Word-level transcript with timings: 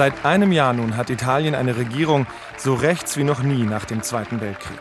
Seit 0.00 0.24
einem 0.24 0.50
Jahr 0.50 0.72
nun 0.72 0.96
hat 0.96 1.10
Italien 1.10 1.54
eine 1.54 1.76
Regierung 1.76 2.26
so 2.56 2.72
rechts 2.72 3.18
wie 3.18 3.22
noch 3.22 3.42
nie 3.42 3.64
nach 3.64 3.84
dem 3.84 4.02
Zweiten 4.02 4.40
Weltkrieg. 4.40 4.78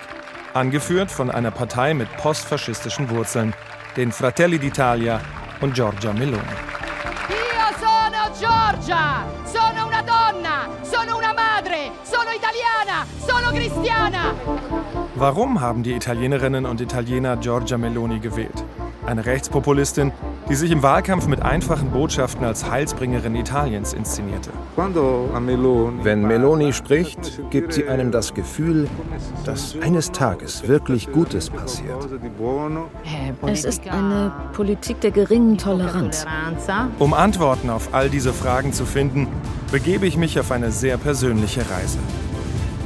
Angeführt 0.53 1.11
von 1.11 1.29
einer 1.29 1.51
Partei 1.51 1.93
mit 1.93 2.07
postfaschistischen 2.15 3.09
Wurzeln, 3.09 3.53
den 3.97 4.13
Fratelli 4.13 4.55
d'Italia 4.55 5.19
und 5.59 5.73
Giorgia 5.73 6.13
Meloni. 6.13 6.55
Io 7.27 7.67
sono 7.81 8.21
Giorgia, 8.39 9.25
sono 9.43 9.87
una 9.87 10.01
donna, 10.03 10.69
sono 10.83 11.17
una 11.17 11.33
madre, 11.33 11.91
sono 12.03 12.29
italiana, 12.33 13.05
sono 13.19 13.51
cristiana. 13.51 14.33
Warum 15.15 15.59
haben 15.59 15.83
die 15.83 15.95
Italienerinnen 15.95 16.65
und 16.65 16.79
Italiener 16.79 17.35
Giorgia 17.35 17.77
Meloni 17.77 18.19
gewählt? 18.21 18.63
Eine 19.05 19.25
Rechtspopulistin, 19.25 20.13
die 20.49 20.55
sich 20.55 20.71
im 20.71 20.81
Wahlkampf 20.81 21.27
mit 21.27 21.43
einfachen 21.43 21.91
Botschaften 21.91 22.43
als 22.43 22.69
Heilsbringerin 22.69 23.35
Italiens 23.35 23.93
inszenierte. 23.93 24.49
Wenn 24.75 26.21
Meloni 26.23 26.73
spricht, 26.73 27.39
gibt 27.51 27.73
sie 27.73 27.87
einem 27.87 28.11
das 28.11 28.33
Gefühl, 28.33 28.87
dass 29.45 29.75
eines 29.81 30.11
Tages 30.11 30.67
wirklich 30.67 31.11
Gutes 31.11 31.51
passiert. 31.51 32.07
Es 33.45 33.63
ist 33.63 33.87
eine 33.87 34.31
Politik 34.53 35.01
der 35.01 35.11
geringen 35.11 35.57
Toleranz. 35.57 36.25
Um 36.97 37.13
Antworten 37.13 37.69
auf 37.69 37.93
all 37.93 38.09
diese 38.09 38.33
Fragen 38.33 38.73
zu 38.73 38.85
finden, 38.85 39.27
begebe 39.71 40.07
ich 40.07 40.17
mich 40.17 40.39
auf 40.39 40.51
eine 40.51 40.71
sehr 40.71 40.97
persönliche 40.97 41.61
Reise. 41.61 41.99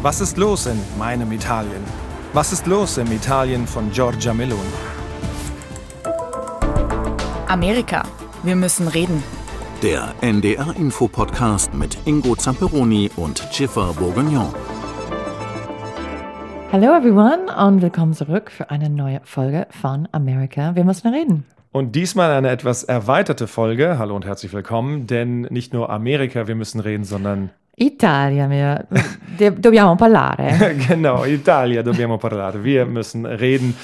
Was 0.02 0.20
ist 0.20 0.38
los 0.38 0.66
in 0.66 0.78
meinem 1.00 1.32
Italien? 1.32 1.82
Was 2.34 2.52
ist 2.52 2.68
los 2.68 2.98
im 2.98 3.10
Italien 3.12 3.68
von 3.68 3.90
Giorgia 3.92 4.34
Meloni? 4.34 4.60
Amerika. 7.54 8.02
Wir 8.42 8.56
müssen 8.56 8.88
reden. 8.88 9.22
Der 9.84 10.16
NDR-Info-Podcast 10.22 11.72
mit 11.76 12.00
Ingo 12.06 12.36
Zamperoni 12.36 13.12
und 13.16 13.48
Schiffer 13.52 13.94
Bourguignon. 13.94 14.52
Hallo 16.72 16.98
everyone 16.98 17.56
und 17.56 17.84
willkommen 17.84 18.14
zurück 18.16 18.50
für 18.50 18.72
eine 18.72 18.90
neue 18.90 19.22
Folge 19.24 19.68
von 19.70 20.08
Amerika. 20.12 20.76
Wir 20.76 20.84
müssen 20.84 21.14
reden. 21.14 21.46
Und 21.72 21.96
diesmal 21.96 22.32
eine 22.32 22.50
etwas 22.50 22.86
erweiterte 22.86 23.46
Folge. 23.46 24.00
Hallo 24.00 24.16
und 24.16 24.26
herzlich 24.26 24.52
willkommen, 24.52 25.06
denn 25.06 25.42
nicht 25.42 25.74
nur 25.74 25.92
Amerika, 25.92 26.48
wir 26.48 26.56
müssen 26.56 26.80
reden, 26.80 27.04
sondern 27.04 27.52
Italia, 27.76 28.50
wir, 28.50 28.88
dobbiamo 29.38 29.96
parlare. 29.96 30.74
genau, 30.88 31.24
Italia 31.24 31.84
dobbiamo 31.84 32.18
parlare. 32.18 32.64
Wir 32.64 32.88
müssen 32.88 33.28
reden. 33.28 33.76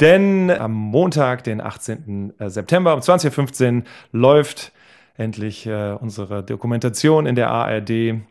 Denn 0.00 0.50
am 0.50 0.72
Montag, 0.72 1.44
den 1.44 1.60
18. 1.60 2.32
September 2.46 2.94
um 2.94 3.00
20.15 3.00 3.76
Uhr 3.76 3.82
läuft 4.12 4.72
endlich 5.16 5.66
äh, 5.66 5.92
unsere 6.00 6.42
Dokumentation 6.42 7.26
in 7.26 7.34
der 7.34 7.50
ARD 7.50 7.90
ähm, 7.90 8.22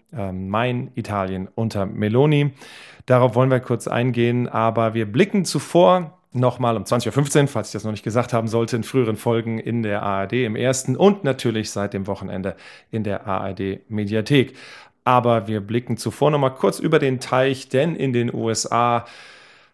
Mein 0.50 0.92
Italien 0.96 1.48
unter 1.56 1.86
Meloni. 1.86 2.52
Darauf 3.06 3.36
wollen 3.36 3.52
wir 3.52 3.60
kurz 3.60 3.88
eingehen, 3.88 4.48
aber 4.48 4.94
wir 4.94 5.12
blicken 5.12 5.46
zuvor 5.46 6.18
nochmal 6.34 6.78
um 6.78 6.84
20.15 6.84 7.42
Uhr, 7.42 7.48
falls 7.48 7.70
ich 7.70 7.74
das 7.74 7.84
noch 7.84 7.92
nicht 7.92 8.04
gesagt 8.04 8.34
haben 8.34 8.48
sollte, 8.48 8.76
in 8.76 8.84
früheren 8.84 9.18
Folgen 9.18 9.60
in 9.60 9.84
der 9.84 10.04
ARD 10.04 10.34
im 10.34 10.56
ersten 10.56 10.96
und 10.96 11.24
natürlich 11.24 11.72
seit 11.72 11.94
dem 11.94 12.08
Wochenende 12.08 12.56
in 12.90 13.04
der 13.04 13.28
ARD 13.28 13.90
Mediathek. 13.90 14.56
Aber 15.04 15.48
wir 15.48 15.62
blicken 15.62 15.98
zuvor 15.98 16.32
nochmal 16.32 16.54
kurz 16.54 16.80
über 16.80 17.00
den 17.00 17.20
Teich, 17.20 17.70
denn 17.70 17.96
in 17.96 18.14
den 18.14 18.34
USA 18.34 19.06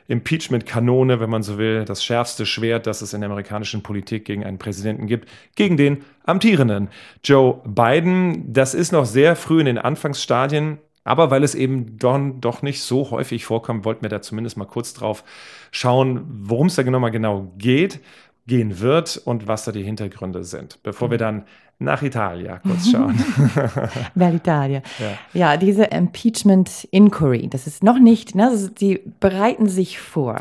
Impeachment-Kanone, 0.09 1.20
wenn 1.20 1.31
man 1.31 1.43
so 1.43 1.59
will, 1.59 1.84
das 1.84 2.04
schärfste 2.04 2.44
Schwert, 2.44 2.87
das 2.87 3.03
es 3.03 3.15
in 3.15 3.20
der 3.20 3.31
amerikanischen 3.31 3.82
Politik 3.82 4.25
gegen 4.25 4.44
einen 4.44 4.59
Präsidenten 4.59 5.06
gibt, 5.06 5.28
gegen 5.54 5.76
den 5.76 6.04
amtierenden 6.25 6.88
Joe 7.25 7.60
Biden. 7.65 8.53
Das 8.53 8.75
ist 8.75 8.92
noch 8.92 9.06
sehr 9.06 9.37
früh 9.37 9.60
in 9.60 9.66
den 9.66 9.78
Anfangsstadien. 9.78 10.78
Aber 11.04 11.32
weil 11.32 11.42
es 11.42 11.56
eben 11.56 11.98
don, 11.98 12.41
doch 12.41 12.62
nicht 12.62 12.81
so 12.81 13.10
häufig 13.10 13.44
vorkommt, 13.44 13.84
wollten 13.84 14.03
wir 14.03 14.09
da 14.09 14.22
zumindest 14.22 14.56
mal 14.56 14.66
kurz 14.66 14.94
drauf 14.94 15.25
schauen, 15.72 16.22
worum 16.28 16.69
es 16.69 16.76
da 16.76 16.84
genau 16.84 17.00
mal 17.00 17.10
genau 17.10 17.53
geht, 17.59 18.00
gehen 18.47 18.80
wird 18.80 19.20
und 19.25 19.47
was 19.47 19.64
da 19.64 19.72
die 19.72 19.84
Hintergründe 19.84 20.44
sind, 20.44 20.82
bevor 20.82 21.10
wir 21.10 21.19
dann 21.19 21.44
nach 21.78 22.03
Italia 22.03 22.58
kurz 22.58 22.91
schauen. 22.91 23.14
Bell'Italia. 24.16 24.82
Ja. 24.98 25.19
Ja. 25.32 25.56
diese 25.56 25.84
Impeachment 25.84 26.88
Inquiry, 26.91 27.48
das 27.48 27.66
ist 27.66 27.82
noch 27.82 27.98
nicht, 27.98 28.34
ne, 28.34 28.70
die 28.80 29.00
bereiten 29.20 29.69
sich 29.69 29.98
vor. 29.98 30.41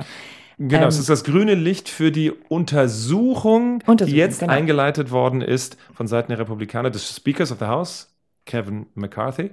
Genau, 0.57 0.83
Ähm, 0.83 0.87
es 0.89 0.99
ist 0.99 1.09
das 1.09 1.23
grüne 1.23 1.55
Licht 1.55 1.89
für 1.89 2.11
die 2.11 2.31
Untersuchung, 2.31 3.79
die 3.79 3.89
Untersuchung, 3.89 4.17
jetzt 4.17 4.39
genau. 4.41 4.53
eingeleitet 4.53 5.09
worden 5.09 5.41
ist 5.41 5.77
von 5.93 6.07
Seiten 6.07 6.29
der 6.29 6.39
Republikaner 6.39 6.91
des 6.91 7.15
Speakers 7.15 7.51
of 7.51 7.59
the 7.59 7.65
House, 7.65 8.15
Kevin 8.45 8.85
McCarthy. 8.93 9.51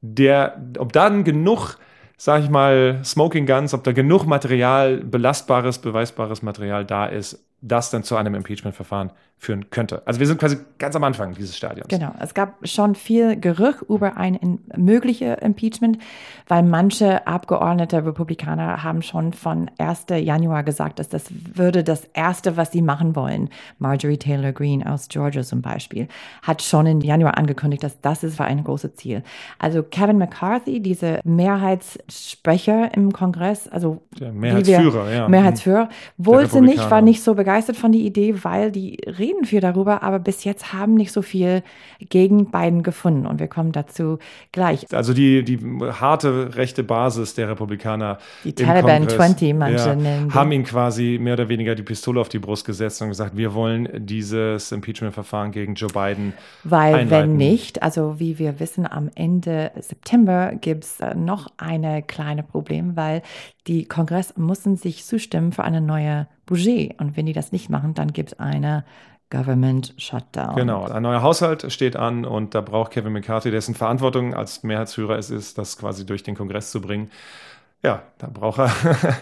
Der, 0.00 0.62
ob 0.78 0.92
dann 0.92 1.24
genug, 1.24 1.78
sag 2.16 2.44
ich 2.44 2.50
mal, 2.50 3.00
Smoking 3.04 3.46
Guns, 3.46 3.74
ob 3.74 3.82
da 3.82 3.90
genug 3.90 4.26
Material, 4.26 4.98
belastbares, 4.98 5.78
beweisbares 5.78 6.42
Material 6.42 6.84
da 6.84 7.06
ist, 7.06 7.44
das 7.60 7.90
dann 7.90 8.02
zu 8.04 8.16
einem 8.16 8.34
Impeachment-Verfahren 8.34 9.12
führen 9.38 9.70
könnte. 9.70 10.02
Also 10.06 10.20
wir 10.20 10.26
sind 10.26 10.38
quasi 10.40 10.56
ganz 10.78 10.96
am 10.96 11.04
Anfang 11.04 11.34
dieses 11.34 11.56
Stadions. 11.56 11.88
Genau, 11.88 12.12
es 12.20 12.32
gab 12.32 12.66
schon 12.66 12.94
viel 12.94 13.38
Gerücht 13.38 13.82
über 13.88 14.16
ein 14.16 14.34
in, 14.34 14.60
mögliche 14.76 15.34
Impeachment, 15.34 15.98
weil 16.48 16.62
manche 16.62 17.26
Abgeordnete 17.26 18.04
Republikaner 18.04 18.82
haben 18.82 19.02
schon 19.02 19.32
von 19.32 19.70
1. 19.78 20.06
Januar 20.20 20.62
gesagt, 20.62 20.98
dass 20.98 21.08
das 21.08 21.24
würde 21.54 21.84
das 21.84 22.04
Erste, 22.14 22.56
was 22.56 22.72
sie 22.72 22.82
machen 22.82 23.14
wollen. 23.14 23.50
Marjorie 23.78 24.16
Taylor 24.16 24.52
Greene 24.52 24.90
aus 24.90 25.08
Georgia 25.08 25.42
zum 25.42 25.60
Beispiel 25.60 26.08
hat 26.42 26.62
schon 26.62 26.86
im 26.86 27.00
Januar 27.00 27.36
angekündigt, 27.36 27.82
dass 27.82 28.00
das 28.00 28.24
ist 28.24 28.38
war 28.38 28.46
ein 28.46 28.64
großes 28.64 28.96
Ziel. 28.96 29.22
Also 29.58 29.82
Kevin 29.82 30.18
McCarthy, 30.18 30.80
diese 30.80 31.20
Mehrheitssprecher 31.24 32.94
im 32.94 33.12
Kongress, 33.12 33.68
also 33.68 34.02
Der 34.18 34.32
Mehrheitsführer, 34.32 35.06
wir, 35.06 35.14
ja. 35.14 35.28
Mehrheitsführer, 35.28 35.88
wollte 36.16 36.60
nicht, 36.60 36.90
war 36.90 37.02
nicht 37.02 37.22
so 37.22 37.34
begeistert 37.34 37.76
von 37.76 37.92
der 37.92 38.00
Idee, 38.00 38.42
weil 38.42 38.72
die 38.72 38.98
reden 39.26 39.44
viel 39.44 39.60
darüber, 39.60 40.02
aber 40.02 40.18
bis 40.18 40.44
jetzt 40.44 40.72
haben 40.72 40.94
nicht 40.94 41.12
so 41.12 41.22
viel 41.22 41.62
gegen 41.98 42.50
Biden 42.50 42.82
gefunden. 42.82 43.26
Und 43.26 43.40
wir 43.40 43.48
kommen 43.48 43.72
dazu 43.72 44.18
gleich. 44.52 44.86
Also 44.92 45.12
die, 45.12 45.42
die 45.42 45.58
harte 45.80 46.56
rechte 46.56 46.82
Basis 46.82 47.34
der 47.34 47.48
Republikaner. 47.48 48.18
Die 48.44 48.50
im 48.50 48.56
Taliban 48.56 49.00
Kongress, 49.00 49.16
20, 49.16 49.54
manche 49.54 49.96
nennen 49.96 50.28
die. 50.28 50.34
haben 50.34 50.52
ihn 50.52 50.64
quasi 50.64 51.18
mehr 51.20 51.34
oder 51.34 51.48
weniger 51.48 51.74
die 51.74 51.82
Pistole 51.82 52.20
auf 52.20 52.28
die 52.28 52.38
Brust 52.38 52.64
gesetzt 52.64 53.02
und 53.02 53.08
gesagt, 53.08 53.36
wir 53.36 53.54
wollen 53.54 53.88
dieses 54.06 54.72
Impeachment-Verfahren 54.72 55.52
gegen 55.52 55.74
Joe 55.74 55.90
Biden 55.90 56.32
Weil 56.64 56.94
einleiten. 56.94 57.10
wenn 57.10 57.36
nicht, 57.36 57.82
also 57.82 58.18
wie 58.18 58.38
wir 58.38 58.60
wissen, 58.60 58.86
am 58.86 59.10
Ende 59.14 59.72
September 59.78 60.52
gibt 60.60 60.84
es 60.84 60.98
noch 61.14 61.48
eine 61.56 62.02
kleine 62.02 62.42
Problem, 62.42 62.96
weil 62.96 63.22
die 63.66 63.86
Kongress 63.86 64.36
müssen 64.36 64.76
sich 64.76 65.04
zustimmen 65.04 65.52
für 65.52 65.64
eine 65.64 65.80
neue 65.80 66.28
Budget. 66.46 66.98
Und 67.00 67.16
wenn 67.16 67.26
die 67.26 67.32
das 67.32 67.52
nicht 67.52 67.68
machen, 67.68 67.94
dann 67.94 68.12
gibt 68.12 68.32
es 68.32 68.38
eine 68.38 68.84
Government 69.30 69.94
Shutdown. 69.98 70.54
Genau, 70.54 70.84
ein 70.84 71.02
neuer 71.02 71.22
Haushalt 71.22 71.70
steht 71.72 71.96
an 71.96 72.24
und 72.24 72.54
da 72.54 72.60
braucht 72.60 72.92
Kevin 72.92 73.12
McCarthy, 73.12 73.50
dessen 73.50 73.74
Verantwortung 73.74 74.34
als 74.34 74.62
Mehrheitsführer 74.62 75.18
es 75.18 75.30
ist, 75.30 75.58
das 75.58 75.76
quasi 75.76 76.06
durch 76.06 76.22
den 76.22 76.36
Kongress 76.36 76.70
zu 76.70 76.80
bringen. 76.80 77.10
ja, 77.82 78.02
da 78.18 78.28
braucht 78.28 78.58
er 78.60 78.72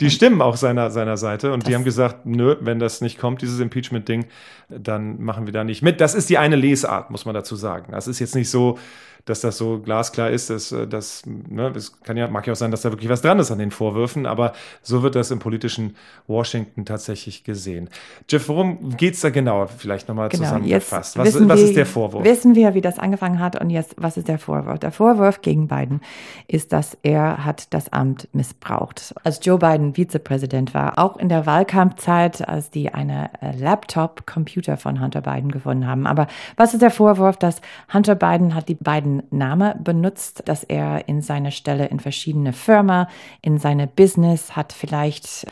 die 0.00 0.10
Stimmen 0.10 0.42
auch 0.42 0.56
seiner, 0.56 0.90
seiner 0.90 1.16
Seite. 1.16 1.52
Und 1.52 1.62
das 1.62 1.68
die 1.68 1.74
haben 1.74 1.84
gesagt, 1.84 2.26
nö, 2.26 2.56
wenn 2.60 2.78
das 2.78 3.00
nicht 3.00 3.18
kommt, 3.18 3.42
dieses 3.42 3.60
Impeachment-Ding, 3.60 4.26
dann 4.68 5.22
machen 5.22 5.46
wir 5.46 5.52
da 5.52 5.64
nicht 5.64 5.82
mit. 5.82 6.00
Das 6.00 6.14
ist 6.14 6.30
die 6.30 6.38
eine 6.38 6.56
Lesart, 6.56 7.10
muss 7.10 7.24
man 7.24 7.34
dazu 7.34 7.56
sagen. 7.56 7.92
Das 7.92 8.08
ist 8.08 8.18
jetzt 8.18 8.34
nicht 8.34 8.50
so, 8.50 8.78
dass 9.24 9.40
das 9.40 9.56
so 9.58 9.78
glasklar 9.78 10.30
ist, 10.30 10.50
dass 10.50 10.72
äh, 10.72 10.86
das, 10.86 11.22
ne, 11.26 11.72
es 11.74 12.00
kann 12.02 12.16
ja, 12.16 12.28
mag 12.28 12.46
ja 12.46 12.52
auch 12.52 12.56
sein, 12.56 12.70
dass 12.70 12.82
da 12.82 12.90
wirklich 12.90 13.10
was 13.10 13.22
dran 13.22 13.38
ist 13.38 13.50
an 13.50 13.58
den 13.58 13.70
Vorwürfen, 13.70 14.26
aber 14.26 14.52
so 14.82 15.02
wird 15.02 15.14
das 15.14 15.30
im 15.30 15.38
politischen 15.38 15.96
Washington 16.26 16.84
tatsächlich 16.84 17.44
gesehen. 17.44 17.88
Jeff, 18.28 18.48
worum 18.48 18.96
geht 18.96 19.14
es 19.14 19.20
da 19.20 19.30
genau? 19.30 19.66
Vielleicht 19.66 20.08
nochmal 20.08 20.28
genau, 20.28 20.44
zusammengefasst. 20.44 21.18
Was, 21.18 21.34
was 21.34 21.58
wir, 21.58 21.64
ist 21.64 21.76
der 21.76 21.86
Vorwurf? 21.86 22.24
Wissen 22.24 22.54
wir, 22.54 22.74
wie 22.74 22.80
das 22.80 22.98
angefangen 22.98 23.38
hat 23.38 23.60
und 23.60 23.70
jetzt, 23.70 23.94
was 23.96 24.16
ist 24.16 24.28
der 24.28 24.38
Vorwurf? 24.38 24.78
Der 24.78 24.92
Vorwurf 24.92 25.42
gegen 25.42 25.68
Biden 25.68 26.00
ist, 26.46 26.72
dass 26.72 26.96
er 27.02 27.44
hat 27.44 27.72
das 27.74 27.92
Amt 27.92 28.28
missbraucht. 28.32 29.14
Als 29.24 29.40
Joe 29.44 29.58
Biden 29.58 29.94
Vizepräsident 29.94 30.74
war, 30.74 30.98
auch 30.98 31.16
in 31.16 31.28
der 31.28 31.46
Wahlkampfzeit, 31.46 32.46
als 32.48 32.70
die 32.70 32.92
eine 32.92 33.30
äh, 33.40 33.56
Laptop-Computer 33.56 34.76
von 34.76 35.00
Hunter 35.00 35.20
Biden 35.20 35.50
gefunden 35.50 35.86
haben. 35.86 36.06
Aber 36.06 36.26
was 36.56 36.72
ist 36.74 36.82
der 36.82 36.90
Vorwurf, 36.90 37.36
dass 37.36 37.60
Hunter 37.92 38.14
Biden 38.14 38.54
hat 38.54 38.68
die 38.68 38.74
beiden 39.10 39.22
Name 39.30 39.76
benutzt, 39.82 40.42
dass 40.46 40.64
er 40.64 41.08
in 41.08 41.22
seine 41.22 41.52
Stelle 41.52 41.86
in 41.86 42.00
verschiedene 42.00 42.52
Firmen, 42.52 43.06
in 43.42 43.58
seine 43.58 43.86
Business 43.86 44.56
hat 44.56 44.72
vielleicht 44.72 45.46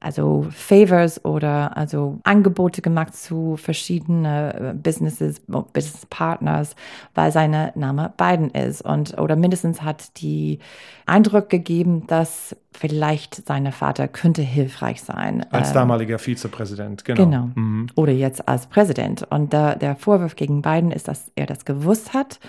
also 0.00 0.46
Favors 0.50 1.24
oder 1.24 1.78
also 1.78 2.18
Angebote 2.24 2.82
gemacht 2.82 3.14
zu 3.14 3.56
verschiedenen 3.56 4.26
äh, 4.26 4.74
Businesses, 4.74 5.40
Business 5.46 6.04
Partners, 6.10 6.76
weil 7.14 7.32
sein 7.32 7.70
Name 7.74 8.12
Biden 8.14 8.50
ist 8.50 8.82
und 8.82 9.16
oder 9.18 9.34
mindestens 9.34 9.80
hat 9.80 10.20
die 10.20 10.58
Eindruck 11.06 11.48
gegeben, 11.48 12.06
dass 12.06 12.54
vielleicht 12.70 13.46
sein 13.46 13.72
Vater 13.72 14.06
könnte 14.06 14.42
hilfreich 14.42 15.00
sein. 15.00 15.46
Als 15.50 15.68
ähm, 15.68 15.74
damaliger 15.74 16.18
Vizepräsident, 16.18 17.06
genau. 17.06 17.24
Genau. 17.24 17.50
Mhm. 17.54 17.86
Oder 17.94 18.12
jetzt 18.12 18.46
als 18.46 18.66
Präsident. 18.66 19.26
Und 19.30 19.54
der, 19.54 19.76
der 19.76 19.96
Vorwurf 19.96 20.36
gegen 20.36 20.60
Biden 20.60 20.90
ist, 20.90 21.08
dass 21.08 21.30
er 21.34 21.46
das 21.46 21.64
gewusst 21.64 22.12
hat 22.12 22.40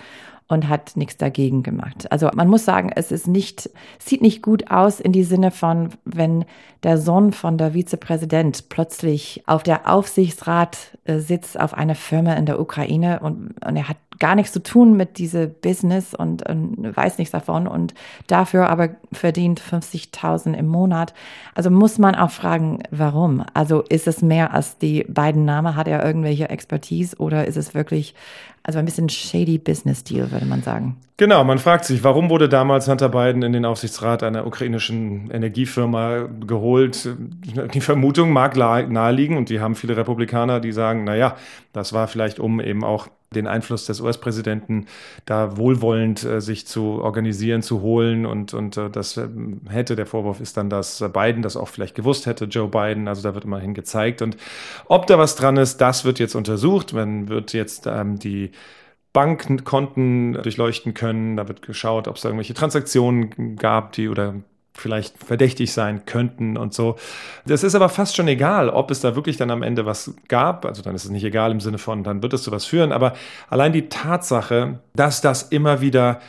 und 0.48 0.68
hat 0.68 0.96
nichts 0.96 1.16
dagegen 1.16 1.62
gemacht. 1.62 2.10
Also 2.12 2.30
man 2.34 2.48
muss 2.48 2.64
sagen, 2.64 2.90
es 2.94 3.10
ist 3.10 3.26
nicht, 3.26 3.68
sieht 3.98 4.22
nicht 4.22 4.42
gut 4.42 4.70
aus 4.70 5.00
in 5.00 5.12
die 5.12 5.24
Sinne 5.24 5.50
von, 5.50 5.90
wenn 6.04 6.44
der 6.82 6.98
Sohn 6.98 7.32
von 7.32 7.58
der 7.58 7.74
Vizepräsident 7.74 8.68
plötzlich 8.68 9.42
auf 9.46 9.62
der 9.64 9.92
Aufsichtsrat 9.92 10.98
äh, 11.04 11.18
sitzt 11.18 11.58
auf 11.58 11.74
einer 11.74 11.96
Firma 11.96 12.34
in 12.34 12.46
der 12.46 12.60
Ukraine 12.60 13.20
und, 13.20 13.54
und 13.64 13.76
er 13.76 13.88
hat 13.88 13.96
gar 14.18 14.34
nichts 14.34 14.52
zu 14.52 14.62
tun 14.62 14.96
mit 14.96 15.18
diesem 15.18 15.52
Business 15.60 16.14
und, 16.14 16.48
und 16.48 16.96
weiß 16.96 17.18
nichts 17.18 17.32
davon 17.32 17.66
und 17.66 17.94
dafür 18.26 18.68
aber 18.70 18.90
verdient 19.12 19.60
50.000 19.60 20.54
im 20.54 20.66
Monat. 20.66 21.14
Also 21.54 21.70
muss 21.70 21.98
man 21.98 22.14
auch 22.14 22.30
fragen, 22.30 22.82
warum? 22.90 23.44
Also 23.54 23.82
ist 23.82 24.06
es 24.06 24.22
mehr 24.22 24.54
als 24.54 24.78
die 24.78 25.04
beiden 25.08 25.44
Namen? 25.44 25.76
Hat 25.76 25.88
er 25.88 26.04
irgendwelche 26.04 26.48
Expertise 26.48 27.16
oder 27.16 27.46
ist 27.46 27.56
es 27.56 27.74
wirklich 27.74 28.14
also 28.66 28.80
ein 28.80 28.84
bisschen 28.84 29.08
shady 29.08 29.58
Business 29.58 30.02
Deal, 30.02 30.32
würde 30.32 30.44
man 30.44 30.60
sagen. 30.60 30.96
Genau, 31.18 31.44
man 31.44 31.58
fragt 31.58 31.84
sich, 31.84 32.02
warum 32.02 32.28
wurde 32.30 32.48
damals 32.48 32.88
Hunter 32.88 33.08
Biden 33.08 33.42
in 33.42 33.52
den 33.52 33.64
Aufsichtsrat 33.64 34.24
einer 34.24 34.44
ukrainischen 34.44 35.30
Energiefirma 35.30 36.28
geholt? 36.46 37.08
Die 37.72 37.80
Vermutung 37.80 38.32
mag 38.32 38.56
naheliegen 38.56 39.36
und 39.36 39.50
die 39.50 39.60
haben 39.60 39.76
viele 39.76 39.96
Republikaner, 39.96 40.58
die 40.58 40.72
sagen, 40.72 41.04
naja, 41.04 41.36
das 41.72 41.92
war 41.92 42.08
vielleicht 42.08 42.40
um 42.40 42.60
eben 42.60 42.82
auch 42.82 43.06
den 43.36 43.46
Einfluss 43.46 43.86
des 43.86 44.00
US-Präsidenten 44.00 44.86
da 45.24 45.56
wohlwollend 45.56 46.24
äh, 46.24 46.40
sich 46.40 46.66
zu 46.66 47.00
organisieren, 47.02 47.62
zu 47.62 47.80
holen. 47.80 48.26
Und, 48.26 48.54
und 48.54 48.76
äh, 48.76 48.90
das 48.90 49.16
äh, 49.16 49.28
hätte, 49.68 49.96
der 49.96 50.06
Vorwurf 50.06 50.40
ist 50.40 50.56
dann, 50.56 50.70
dass 50.70 51.04
Biden 51.12 51.42
das 51.42 51.56
auch 51.56 51.68
vielleicht 51.68 51.94
gewusst 51.94 52.26
hätte, 52.26 52.46
Joe 52.46 52.68
Biden. 52.68 53.08
Also 53.08 53.22
da 53.22 53.34
wird 53.34 53.44
immerhin 53.44 53.74
gezeigt. 53.74 54.22
Und 54.22 54.36
ob 54.86 55.06
da 55.06 55.18
was 55.18 55.36
dran 55.36 55.56
ist, 55.56 55.78
das 55.78 56.04
wird 56.04 56.18
jetzt 56.18 56.34
untersucht. 56.34 56.92
Man 56.92 57.28
wird 57.28 57.52
jetzt 57.52 57.86
ähm, 57.86 58.18
die 58.18 58.50
Bankkonten 59.12 60.34
durchleuchten 60.34 60.92
können. 60.92 61.36
Da 61.36 61.48
wird 61.48 61.62
geschaut, 61.62 62.08
ob 62.08 62.16
es 62.16 62.24
irgendwelche 62.24 62.54
Transaktionen 62.54 63.56
gab, 63.56 63.92
die 63.92 64.08
oder 64.08 64.34
vielleicht 64.76 65.22
verdächtig 65.22 65.72
sein 65.72 66.04
könnten 66.06 66.56
und 66.56 66.74
so. 66.74 66.96
Das 67.46 67.62
ist 67.62 67.74
aber 67.74 67.88
fast 67.88 68.16
schon 68.16 68.28
egal, 68.28 68.68
ob 68.68 68.90
es 68.90 69.00
da 69.00 69.16
wirklich 69.16 69.36
dann 69.36 69.50
am 69.50 69.62
Ende 69.62 69.86
was 69.86 70.14
gab. 70.28 70.64
Also 70.64 70.82
dann 70.82 70.94
ist 70.94 71.04
es 71.04 71.10
nicht 71.10 71.24
egal 71.24 71.50
im 71.50 71.60
Sinne 71.60 71.78
von, 71.78 72.04
dann 72.04 72.22
wird 72.22 72.32
es 72.32 72.42
zu 72.42 72.52
was 72.52 72.64
führen. 72.64 72.92
Aber 72.92 73.14
allein 73.48 73.72
die 73.72 73.88
Tatsache, 73.88 74.80
dass 74.94 75.20
das 75.20 75.44
immer 75.44 75.80
wieder 75.80 76.20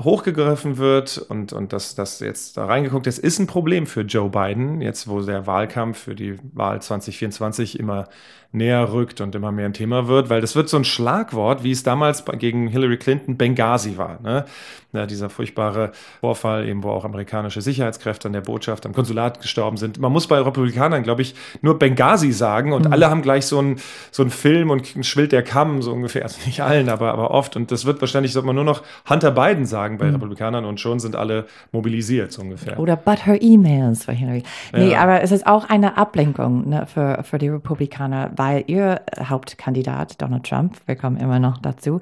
hochgegriffen 0.00 0.78
wird 0.78 1.18
und, 1.18 1.52
und 1.52 1.72
dass 1.72 1.94
das 1.94 2.20
jetzt 2.20 2.56
da 2.56 2.66
reingeguckt 2.66 3.06
ist, 3.08 3.18
ist 3.18 3.40
ein 3.40 3.48
Problem 3.48 3.86
für 3.86 4.02
Joe 4.02 4.30
Biden, 4.30 4.80
jetzt 4.80 5.08
wo 5.08 5.20
der 5.20 5.46
Wahlkampf 5.46 5.98
für 5.98 6.14
die 6.14 6.38
Wahl 6.52 6.80
2024 6.80 7.80
immer 7.80 8.08
näher 8.50 8.92
rückt 8.92 9.20
und 9.20 9.34
immer 9.34 9.52
mehr 9.52 9.66
ein 9.66 9.74
Thema 9.74 10.08
wird, 10.08 10.30
weil 10.30 10.40
das 10.40 10.56
wird 10.56 10.70
so 10.70 10.78
ein 10.78 10.84
Schlagwort, 10.84 11.64
wie 11.64 11.70
es 11.70 11.82
damals 11.82 12.24
gegen 12.38 12.68
Hillary 12.68 12.96
Clinton 12.96 13.36
Benghazi 13.36 13.98
war. 13.98 14.18
Ne? 14.22 14.46
Ja, 14.94 15.04
dieser 15.04 15.28
furchtbare 15.28 15.92
Vorfall, 16.20 16.66
eben 16.66 16.82
wo 16.82 16.88
auch 16.88 17.04
amerikanische 17.04 17.60
Sicherheitskräfte 17.60 18.26
an 18.26 18.32
der 18.32 18.40
Botschaft, 18.40 18.86
am 18.86 18.94
Konsulat 18.94 19.42
gestorben 19.42 19.76
sind. 19.76 20.00
Man 20.00 20.10
muss 20.10 20.26
bei 20.26 20.40
Republikanern, 20.40 21.02
glaube 21.02 21.20
ich, 21.20 21.34
nur 21.60 21.78
Benghazi 21.78 22.32
sagen 22.32 22.72
und 22.72 22.86
mhm. 22.86 22.92
alle 22.94 23.10
haben 23.10 23.20
gleich 23.20 23.44
so 23.44 23.58
einen 23.58 23.76
so 24.10 24.22
einen 24.22 24.30
Film 24.30 24.70
und 24.70 24.86
schwillt 25.04 25.32
der 25.32 25.42
Kamm, 25.42 25.82
so 25.82 25.92
ungefähr. 25.92 26.22
Also 26.22 26.38
nicht 26.46 26.62
allen, 26.62 26.88
aber, 26.88 27.12
aber 27.12 27.32
oft. 27.32 27.54
Und 27.54 27.70
das 27.70 27.84
wird 27.84 28.00
wahrscheinlich, 28.00 28.32
sollte 28.32 28.46
man 28.46 28.56
nur 28.56 28.64
noch 28.64 28.82
Hunter 29.06 29.30
Biden 29.30 29.66
sagen 29.66 29.98
bei 29.98 30.06
mhm. 30.06 30.14
Republikanern 30.14 30.64
und 30.64 30.80
schon 30.80 31.00
sind 31.00 31.16
alle 31.16 31.44
mobilisiert, 31.70 32.32
so 32.32 32.40
ungefähr. 32.40 32.78
Oder 32.78 32.96
but 32.96 33.26
her 33.26 33.36
emails 33.42 34.06
für 34.06 34.12
Hillary. 34.12 34.42
Nee, 34.72 34.92
ja. 34.92 35.02
aber 35.02 35.20
es 35.20 35.32
ist 35.32 35.46
auch 35.46 35.68
eine 35.68 35.98
Ablenkung 35.98 36.66
ne, 36.66 36.86
für, 36.86 37.22
für 37.24 37.36
die 37.36 37.50
Republikaner, 37.50 38.30
weil 38.38 38.64
ihr 38.66 39.00
Hauptkandidat, 39.18 40.20
Donald 40.22 40.44
Trump, 40.44 40.76
wir 40.86 40.96
kommen 40.96 41.16
immer 41.16 41.38
noch 41.38 41.58
dazu. 41.58 42.00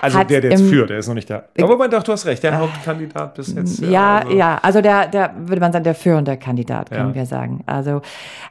Also 0.00 0.22
der, 0.24 0.40
der 0.40 0.50
jetzt 0.50 0.62
führt, 0.62 0.90
der 0.90 0.98
ist 0.98 1.08
noch 1.08 1.14
nicht 1.14 1.30
da. 1.30 1.44
Aber 1.60 1.76
man, 1.76 1.90
doch, 1.90 2.02
du 2.02 2.12
hast 2.12 2.26
recht, 2.26 2.42
der 2.42 2.52
äh, 2.52 2.56
Hauptkandidat 2.56 3.34
bis 3.34 3.54
jetzt. 3.54 3.80
Ja, 3.80 3.90
ja, 3.90 4.18
also. 4.18 4.36
ja, 4.36 4.58
also 4.62 4.80
der, 4.80 5.06
der, 5.06 5.34
würde 5.38 5.60
man 5.60 5.72
sagen, 5.72 5.84
der 5.84 5.94
führende 5.94 6.36
Kandidat, 6.36 6.90
können 6.90 7.10
ja. 7.10 7.14
wir 7.14 7.26
sagen. 7.26 7.62
Also 7.66 8.02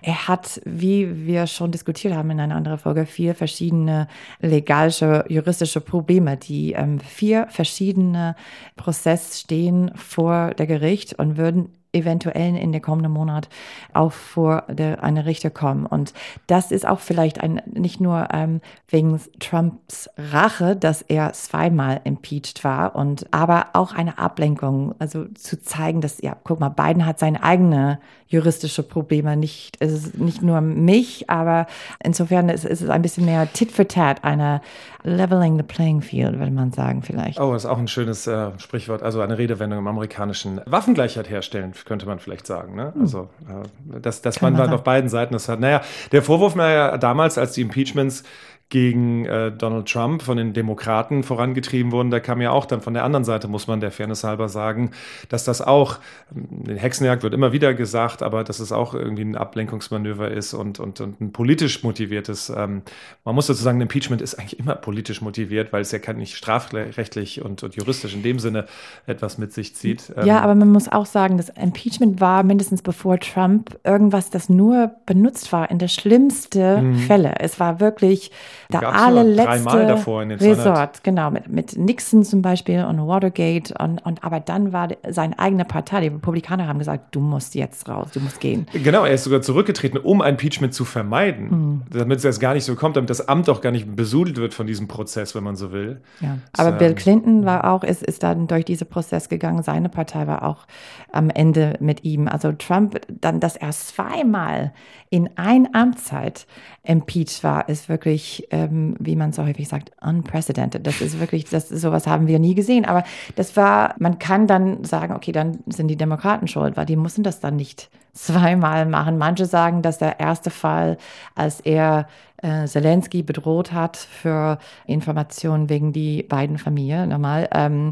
er 0.02 0.28
hat, 0.28 0.62
wie 0.66 1.26
wir 1.26 1.48
schon 1.48 1.72
diskutiert 1.72 2.16
haben 2.16 2.32
in 2.32 2.40
einer 2.40 2.56
anderen 2.56 2.78
Folge, 2.78 3.06
vier 3.06 3.36
verschiedene 3.36 4.08
legalische, 4.40 5.26
juristische 5.28 5.82
Probleme, 5.82 6.38
die 6.38 6.74
ähm, 6.74 7.00
vier 7.00 7.48
verschiedene 7.50 8.36
Prozesse 8.76 9.40
stehen 9.40 9.92
vor 9.96 10.52
der 10.58 10.68
Gericht 10.68 11.14
und 11.14 11.38
würden 11.38 11.70
eventuell 11.96 12.56
in 12.56 12.72
der 12.72 12.82
kommenden 12.82 13.12
Monat 13.12 13.50
auch 13.94 14.12
vor 14.12 14.64
der, 14.68 15.04
eine 15.04 15.26
Richter 15.26 15.50
kommen. 15.50 15.86
Und 15.86 16.14
das 16.48 16.72
ist 16.72 16.88
auch 16.88 17.00
vielleicht 17.00 17.42
ein, 17.42 17.62
nicht 17.66 18.02
nur 18.02 18.28
ähm, 18.32 18.62
wegen 18.90 19.20
Trumps 19.40 20.10
Rache, 20.18 20.76
dass 20.76 21.02
er 21.02 21.34
zweimal 21.34 22.02
impeached 22.04 22.64
war 22.64 22.96
und 22.96 23.34
aber 23.34 23.68
auch 23.74 23.94
eine 23.94 24.18
Ablenkung, 24.18 24.94
also 25.00 25.26
zu 25.34 25.62
zeigen, 25.62 26.02
dass, 26.02 26.22
ja, 26.22 26.36
guck 26.44 26.60
mal, 26.60 26.70
Biden 26.70 27.06
hat 27.06 27.20
seine 27.20 27.42
eigene 27.44 28.00
juristische 28.28 28.84
Probleme, 28.84 29.38
nicht, 29.38 29.78
es 29.80 29.94
ist 29.94 30.18
nicht 30.18 30.42
nur 30.42 30.60
mich, 30.60 31.30
aber 31.30 31.68
insofern 32.04 32.50
ist, 32.50 32.66
ist 32.66 32.82
es 32.82 32.90
ein 32.90 33.02
bisschen 33.02 33.26
mehr 33.26 33.52
Tit 33.54 33.72
for 33.72 33.88
Tat, 33.88 34.24
eine 34.24 34.62
Leveling 35.04 35.58
the 35.58 35.64
Playing 35.64 36.02
Field, 36.02 36.40
würde 36.40 36.52
man 36.52 36.72
sagen, 36.72 37.04
vielleicht. 37.04 37.40
Oh, 37.40 37.54
das 37.54 37.64
ist 37.64 37.70
auch 37.70 37.78
ein 37.78 37.88
schönes 37.88 38.26
äh, 38.26 38.52
Sprichwort, 38.58 39.04
also 39.04 39.22
eine 39.22 39.38
Redewendung 39.38 39.80
im 39.80 39.88
amerikanischen 39.88 40.60
Waffengleichheit 40.66 41.30
herstellen, 41.30 41.74
könnte 41.86 42.06
man 42.06 42.20
vielleicht 42.20 42.48
sagen. 42.48 42.76
Ne? 42.76 42.94
Hm. 42.94 43.02
Also, 43.02 43.30
äh, 43.48 44.00
dass, 44.00 44.22
dass 44.22 44.42
man, 44.42 44.54
man 44.54 44.74
auf 44.74 44.84
beiden 44.84 45.10
Seiten 45.10 45.34
das 45.34 45.48
hat. 45.48 45.60
Naja, 45.60 45.82
der 46.12 46.22
Vorwurf 46.24 46.58
war 46.58 46.70
ja 46.70 46.98
damals, 46.98 47.38
als 47.38 47.54
die 47.54 47.62
Impeachments 47.62 48.24
gegen 48.70 49.26
äh, 49.26 49.52
Donald 49.52 49.88
Trump 49.88 50.24
von 50.24 50.38
den 50.38 50.54
Demokraten 50.54 51.22
vorangetrieben 51.22 51.92
wurden, 51.92 52.10
da 52.10 52.20
kam 52.20 52.42
ja 52.42 52.50
auch 52.50 52.66
dann 52.66 52.82
von 52.82 52.96
der 52.96 53.04
anderen 53.04 53.24
Seite, 53.24 53.48
muss 53.48 53.68
man 53.68 53.80
der 53.80 53.92
Fairness 53.92 54.24
halber 54.24 54.50
sagen, 54.50 54.92
dass 55.30 55.44
das 55.46 55.62
auch, 55.62 56.00
den 56.32 56.76
Hexenjagd 56.76 57.22
wird 57.22 57.36
immer 57.36 57.54
wieder 57.54 57.76
gesagt, 57.76 58.24
aber 58.24 58.44
dass 58.44 58.60
es 58.60 58.72
auch 58.72 58.96
irgendwie 58.96 59.24
ein 59.24 59.36
Ablenkungsmanöver 59.36 60.32
ist 60.32 60.56
und, 60.56 60.80
und, 60.80 61.00
und 61.00 61.22
ein 61.22 61.32
politisch 61.32 61.84
motiviertes, 61.84 62.50
ähm, 62.50 62.82
man 63.24 63.36
muss 63.36 63.46
dazu 63.46 63.62
sagen, 63.62 63.78
ein 63.78 63.84
Impeachment 63.84 64.22
ist 64.22 64.34
eigentlich 64.34 64.60
immer 64.60 64.76
politisch 64.76 65.22
motiviert, 65.22 65.72
weil 65.72 65.82
es 65.82 65.92
ja 65.92 66.00
kann 66.00 66.18
nicht 66.18 66.36
strafrechtlich 66.36 67.44
und, 67.44 67.62
und 67.62 67.76
juristisch 67.76 68.16
in 68.16 68.24
dem 68.24 68.40
Sinne 68.40 68.66
etwas 69.06 69.38
mit 69.38 69.54
sich 69.54 69.76
zieht. 69.76 70.12
Ähm, 70.18 70.26
ja, 70.26 70.42
aber 70.42 70.56
man 70.56 70.72
muss 70.72 70.92
auch 70.92 71.06
sagen, 71.06 71.38
das 71.38 71.50
Impeachment 71.50 72.20
war 72.20 72.42
mindestens 72.42 72.82
bevor 72.82 73.20
Trump 73.20 73.78
irgendwas, 73.84 74.32
das 74.32 74.50
nur 74.50 74.92
benutzt 75.06 75.52
war 75.52 75.70
in 75.70 75.78
der 75.78 75.88
schlimmsten 75.88 76.94
mhm. 76.94 76.96
Fälle. 76.96 77.36
Es 77.40 77.60
war 77.60 77.80
wirklich 77.80 78.32
nur 78.72 78.94
allerletzte 78.96 79.44
dreimal 79.64 79.88
davor 79.88 80.24
in 80.24 80.30
den 80.30 80.40
200. 80.40 80.58
Resort, 80.60 81.04
genau, 81.04 81.32
mit, 81.32 81.50
mit 81.50 81.78
Nixon 81.78 82.24
zum 82.24 82.42
Beispiel 82.42 82.84
und 82.86 83.06
Watergate. 83.08 83.74
Und, 83.80 84.06
und 84.06 84.24
aber 84.24 84.40
dann 84.40 84.72
war 84.74 84.90
seine 85.10 85.38
eigene 85.40 85.66
Partei, 85.66 86.02
die 86.02 86.08
Republikaner 86.08 86.68
haben 86.68 86.80
gesagt, 86.80 87.16
du 87.16 87.20
musst 87.20 87.56
jetzt 87.56 87.88
raus, 87.90 88.10
du 88.14 88.20
musst 88.20 88.40
gehen. 88.40 88.68
Genau, 88.74 89.06
er 89.06 89.14
ist 89.14 89.24
sogar 89.24 89.42
zurückgetreten, 89.42 89.98
um 90.00 90.22
ein 90.22 90.36
Impeachment 90.36 90.74
zu 90.74 90.86
vermeiden, 90.86 91.46
Mhm. 91.50 91.82
damit 91.92 92.18
es 92.18 92.24
jetzt 92.24 92.40
gar 92.40 92.54
nicht 92.54 92.66
so 92.66 92.76
kommt, 92.76 92.98
damit 92.98 93.10
das 93.10 93.28
Amt 93.28 93.50
auch 93.50 93.62
gar 93.62 93.72
nicht 93.72 93.96
besudelt 93.96 94.38
wird 94.38 94.54
von 94.54 94.68
diesem 94.68 94.88
Prozess, 94.88 95.34
wenn 95.36 95.44
man 95.44 95.56
so 95.56 95.72
will. 95.72 96.02
Ja. 96.20 96.38
Aber 96.58 96.72
So. 96.74 96.78
Bill 96.78 96.94
Clinton 96.96 97.46
war 97.46 97.72
auch, 97.72 97.84
ist, 97.84 98.04
ist 98.04 98.24
dann 98.24 98.48
durch 98.48 98.66
diesen 98.66 98.88
Prozess 98.88 99.30
gegangen. 99.30 99.64
Seine 99.64 99.90
Partei 99.90 100.28
war 100.28 100.44
auch 100.44 100.66
am 101.12 101.30
Ende 101.30 101.76
mit 101.80 102.04
ihm. 102.04 102.28
Also 102.28 102.52
Trump, 102.52 103.00
dann, 103.08 103.40
dass 103.40 103.56
er 103.56 103.72
zweimal 103.72 104.74
in 105.10 105.30
ein 105.36 105.74
Amtszeit 105.74 106.46
impeached 106.84 107.44
war, 107.44 107.70
ist 107.70 107.90
wirklich, 107.90 108.48
ähm, 108.56 108.96
wie 109.00 109.18
man 109.18 109.34
so 109.34 109.44
häufig 109.44 109.68
sagt, 109.68 109.92
unprecedented. 110.02 110.88
Das 110.88 111.02
ist 111.02 111.20
wirklich, 111.20 111.46
das 111.46 111.68
sowas 111.68 112.08
haben 112.08 112.28
wir 112.28 112.40
nie 112.40 112.56
gesehen. 112.56 112.86
Aber 112.86 113.04
das 113.36 113.58
war, 113.58 113.96
man 114.00 114.18
kann 114.18 114.48
dann 114.48 114.84
sagen, 114.86 115.14
okay, 115.14 115.34
dann 115.34 115.60
sind 115.68 115.90
die 115.90 115.98
Demokraten 115.98 116.48
schuld, 116.48 116.78
weil 116.78 116.86
die 116.86 116.96
mussten 116.96 117.24
das 117.24 117.42
dann 117.42 117.58
nicht 117.58 117.90
zweimal 118.14 118.86
machen. 118.86 119.18
Manche 119.18 119.46
sagen, 119.46 119.82
dass 119.82 119.98
der 119.98 120.22
erste 120.22 120.50
Fall, 120.50 120.98
als 121.36 121.60
er 121.60 122.08
äh, 122.38 122.66
Zelensky 122.66 123.24
bedroht 123.24 123.74
hat 123.74 123.98
für 123.98 124.58
Informationen 124.86 125.70
wegen 125.70 125.92
die 125.92 126.24
beiden 126.24 126.58
Familien, 126.58 127.10
normal. 127.10 127.50
Ähm, 127.52 127.92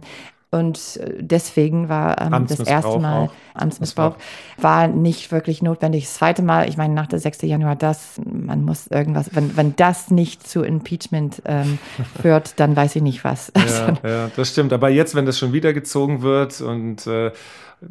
und 0.53 0.97
äh, 0.97 1.15
deswegen 1.19 1.89
war 1.89 2.21
ähm, 2.21 2.45
das 2.47 2.59
erste 2.59 2.99
Mal 2.99 3.25
auch. 3.25 3.31
Amtsmissbrauch 3.55 4.15
war 4.57 4.87
nicht 4.87 5.31
wirklich 5.31 5.61
notwendig. 5.61 6.05
Das 6.05 6.15
zweite 6.15 6.43
Mal, 6.43 6.69
ich 6.69 6.77
meine, 6.77 6.93
nach 6.93 7.07
der 7.07 7.19
6. 7.19 7.41
Januar, 7.43 7.75
das, 7.75 8.21
man 8.23 8.63
muss 8.63 8.87
irgendwas, 8.87 9.35
wenn, 9.35 9.57
wenn 9.57 9.75
das 9.75 10.11
nicht 10.11 10.47
zu 10.47 10.61
Impeachment 10.63 11.41
ähm, 11.45 11.79
führt, 12.21 12.59
dann 12.59 12.75
weiß 12.75 12.95
ich 12.95 13.01
nicht 13.01 13.23
was. 13.23 13.51
Ja, 13.55 13.93
ja, 14.07 14.31
das 14.35 14.49
stimmt. 14.49 14.73
Aber 14.73 14.89
jetzt, 14.89 15.15
wenn 15.15 15.25
das 15.25 15.39
schon 15.39 15.53
wieder 15.53 15.73
gezogen 15.73 16.21
wird 16.21 16.61
und 16.61 17.07
äh, 17.07 17.31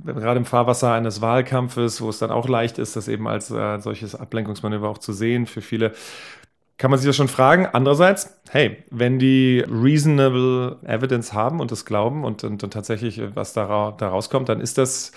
gerade 0.04 0.38
im 0.38 0.44
Fahrwasser 0.44 0.92
eines 0.92 1.20
Wahlkampfes, 1.20 2.00
wo 2.00 2.08
es 2.08 2.18
dann 2.18 2.30
auch 2.30 2.48
leicht 2.48 2.78
ist, 2.78 2.96
das 2.96 3.08
eben 3.08 3.28
als 3.28 3.50
äh, 3.50 3.78
solches 3.80 4.14
Ablenkungsmanöver 4.14 4.88
auch 4.88 4.98
zu 4.98 5.12
sehen 5.12 5.46
für 5.46 5.60
viele, 5.60 5.92
kann 6.78 6.90
man 6.90 6.98
sich 6.98 7.06
das 7.06 7.16
schon 7.16 7.28
fragen. 7.28 7.66
Andererseits, 7.66 8.38
hey, 8.50 8.84
wenn 8.90 9.18
die 9.18 9.64
reasonable 9.68 10.78
evidence 10.84 11.32
haben 11.32 11.60
und 11.60 11.70
das 11.70 11.84
glauben 11.84 12.24
und, 12.24 12.44
und, 12.44 12.62
und 12.64 12.72
tatsächlich 12.72 13.20
was 13.34 13.52
da, 13.52 13.94
da 13.96 14.08
rauskommt, 14.08 14.48
dann 14.48 14.60
ist 14.60 14.78
das 14.78 15.12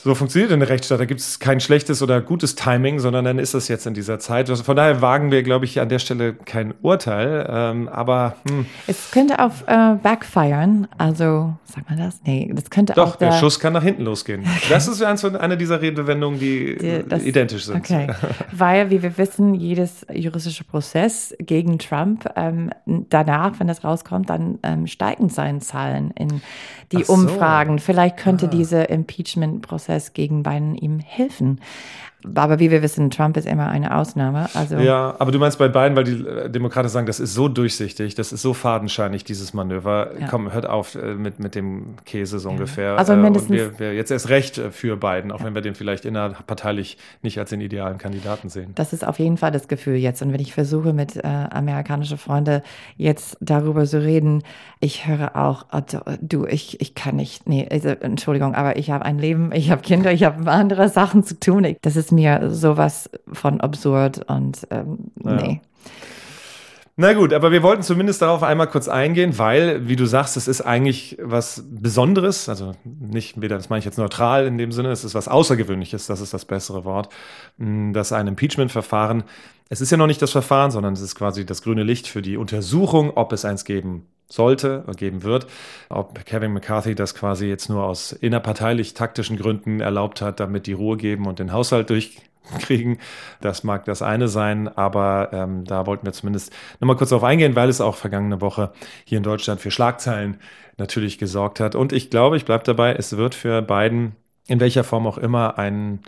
so 0.00 0.14
funktioniert 0.14 0.52
in 0.52 0.60
der 0.60 0.68
Rechtsstaat. 0.68 1.00
Da 1.00 1.06
gibt 1.06 1.18
es 1.18 1.40
kein 1.40 1.58
schlechtes 1.58 2.02
oder 2.02 2.20
gutes 2.20 2.54
Timing, 2.54 3.00
sondern 3.00 3.24
dann 3.24 3.40
ist 3.40 3.54
das 3.54 3.66
jetzt 3.66 3.84
in 3.84 3.94
dieser 3.94 4.20
Zeit. 4.20 4.48
Also 4.48 4.62
von 4.62 4.76
daher 4.76 5.02
wagen 5.02 5.32
wir, 5.32 5.42
glaube 5.42 5.64
ich, 5.64 5.80
an 5.80 5.88
der 5.88 5.98
Stelle 5.98 6.34
kein 6.34 6.72
Urteil. 6.82 7.44
Ähm, 7.50 7.88
aber 7.88 8.36
hm, 8.48 8.66
Es 8.86 9.10
könnte 9.10 9.40
auf 9.40 9.64
äh, 9.66 9.94
backfiren, 10.00 10.86
also, 10.98 11.54
sagt 11.64 11.90
man 11.90 11.98
das? 11.98 12.20
Nee, 12.24 12.48
das 12.54 12.70
könnte 12.70 12.92
doch, 12.92 13.08
auch 13.08 13.16
der 13.16 13.32
Schuss 13.32 13.58
kann 13.58 13.72
nach 13.72 13.82
hinten 13.82 14.04
losgehen. 14.04 14.44
Das 14.68 14.86
ist 14.86 15.02
eins 15.02 15.20
von- 15.22 15.34
eine 15.34 15.56
dieser 15.56 15.82
Redewendungen, 15.82 16.38
die, 16.38 16.76
Die- 16.78 17.02
das- 17.08 17.24
identisch 17.24 17.64
sind. 17.64 17.78
Okay, 17.78 18.06
weil, 18.52 18.90
wie 18.90 19.02
wir 19.02 19.18
wissen, 19.18 19.54
jedes 19.56 20.06
juristische 20.12 20.62
Prozess 20.62 21.34
gegen 21.40 21.80
Trump 21.80 22.24
ähm, 22.36 22.70
danach, 22.86 23.58
wenn 23.58 23.66
das 23.66 23.82
rauskommt, 23.82 24.30
dann 24.30 24.60
ähm, 24.62 24.86
steigen 24.86 25.28
seine 25.28 25.58
Zahlen 25.58 26.12
in 26.12 26.40
die 26.92 27.02
so. 27.02 27.12
Ah. 27.12 27.16
Umfragen. 27.16 27.78
Vielleicht 27.80 28.16
könnte 28.16 28.46
dieser 28.46 28.88
Impeachment-Prozess 28.90 29.87
gegen 30.12 30.42
Biden 30.42 30.74
ihm 30.74 30.98
helfen. 30.98 31.60
Aber 32.34 32.58
wie 32.58 32.70
wir 32.70 32.82
wissen, 32.82 33.10
Trump 33.10 33.36
ist 33.36 33.46
immer 33.46 33.68
eine 33.68 33.96
Ausnahme. 33.96 34.48
Also 34.54 34.76
Ja, 34.76 35.14
aber 35.18 35.30
du 35.30 35.38
meinst 35.38 35.58
bei 35.58 35.68
beiden, 35.68 35.96
weil 35.96 36.04
die 36.04 36.24
äh, 36.26 36.50
Demokraten 36.50 36.88
sagen, 36.88 37.06
das 37.06 37.20
ist 37.20 37.32
so 37.34 37.46
durchsichtig, 37.48 38.14
das 38.16 38.32
ist 38.32 38.42
so 38.42 38.54
fadenscheinig, 38.54 39.22
dieses 39.24 39.54
Manöver. 39.54 40.10
Ja. 40.18 40.26
Komm, 40.28 40.52
hört 40.52 40.66
auf 40.66 40.96
äh, 40.96 41.14
mit, 41.14 41.38
mit 41.38 41.54
dem 41.54 41.94
Käse 42.04 42.38
so 42.40 42.48
ungefähr. 42.50 42.98
Also 42.98 43.12
Äh, 43.12 43.16
mindestens- 43.16 43.50
Und 43.50 43.56
wir, 43.56 43.78
wir 43.78 43.94
jetzt 43.94 44.10
erst 44.10 44.28
recht 44.30 44.60
für 44.72 44.96
Biden, 44.96 45.30
auch 45.30 45.44
wenn 45.44 45.54
wir 45.54 45.62
den 45.62 45.74
vielleicht 45.76 46.04
innerparteilich 46.04 46.98
nicht 47.22 47.38
als 47.38 47.50
den 47.50 47.60
idealen 47.60 47.98
Kandidaten 47.98 48.48
sehen. 48.48 48.72
Das 48.74 48.92
ist 48.92 49.06
auf 49.06 49.18
jeden 49.18 49.36
Fall 49.36 49.52
das 49.52 49.68
Gefühl 49.68 49.96
jetzt. 49.96 50.20
Und 50.22 50.32
wenn 50.32 50.40
ich 50.40 50.54
versuche, 50.54 50.92
mit 50.92 51.16
äh, 51.16 51.20
amerikanischen 51.22 52.18
Freunden 52.18 52.62
jetzt 52.96 53.36
darüber 53.40 53.84
zu 53.84 54.02
reden, 54.02 54.42
ich 54.80 55.06
höre 55.06 55.36
auch, 55.36 55.66
oh, 55.72 55.80
du, 56.20 56.46
ich, 56.46 56.80
ich 56.80 56.94
kann 56.94 57.16
nicht, 57.16 57.48
nee, 57.48 57.66
also, 57.70 57.88
Entschuldigung, 57.88 58.54
aber 58.54 58.76
ich 58.76 58.90
habe 58.90 59.04
ein 59.04 59.18
Leben, 59.18 59.50
ich 59.52 59.70
habe 59.70 59.82
Kinder, 59.82 60.12
ich 60.12 60.24
habe 60.24 60.50
andere 60.50 60.88
Sachen 60.88 61.22
zu 61.24 61.38
tun. 61.38 61.64
Ich, 61.64 61.78
das 61.82 61.96
ist 61.96 62.07
mir 62.12 62.50
sowas 62.50 63.10
von 63.32 63.60
absurd 63.60 64.28
und 64.28 64.66
ähm, 64.70 65.10
nee. 65.22 65.60
Na 67.00 67.12
gut, 67.12 67.32
aber 67.32 67.52
wir 67.52 67.62
wollten 67.62 67.84
zumindest 67.84 68.22
darauf 68.22 68.42
einmal 68.42 68.66
kurz 68.66 68.88
eingehen, 68.88 69.38
weil, 69.38 69.86
wie 69.86 69.94
du 69.94 70.04
sagst, 70.04 70.36
es 70.36 70.48
ist 70.48 70.62
eigentlich 70.62 71.16
was 71.22 71.62
Besonderes, 71.70 72.48
also 72.48 72.72
nicht 72.82 73.40
weder, 73.40 73.54
das 73.54 73.70
meine 73.70 73.78
ich 73.78 73.84
jetzt 73.84 73.98
neutral 73.98 74.48
in 74.48 74.58
dem 74.58 74.72
Sinne, 74.72 74.90
es 74.90 75.04
ist 75.04 75.14
was 75.14 75.28
Außergewöhnliches, 75.28 76.08
das 76.08 76.20
ist 76.20 76.34
das 76.34 76.44
bessere 76.44 76.84
Wort, 76.84 77.08
mh, 77.58 77.92
dass 77.92 78.12
ein 78.12 78.26
Impeachment-Verfahren, 78.26 79.22
es 79.68 79.80
ist 79.80 79.92
ja 79.92 79.96
noch 79.96 80.08
nicht 80.08 80.20
das 80.20 80.32
Verfahren, 80.32 80.72
sondern 80.72 80.92
es 80.92 81.00
ist 81.00 81.14
quasi 81.14 81.46
das 81.46 81.62
grüne 81.62 81.84
Licht 81.84 82.08
für 82.08 82.20
die 82.20 82.36
Untersuchung, 82.36 83.12
ob 83.14 83.32
es 83.32 83.44
eins 83.44 83.64
geben 83.64 84.08
sollte 84.28 84.82
oder 84.82 84.94
geben 84.94 85.22
wird, 85.22 85.46
ob 85.90 86.24
Kevin 86.24 86.52
McCarthy 86.52 86.96
das 86.96 87.14
quasi 87.14 87.46
jetzt 87.46 87.68
nur 87.70 87.84
aus 87.84 88.10
innerparteilich 88.10 88.94
taktischen 88.94 89.36
Gründen 89.36 89.78
erlaubt 89.78 90.20
hat, 90.20 90.40
damit 90.40 90.66
die 90.66 90.72
Ruhe 90.72 90.96
geben 90.96 91.26
und 91.26 91.38
den 91.38 91.52
Haushalt 91.52 91.90
durchkriegen. 92.50 92.98
Das 93.40 93.64
mag 93.64 93.84
das 93.84 94.02
eine 94.02 94.28
sein, 94.28 94.68
aber 94.68 95.30
ähm, 95.32 95.64
da 95.64 95.86
wollten 95.86 96.06
wir 96.06 96.12
zumindest 96.12 96.52
nochmal 96.80 96.96
kurz 96.96 97.10
darauf 97.10 97.24
eingehen, 97.24 97.56
weil 97.56 97.68
es 97.68 97.80
auch 97.80 97.96
vergangene 97.96 98.40
Woche 98.40 98.72
hier 99.04 99.18
in 99.18 99.24
Deutschland 99.24 99.60
für 99.60 99.70
Schlagzeilen 99.70 100.38
natürlich 100.76 101.18
gesorgt 101.18 101.60
hat. 101.60 101.74
Und 101.74 101.92
ich 101.92 102.10
glaube, 102.10 102.36
ich 102.36 102.44
bleibe 102.44 102.64
dabei, 102.64 102.94
es 102.94 103.16
wird 103.16 103.34
für 103.34 103.62
Biden 103.62 104.16
in 104.46 104.60
welcher 104.60 104.84
Form 104.84 105.06
auch 105.06 105.18
immer 105.18 105.58
ein 105.58 106.00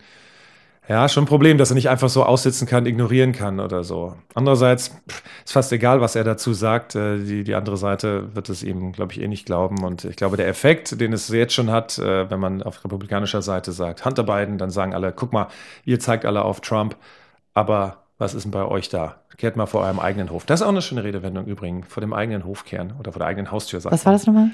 ja, 0.91 1.09
schon 1.09 1.23
ein 1.23 1.29
Problem, 1.29 1.57
dass 1.57 1.71
er 1.71 1.77
nicht 1.77 1.89
einfach 1.89 2.09
so 2.09 2.25
aussitzen 2.25 2.67
kann, 2.67 2.85
ignorieren 2.85 3.31
kann 3.31 3.61
oder 3.61 3.85
so. 3.85 4.17
Andererseits 4.35 4.89
pff, 5.09 5.23
ist 5.45 5.53
fast 5.53 5.73
egal, 5.73 6.01
was 6.01 6.17
er 6.17 6.25
dazu 6.25 6.53
sagt. 6.53 6.97
Äh, 6.97 7.19
Die, 7.19 7.45
die 7.45 7.55
andere 7.55 7.77
Seite 7.77 8.35
wird 8.35 8.49
es 8.49 8.65
ihm, 8.65 8.91
glaube 8.91 9.13
ich, 9.13 9.21
eh 9.21 9.29
nicht 9.29 9.47
glauben. 9.47 9.85
Und 9.85 10.05
ich 10.05 10.17
glaube, 10.17 10.37
der 10.37 10.49
Effekt, 10.49 11.01
den 11.01 11.13
es 11.13 11.29
jetzt 11.29 11.55
schon 11.55 11.71
hat, 11.71 11.97
äh, 11.99 12.29
wenn 12.29 12.41
man 12.41 12.65
auf 12.65 12.85
republikanischer 12.85 13.41
Seite 13.41 13.71
sagt, 13.71 14.05
Hunter 14.05 14.25
Biden, 14.25 14.59
dann 14.59 14.71
sagen 14.71 14.93
alle, 14.93 15.13
guck 15.13 15.33
mal, 15.33 15.47
ihr 15.85 16.01
zeigt 16.01 16.25
alle 16.25 16.43
auf 16.43 16.61
Trump, 16.61 16.97
aber 17.55 17.99
was 18.19 18.35
ist 18.35 18.43
denn 18.43 18.51
bei 18.51 18.65
euch 18.65 18.89
da? 18.89 19.21
Kehrt 19.37 19.57
mal 19.57 19.67
vor 19.67 19.83
eurem 19.83 20.01
eigenen 20.01 20.31
Hof. 20.31 20.45
Das 20.45 20.61
ist 20.61 20.67
auch 20.67 20.71
eine 20.71 20.83
schöne 20.83 21.05
Redewendung 21.05 21.47
übrigens, 21.47 21.87
vor 21.87 22.01
dem 22.01 22.13
eigenen 22.13 22.45
Hof 22.45 22.65
kehren 22.65 22.95
oder 22.99 23.13
vor 23.13 23.21
der 23.21 23.29
eigenen 23.29 23.53
Haustür. 23.53 23.81
sagt 23.81 23.93
Was 23.93 24.05
war 24.05 24.13
das 24.13 24.27
nochmal? 24.27 24.51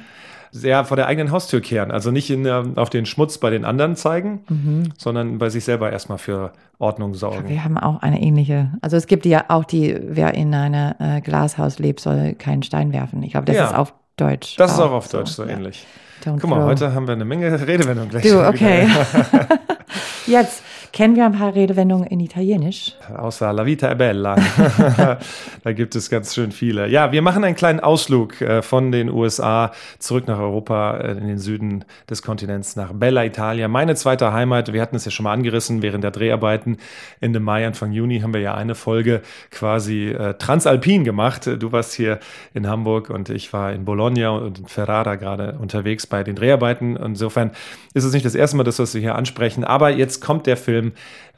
Ja, 0.63 0.85
vor 0.85 0.97
der 0.97 1.07
eigenen 1.07 1.31
Haustür 1.33 1.61
kehren. 1.61 1.91
Also 1.91 2.11
nicht 2.11 2.31
in, 2.31 2.45
der- 2.45 2.65
auf 2.77 2.91
den 2.91 3.07
Schmutz 3.07 3.39
bei 3.39 3.51
den 3.51 3.65
anderen 3.65 3.97
zeigen, 3.97 4.41
Mhm. 4.49 4.93
sondern 4.99 5.39
bei 5.39 5.49
sich 5.51 5.65
selber 5.65 5.91
erstmal 5.93 6.19
für 6.19 6.53
Ordnung 6.79 7.15
sorgen. 7.15 7.49
Wir 7.49 7.65
haben 7.65 7.79
auch 7.79 8.03
eine 8.03 8.21
ähnliche. 8.21 8.73
Also 8.83 8.97
es 8.97 9.07
gibt 9.07 9.25
ja 9.27 9.45
auch 9.49 9.65
die, 9.65 9.99
wer 10.03 10.35
in 10.35 10.55
einem 10.55 10.95
äh, 10.99 11.21
Glashaus 11.21 11.79
lebt, 11.79 12.01
soll 12.01 12.35
keinen 12.35 12.63
Stein 12.63 12.93
werfen. 12.93 13.23
Ich 13.23 13.33
glaube, 13.33 13.47
das 13.47 13.57
Ja. 13.57 13.67
ist 13.67 13.75
auf 13.75 13.95
Deutsch. 14.17 14.57
Das 14.57 14.73
ist 14.73 14.81
auch 14.81 14.93
auf 14.93 15.09
Deutsch 15.09 15.31
so 15.33 15.45
ja. 15.45 15.51
ähnlich. 15.51 15.87
Don't 16.25 16.39
Guck 16.41 16.51
mal, 16.51 16.57
throw. 16.57 16.67
heute 16.69 16.95
haben 16.95 17.07
wir 17.07 17.13
eine 17.15 17.25
Menge 17.25 17.53
Redewendungen 17.67 18.11
gleich. 18.11 18.23
Du, 18.25 18.47
okay. 18.47 18.89
Jetzt 20.27 20.63
kennen 20.97 21.15
wir 21.15 21.27
ein 21.27 21.33
paar 21.33 21.55
Redewendungen 21.55 22.07
in 22.07 22.21
Italienisch. 22.21 22.95
Außer 23.15 23.53
La 23.53 23.67
Vita 23.67 23.91
è 23.91 23.95
Bella. 23.95 24.35
da 25.63 25.73
gibt 25.75 25.95
es 25.95 26.09
ganz 26.09 26.35
schön 26.35 26.53
viele. 26.53 26.89
Ja, 26.89 27.13
wir 27.13 27.21
machen 27.21 27.45
einen 27.45 27.55
kleinen 27.55 27.81
Ausflug 27.81 28.41
äh, 28.41 28.63
von 28.63 28.93
den 28.93 29.11
USA 29.11 29.73
zurück 29.99 30.27
nach 30.27 30.39
Europa, 30.39 30.97
äh, 30.97 31.13
in 31.13 31.29
den 31.29 31.37
Süden 31.37 31.85
des 32.09 32.23
Kontinents, 32.23 32.77
nach 32.77 32.95
Bella 32.95 33.27
Italia. 33.27 33.69
Meine 33.69 33.95
zweite 33.95 34.33
Heimat. 34.33 34.73
Wir 34.73 34.81
hatten 34.81 34.97
es 34.97 35.05
ja 35.05 35.11
schon 35.11 35.25
mal 35.25 35.35
angerissen 35.35 35.83
während 35.83 36.03
der 36.03 36.13
Dreharbeiten. 36.13 36.79
Ende 37.21 37.41
Mai, 37.41 37.67
Anfang 37.67 37.93
Juni 37.93 38.21
haben 38.21 38.33
wir 38.33 38.41
ja 38.41 38.55
eine 38.55 38.75
Folge 38.75 39.21
quasi 39.51 40.07
äh, 40.07 40.33
transalpin 40.39 41.05
gemacht. 41.05 41.47
Du 41.59 41.73
warst 41.73 41.93
hier 41.93 42.21
in 42.55 42.67
Hamburg 42.67 43.11
und 43.11 43.29
ich 43.29 43.53
war 43.53 43.71
in 43.75 43.85
Bologna 43.85 44.31
und 44.31 44.61
in 44.61 44.67
Ferrara 44.67 45.17
gerade 45.17 45.59
unterwegs 45.61 46.07
bei 46.07 46.25
den 46.25 46.37
Dreharbeiten. 46.37 46.97
Insofern 46.97 47.51
ist 47.93 48.05
es 48.05 48.15
nicht 48.15 48.25
das 48.25 48.35
erste 48.35 48.57
Mal, 48.57 48.65
dass 48.65 48.95
wir 48.95 49.01
hier 49.03 49.15
ansprechen. 49.15 49.63
Aber 49.63 49.91
jetzt 49.91 50.23
kommt 50.23 50.47
der 50.47 50.57
Film 50.57 50.86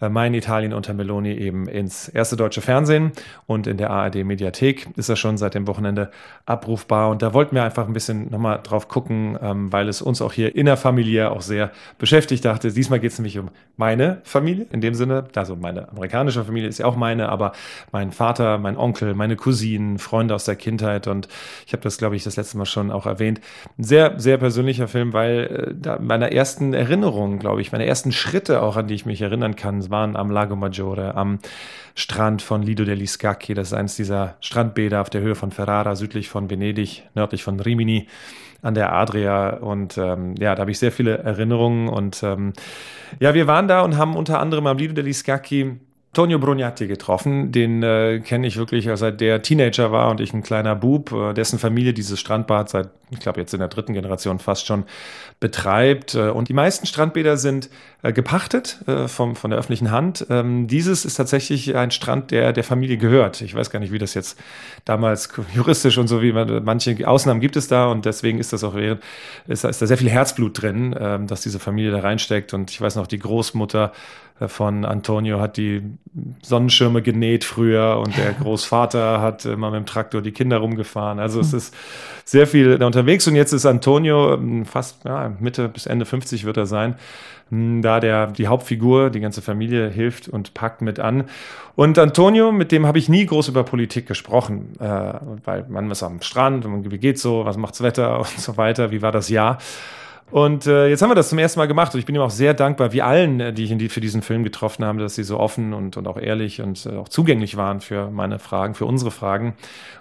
äh, 0.01 0.09
Mein 0.09 0.35
Italien 0.35 0.73
unter 0.73 0.95
Meloni 0.95 1.33
eben 1.33 1.69
ins 1.69 2.09
erste 2.09 2.37
deutsche 2.37 2.61
Fernsehen 2.61 3.13
und 3.47 3.67
in 3.67 3.77
der 3.77 3.91
ARD 3.91 4.25
Mediathek 4.25 4.89
ist 4.97 5.09
er 5.09 5.17
schon 5.17 5.39
seit 5.39 5.55
dem 5.55 5.67
Wochenende 5.67 6.11
abrufbar. 6.47 7.11
Und 7.11 7.23
da 7.23 7.35
wollten 7.35 7.55
wir 7.55 7.65
einfach 7.65 7.87
ein 7.87 7.93
bisschen 7.93 8.31
nochmal 8.31 8.61
drauf 8.63 8.89
gucken, 8.89 9.39
ähm, 9.43 9.73
weil 9.73 9.89
es 9.89 10.03
uns 10.03 10.23
auch 10.23 10.33
hier 10.33 10.55
innerfamiliär 10.55 11.33
auch 11.33 11.43
sehr 11.43 11.71
beschäftigt 11.99 12.45
dachte. 12.45 12.73
Diesmal 12.73 13.01
geht 13.01 13.13
es 13.13 13.19
nämlich 13.19 13.39
um 13.39 13.51
meine 13.77 14.19
Familie 14.25 14.67
in 14.73 14.81
dem 14.81 14.95
Sinne. 14.95 15.25
Also 15.35 15.57
meine 15.57 15.89
amerikanische 15.91 16.45
Familie 16.45 16.69
ist 16.69 16.79
ja 16.79 16.87
auch 16.87 16.97
meine, 16.97 17.29
aber 17.29 17.53
mein 17.93 18.13
Vater, 18.13 18.59
mein 18.59 18.77
Onkel, 18.77 19.15
meine 19.15 19.37
Cousinen, 19.37 19.99
Freunde 19.99 20.35
aus 20.35 20.45
der 20.45 20.57
Kindheit 20.57 21.07
und 21.07 21.29
ich 21.67 21.73
habe 21.73 21.83
das, 21.83 21.99
glaube 21.99 22.17
ich, 22.17 22.25
das 22.25 22.37
letzte 22.37 22.59
Mal 22.59 22.67
schon 22.67 22.91
auch 22.91 23.07
erwähnt. 23.07 23.41
Ein 23.79 23.85
sehr, 23.85 24.19
sehr 24.19 24.39
persönlicher 24.39 24.89
Film, 24.89 25.13
weil 25.13 25.77
äh, 25.85 25.99
meiner 26.01 26.33
ersten 26.33 26.75
Erinnerungen, 26.75 27.39
glaube 27.39 27.61
ich, 27.61 27.73
meine 27.73 27.87
ersten 27.87 28.13
Schritte 28.13 28.63
auch, 28.63 28.77
an 28.77 28.87
die 28.89 28.95
ich 28.95 29.07
mich 29.07 29.21
erinnere, 29.21 29.38
erinnern 29.39 29.57
kann, 29.57 29.89
waren 29.91 30.17
am 30.17 30.31
Lago 30.31 30.57
Maggiore, 30.57 31.15
am 31.15 31.39
Strand 31.95 32.43
von 32.43 32.63
Lido 32.63 32.85
degli 32.85 33.07
Scacchi. 33.07 33.55
Das 33.55 33.69
ist 33.69 33.73
eines 33.75 33.97
dieser 33.97 34.37
Strandbäder 34.41 35.01
auf 35.01 35.11
der 35.11 35.21
Höhe 35.21 35.35
von 35.35 35.51
Ferrara, 35.51 35.97
südlich 35.97 36.29
von 36.29 36.51
Venedig, 36.51 37.05
nördlich 37.15 37.43
von 37.43 37.61
Rimini 37.61 38.09
an 38.63 38.75
der 38.75 38.93
Adria. 38.93 39.51
Und 39.51 39.97
ähm, 39.97 40.35
ja, 40.39 40.55
da 40.55 40.63
habe 40.63 40.71
ich 40.71 40.79
sehr 40.79 40.93
viele 40.93 41.19
Erinnerungen. 41.19 41.89
Und 41.89 42.23
ähm, 42.23 42.53
ja, 43.21 43.35
wir 43.35 43.47
waren 43.47 43.69
da 43.69 43.83
und 43.83 43.97
haben 43.97 44.17
unter 44.17 44.41
anderem 44.41 44.67
am 44.67 44.79
Lido 44.79 44.95
degli 44.95 45.13
Scacchi 45.13 45.79
Tonio 46.15 46.39
Brugnati 46.39 46.87
getroffen. 46.87 47.53
Den 47.53 47.83
äh, 47.83 48.21
kenne 48.21 48.47
ich 48.47 48.57
wirklich, 48.57 48.89
seit 48.95 49.21
der 49.21 49.43
Teenager 49.43 49.93
war 49.93 50.11
und 50.11 50.21
ich 50.21 50.33
ein 50.33 50.43
kleiner 50.43 50.75
Bub, 50.75 51.13
äh, 51.13 51.35
dessen 51.35 51.59
Familie 51.59 51.93
dieses 51.93 52.19
Strandbad 52.19 52.71
seit, 52.71 52.89
ich 53.11 53.21
glaube, 53.21 53.41
jetzt 53.41 53.53
in 53.53 53.61
der 53.61 53.69
dritten 53.69 53.93
Generation 53.93 54.39
fast 54.39 54.67
schon 54.67 54.85
betreibt. 55.39 56.15
Äh, 56.15 56.31
und 56.31 56.49
die 56.49 56.55
meisten 56.55 56.87
Strandbäder 56.87 57.37
sind 57.37 57.69
äh, 57.98 57.98
gepachtet 58.03 58.79
äh, 58.87 59.09
vom, 59.09 59.35
von 59.35 59.51
der 59.51 59.59
öffentlichen 59.59 59.91
Hand. 59.91 60.25
Ähm, 60.31 60.69
dieses 60.69 61.05
ist 61.05 61.15
tatsächlich 61.15 61.75
ein 61.75 61.91
Strand, 61.91 62.31
der 62.31 62.53
der 62.53 62.63
Familie 62.63 62.97
gehört. 62.97 63.41
Ich 63.41 63.55
weiß 63.55 63.71
gar 63.71 63.81
nicht, 63.81 63.93
wie 63.93 63.99
das 63.99 64.15
jetzt 64.15 64.39
damals 64.85 65.29
juristisch 65.55 65.99
und 65.99 66.07
so, 66.07 66.23
wie 66.23 66.33
man, 66.33 66.63
manche 66.65 67.09
Ausnahmen 67.09 67.41
gibt 67.41 67.57
es 67.57 67.67
da 67.67 67.89
und 67.89 68.05
deswegen 68.05 68.39
ist 68.39 68.53
das 68.53 68.63
auch, 68.63 68.77
ist, 68.77 69.65
ist 69.65 69.83
da 69.83 69.87
sehr 69.87 69.99
viel 69.99 70.11
Herzblut 70.11 70.63
drin, 70.63 70.95
ähm, 70.99 71.27
dass 71.27 71.41
diese 71.41 71.59
Familie 71.59 71.91
da 71.91 71.99
reinsteckt. 71.99 72.55
Und 72.55 72.71
ich 72.71 72.81
weiß 72.81 72.95
noch, 72.95 73.09
die 73.09 73.19
Großmutter 73.19 73.93
von 74.47 74.85
Antonio 74.85 75.41
hat 75.41 75.57
die 75.57 75.83
Sonnenschirme 76.43 77.03
genäht 77.03 77.43
früher 77.43 78.01
und 78.05 78.17
der 78.17 78.33
Großvater 78.41 79.21
hat 79.21 79.45
immer 79.45 79.71
mit 79.73 79.81
dem 79.81 79.87
Traktor 79.87 80.23
die 80.23 80.31
Kinder 80.31 80.59
rumgefahren. 80.59 81.19
Also 81.19 81.41
es 81.41 81.53
ist 81.53 81.75
sehr 82.25 82.47
viel 82.47 82.79
da 82.79 82.87
unterwegs 82.87 83.27
und 83.27 83.35
jetzt 83.35 83.53
ist 83.53 83.67
Antonio 83.67 84.35
ähm, 84.35 84.65
fast 84.65 85.05
ja, 85.05 85.35
Mitte 85.41 85.69
bis 85.69 85.87
Ende 85.87 86.07
50 86.07 86.45
wird 86.45 86.57
er 86.57 86.67
sein. 86.67 86.95
Hm, 87.51 87.83
da 87.89 88.01
der 88.01 88.27
die 88.27 88.49
Hauptfigur, 88.49 89.09
die 89.09 89.21
ganze 89.21 89.41
Familie 89.41 89.89
hilft 89.89 90.29
und 90.29 90.53
packt 90.53 90.83
mit 90.83 91.01
an. 91.01 91.25
Und 91.75 91.99
Antonio, 91.99 92.53
mit 92.53 92.71
dem 92.71 92.87
habe 92.87 92.99
ich 92.99 93.09
nie 93.09 93.25
groß 93.25 93.49
über 93.49 93.65
Politik 93.65 94.07
gesprochen, 94.07 94.75
äh, 94.79 95.15
weil 95.45 95.65
man 95.69 95.91
ist 95.91 96.03
am 96.03 96.21
Strand, 96.21 96.67
und 96.67 96.91
wie 96.91 96.99
geht's 96.99 97.23
so, 97.23 97.47
was 97.47 97.57
macht's 97.57 97.83
Wetter 97.83 98.19
und 98.19 98.29
so 98.29 98.57
weiter, 98.57 98.91
wie 98.91 99.01
war 99.01 99.13
das 99.13 99.31
Jahr? 99.31 99.59
Und 100.31 100.67
äh, 100.67 100.89
jetzt 100.89 101.01
haben 101.01 101.11
wir 101.11 101.15
das 101.15 101.31
zum 101.31 101.39
ersten 101.39 101.59
Mal 101.59 101.69
gemacht 101.69 101.95
und 101.95 102.01
ich 102.01 102.05
bin 102.05 102.15
ihm 102.15 102.21
auch 102.21 102.31
sehr 102.31 102.53
dankbar, 102.53 102.93
wie 102.93 103.01
allen, 103.01 103.41
äh, 103.41 103.53
die 103.55 103.65
ich 103.65 103.71
in 103.71 103.79
die, 103.79 103.89
für 103.89 104.03
diesen 104.03 104.21
Film 104.21 104.45
getroffen 104.45 104.85
habe, 104.85 104.99
dass 104.99 105.15
sie 105.15 105.25
so 105.25 105.41
offen 105.41 105.73
und, 105.73 105.97
und 105.97 106.07
auch 106.07 106.19
ehrlich 106.19 106.61
und 106.61 106.85
äh, 106.85 106.97
auch 106.97 107.09
zugänglich 107.09 107.57
waren 107.57 107.81
für 107.81 108.11
meine 108.11 108.39
Fragen, 108.39 108.75
für 108.75 108.85
unsere 108.85 109.11
Fragen. 109.11 109.55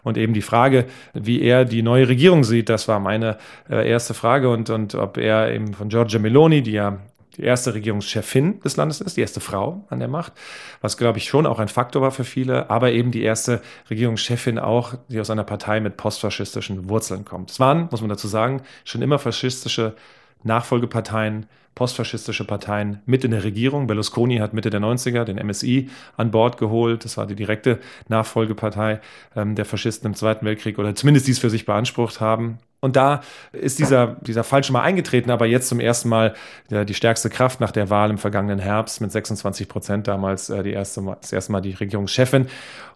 Und 0.04 0.18
eben 0.18 0.34
die 0.34 0.42
Frage, 0.42 0.86
wie 1.14 1.42
er 1.42 1.64
die 1.64 1.82
neue 1.82 2.10
Regierung 2.10 2.44
sieht, 2.44 2.68
das 2.68 2.90
war 2.90 3.00
meine 3.00 3.38
äh, 3.70 3.90
erste 3.90 4.14
Frage 4.14 4.50
und, 4.50 4.70
und 4.70 4.96
ob 4.96 5.18
er 5.18 5.54
eben 5.54 5.74
von 5.74 5.88
Giorgia 5.88 6.20
Meloni, 6.20 6.62
die 6.62 6.74
ja 6.74 6.98
die 7.38 7.44
erste 7.44 7.74
Regierungschefin 7.74 8.60
des 8.62 8.78
Landes 8.78 9.02
ist, 9.02 9.18
die 9.18 9.22
erste 9.22 9.40
Frau 9.40 9.86
an 9.90 10.00
der 10.00 10.08
Macht, 10.08 10.34
was, 10.82 10.98
glaube 10.98 11.20
ich, 11.20 11.26
schon 11.26 11.46
auch 11.46 11.60
ein 11.60 11.68
Faktor 11.68 12.02
war 12.02 12.12
für 12.12 12.24
viele, 12.24 12.70
aber 12.70 12.92
eben 12.92 13.12
die 13.12 13.22
erste 13.22 13.62
Regierungschefin 13.90 14.60
auch, 14.60 14.96
die 15.08 15.20
aus 15.20 15.30
einer 15.30 15.44
Partei 15.44 15.80
mit 15.80 15.98
postfaschistischen 15.98 16.90
Wurzeln 16.90 17.26
kommt. 17.26 17.52
Es 17.52 17.60
waren, 17.60 17.88
muss 17.92 18.02
man 18.02 18.10
dazu 18.10 18.28
sagen, 18.28 18.62
schon 18.86 19.02
immer 19.02 19.20
faschistische 19.20 19.96
Nachfolgeparteien, 20.44 21.46
postfaschistische 21.76 22.44
Parteien 22.44 23.02
mit 23.06 23.24
in 23.24 23.30
der 23.30 23.44
Regierung. 23.44 23.86
Berlusconi 23.86 24.38
hat 24.38 24.52
Mitte 24.54 24.72
der 24.72 24.80
90er 24.80 25.26
den 25.26 25.38
MSI 25.46 25.90
an 26.16 26.32
Bord 26.32 26.58
geholt. 26.58 27.06
Das 27.06 27.18
war 27.18 27.28
die 27.28 27.36
direkte 27.36 27.80
Nachfolgepartei 28.08 29.00
ähm, 29.36 29.54
der 29.54 29.66
Faschisten 29.66 30.08
im 30.08 30.16
Zweiten 30.16 30.44
Weltkrieg 30.44 30.80
oder 30.80 30.96
zumindest 30.96 31.28
dies 31.28 31.38
für 31.38 31.52
sich 31.52 31.68
beansprucht 31.68 32.20
haben. 32.20 32.58
Und 32.88 32.96
da 32.96 33.20
ist 33.52 33.80
dieser, 33.80 34.16
dieser 34.22 34.46
Fall 34.46 34.64
schon 34.64 34.72
mal 34.72 34.82
eingetreten, 34.82 35.30
aber 35.30 35.46
jetzt 35.46 35.68
zum 35.68 35.82
ersten 35.82 36.08
Mal 36.08 36.34
äh, 36.72 36.86
die 36.86 36.94
stärkste 36.94 37.30
Kraft 37.30 37.60
nach 37.60 37.72
der 37.72 37.90
Wahl 37.90 38.10
im 38.10 38.18
vergangenen 38.18 38.60
Herbst 38.60 39.02
mit 39.02 39.12
26 39.12 39.68
Prozent 39.68 40.08
damals 40.08 40.50
äh, 40.50 40.64
die 40.64 40.72
erste 40.72 41.02
Mal, 41.02 41.18
das 41.20 41.34
erste 41.34 41.52
Mal 41.52 41.60
die 41.60 41.74
Regierungschefin. 41.74 42.48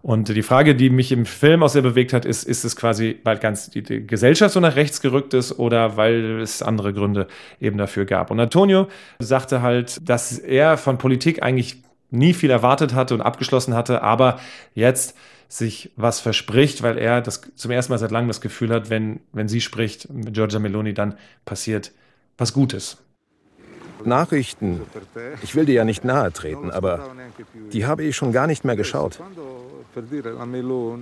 Und 0.01 0.29
die 0.29 0.43
Frage, 0.43 0.75
die 0.75 0.89
mich 0.89 1.11
im 1.11 1.25
Film 1.25 1.61
auch 1.61 1.67
sehr 1.67 1.81
bewegt 1.81 2.13
hat, 2.13 2.23
ist, 2.23 2.45
ist 2.45 2.63
es 2.63 2.77
quasi, 2.77 3.19
weil 3.25 3.37
ganz 3.39 3.69
die, 3.69 3.83
die 3.83 4.07
Gesellschaft 4.07 4.53
so 4.53 4.61
nach 4.61 4.77
rechts 4.77 5.01
gerückt 5.01 5.33
ist 5.33 5.59
oder 5.59 5.97
weil 5.97 6.39
es 6.39 6.63
andere 6.63 6.93
Gründe 6.93 7.27
eben 7.59 7.77
dafür 7.77 8.05
gab. 8.05 8.31
Und 8.31 8.39
Antonio 8.39 8.87
sagte 9.19 9.61
halt, 9.61 10.07
dass 10.07 10.39
er 10.39 10.77
von 10.77 10.99
Politik 10.99 11.43
eigentlich 11.43 11.83
nie 12.11 12.33
viel 12.33 12.49
erwartet 12.49 12.93
hatte 12.93 13.13
und 13.13 13.19
abgeschlossen 13.19 13.73
hatte, 13.73 14.03
aber 14.03 14.39
jetzt 14.73 15.17
sich 15.51 15.91
was 15.97 16.21
verspricht, 16.21 16.81
weil 16.81 16.97
er 16.97 17.19
das 17.19 17.41
zum 17.55 17.71
ersten 17.71 17.91
Mal 17.91 17.97
seit 17.97 18.11
langem 18.11 18.29
das 18.29 18.39
Gefühl 18.39 18.69
hat, 18.69 18.89
wenn, 18.89 19.19
wenn 19.33 19.49
sie 19.49 19.59
spricht 19.59 20.09
mit 20.09 20.33
Giorgia 20.33 20.59
Meloni, 20.59 20.93
dann 20.93 21.15
passiert 21.43 21.91
was 22.37 22.53
Gutes. 22.53 22.97
Nachrichten. 24.05 24.81
Ich 25.43 25.53
will 25.53 25.65
dir 25.65 25.75
ja 25.75 25.83
nicht 25.83 26.05
nahe 26.05 26.31
treten, 26.31 26.71
aber 26.71 27.11
die 27.73 27.85
habe 27.85 28.03
ich 28.03 28.15
schon 28.15 28.31
gar 28.31 28.47
nicht 28.47 28.63
mehr 28.63 28.77
geschaut. 28.77 29.19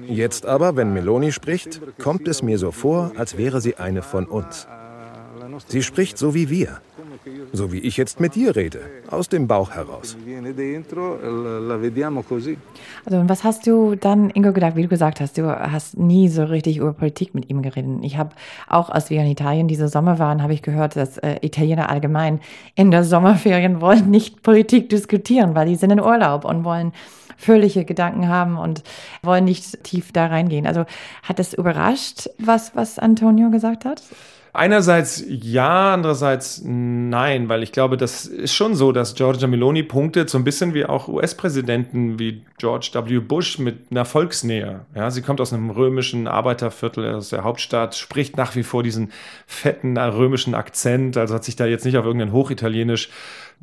Jetzt 0.07 0.45
aber, 0.47 0.75
wenn 0.75 0.93
Meloni 0.93 1.31
spricht, 1.31 1.79
kommt 1.99 2.27
es 2.27 2.41
mir 2.41 2.57
so 2.57 2.71
vor, 2.71 3.11
als 3.15 3.37
wäre 3.37 3.61
sie 3.61 3.75
eine 3.75 4.01
von 4.01 4.25
uns. 4.25 4.67
Sie 5.67 5.83
spricht 5.83 6.17
so 6.17 6.33
wie 6.33 6.49
wir. 6.49 6.81
So 7.53 7.71
wie 7.71 7.79
ich 7.79 7.97
jetzt 7.97 8.19
mit 8.19 8.35
dir 8.35 8.55
rede, 8.55 8.81
aus 9.09 9.29
dem 9.29 9.47
Bauch 9.47 9.71
heraus. 9.71 10.17
Also 13.05 13.19
und 13.19 13.29
was 13.29 13.43
hast 13.43 13.67
du 13.67 13.95
dann, 13.95 14.29
Ingo, 14.29 14.53
gedacht, 14.53 14.75
wie 14.75 14.83
du 14.83 14.87
gesagt 14.87 15.19
hast, 15.19 15.37
du 15.37 15.47
hast 15.47 15.97
nie 15.97 16.29
so 16.29 16.43
richtig 16.43 16.77
über 16.77 16.93
Politik 16.93 17.33
mit 17.33 17.49
ihm 17.49 17.61
geredet. 17.61 17.89
Ich 18.01 18.17
habe 18.17 18.31
auch, 18.67 18.89
als 18.89 19.09
wir 19.09 19.21
in 19.21 19.27
Italien 19.27 19.67
diese 19.67 19.87
Sommer 19.87 20.19
waren, 20.19 20.43
habe 20.43 20.53
ich 20.53 20.61
gehört, 20.61 20.95
dass 20.95 21.17
äh, 21.17 21.37
Italiener 21.41 21.89
allgemein 21.89 22.39
in 22.75 22.91
der 22.91 23.03
Sommerferien 23.03 23.81
wollen 23.81 24.09
nicht 24.09 24.43
Politik 24.43 24.89
diskutieren, 24.89 25.55
weil 25.55 25.67
die 25.67 25.75
sind 25.75 25.91
in 25.91 25.99
Urlaub 25.99 26.45
und 26.45 26.63
wollen 26.63 26.93
fröhliche 27.37 27.85
Gedanken 27.85 28.27
haben 28.27 28.57
und 28.57 28.83
wollen 29.23 29.45
nicht 29.45 29.83
tief 29.83 30.11
da 30.11 30.27
reingehen. 30.27 30.67
Also 30.67 30.85
hat 31.23 31.39
es 31.39 31.53
überrascht, 31.53 32.29
was, 32.37 32.75
was 32.75 32.99
Antonio 32.99 33.49
gesagt 33.49 33.85
hat? 33.85 34.03
Einerseits 34.51 35.23
ja, 35.27 35.93
andererseits 35.93 36.61
nein, 36.63 37.49
weil 37.49 37.61
ich 37.61 37.71
glaube, 37.71 37.97
das 37.97 38.25
ist 38.25 38.53
schon 38.53 38.75
so, 38.75 38.91
dass 38.91 39.13
Giorgia 39.13 39.47
Meloni 39.47 39.83
punktet 39.83 40.29
so 40.29 40.37
ein 40.37 40.43
bisschen 40.43 40.73
wie 40.73 40.85
auch 40.85 41.07
US-Präsidenten 41.07 42.17
wie 42.17 42.43
George 42.57 42.89
W. 42.93 43.19
Bush 43.19 43.59
mit 43.59 43.91
einer 43.91 44.05
Volksnähe. 44.05 44.85
Ja, 44.95 45.11
sie 45.11 45.21
kommt 45.21 45.39
aus 45.39 45.53
einem 45.53 45.69
römischen 45.69 46.27
Arbeiterviertel 46.27 47.13
aus 47.13 47.29
der 47.29 47.43
Hauptstadt, 47.43 47.95
spricht 47.95 48.37
nach 48.37 48.55
wie 48.55 48.63
vor 48.63 48.81
diesen 48.81 49.11
fetten 49.45 49.97
äh, 49.97 50.01
römischen 50.01 50.55
Akzent, 50.55 51.15
also 51.17 51.35
hat 51.35 51.43
sich 51.43 51.55
da 51.55 51.65
jetzt 51.65 51.85
nicht 51.85 51.97
auf 51.97 52.05
irgendein 52.05 52.31
Hochitalienisch 52.31 53.09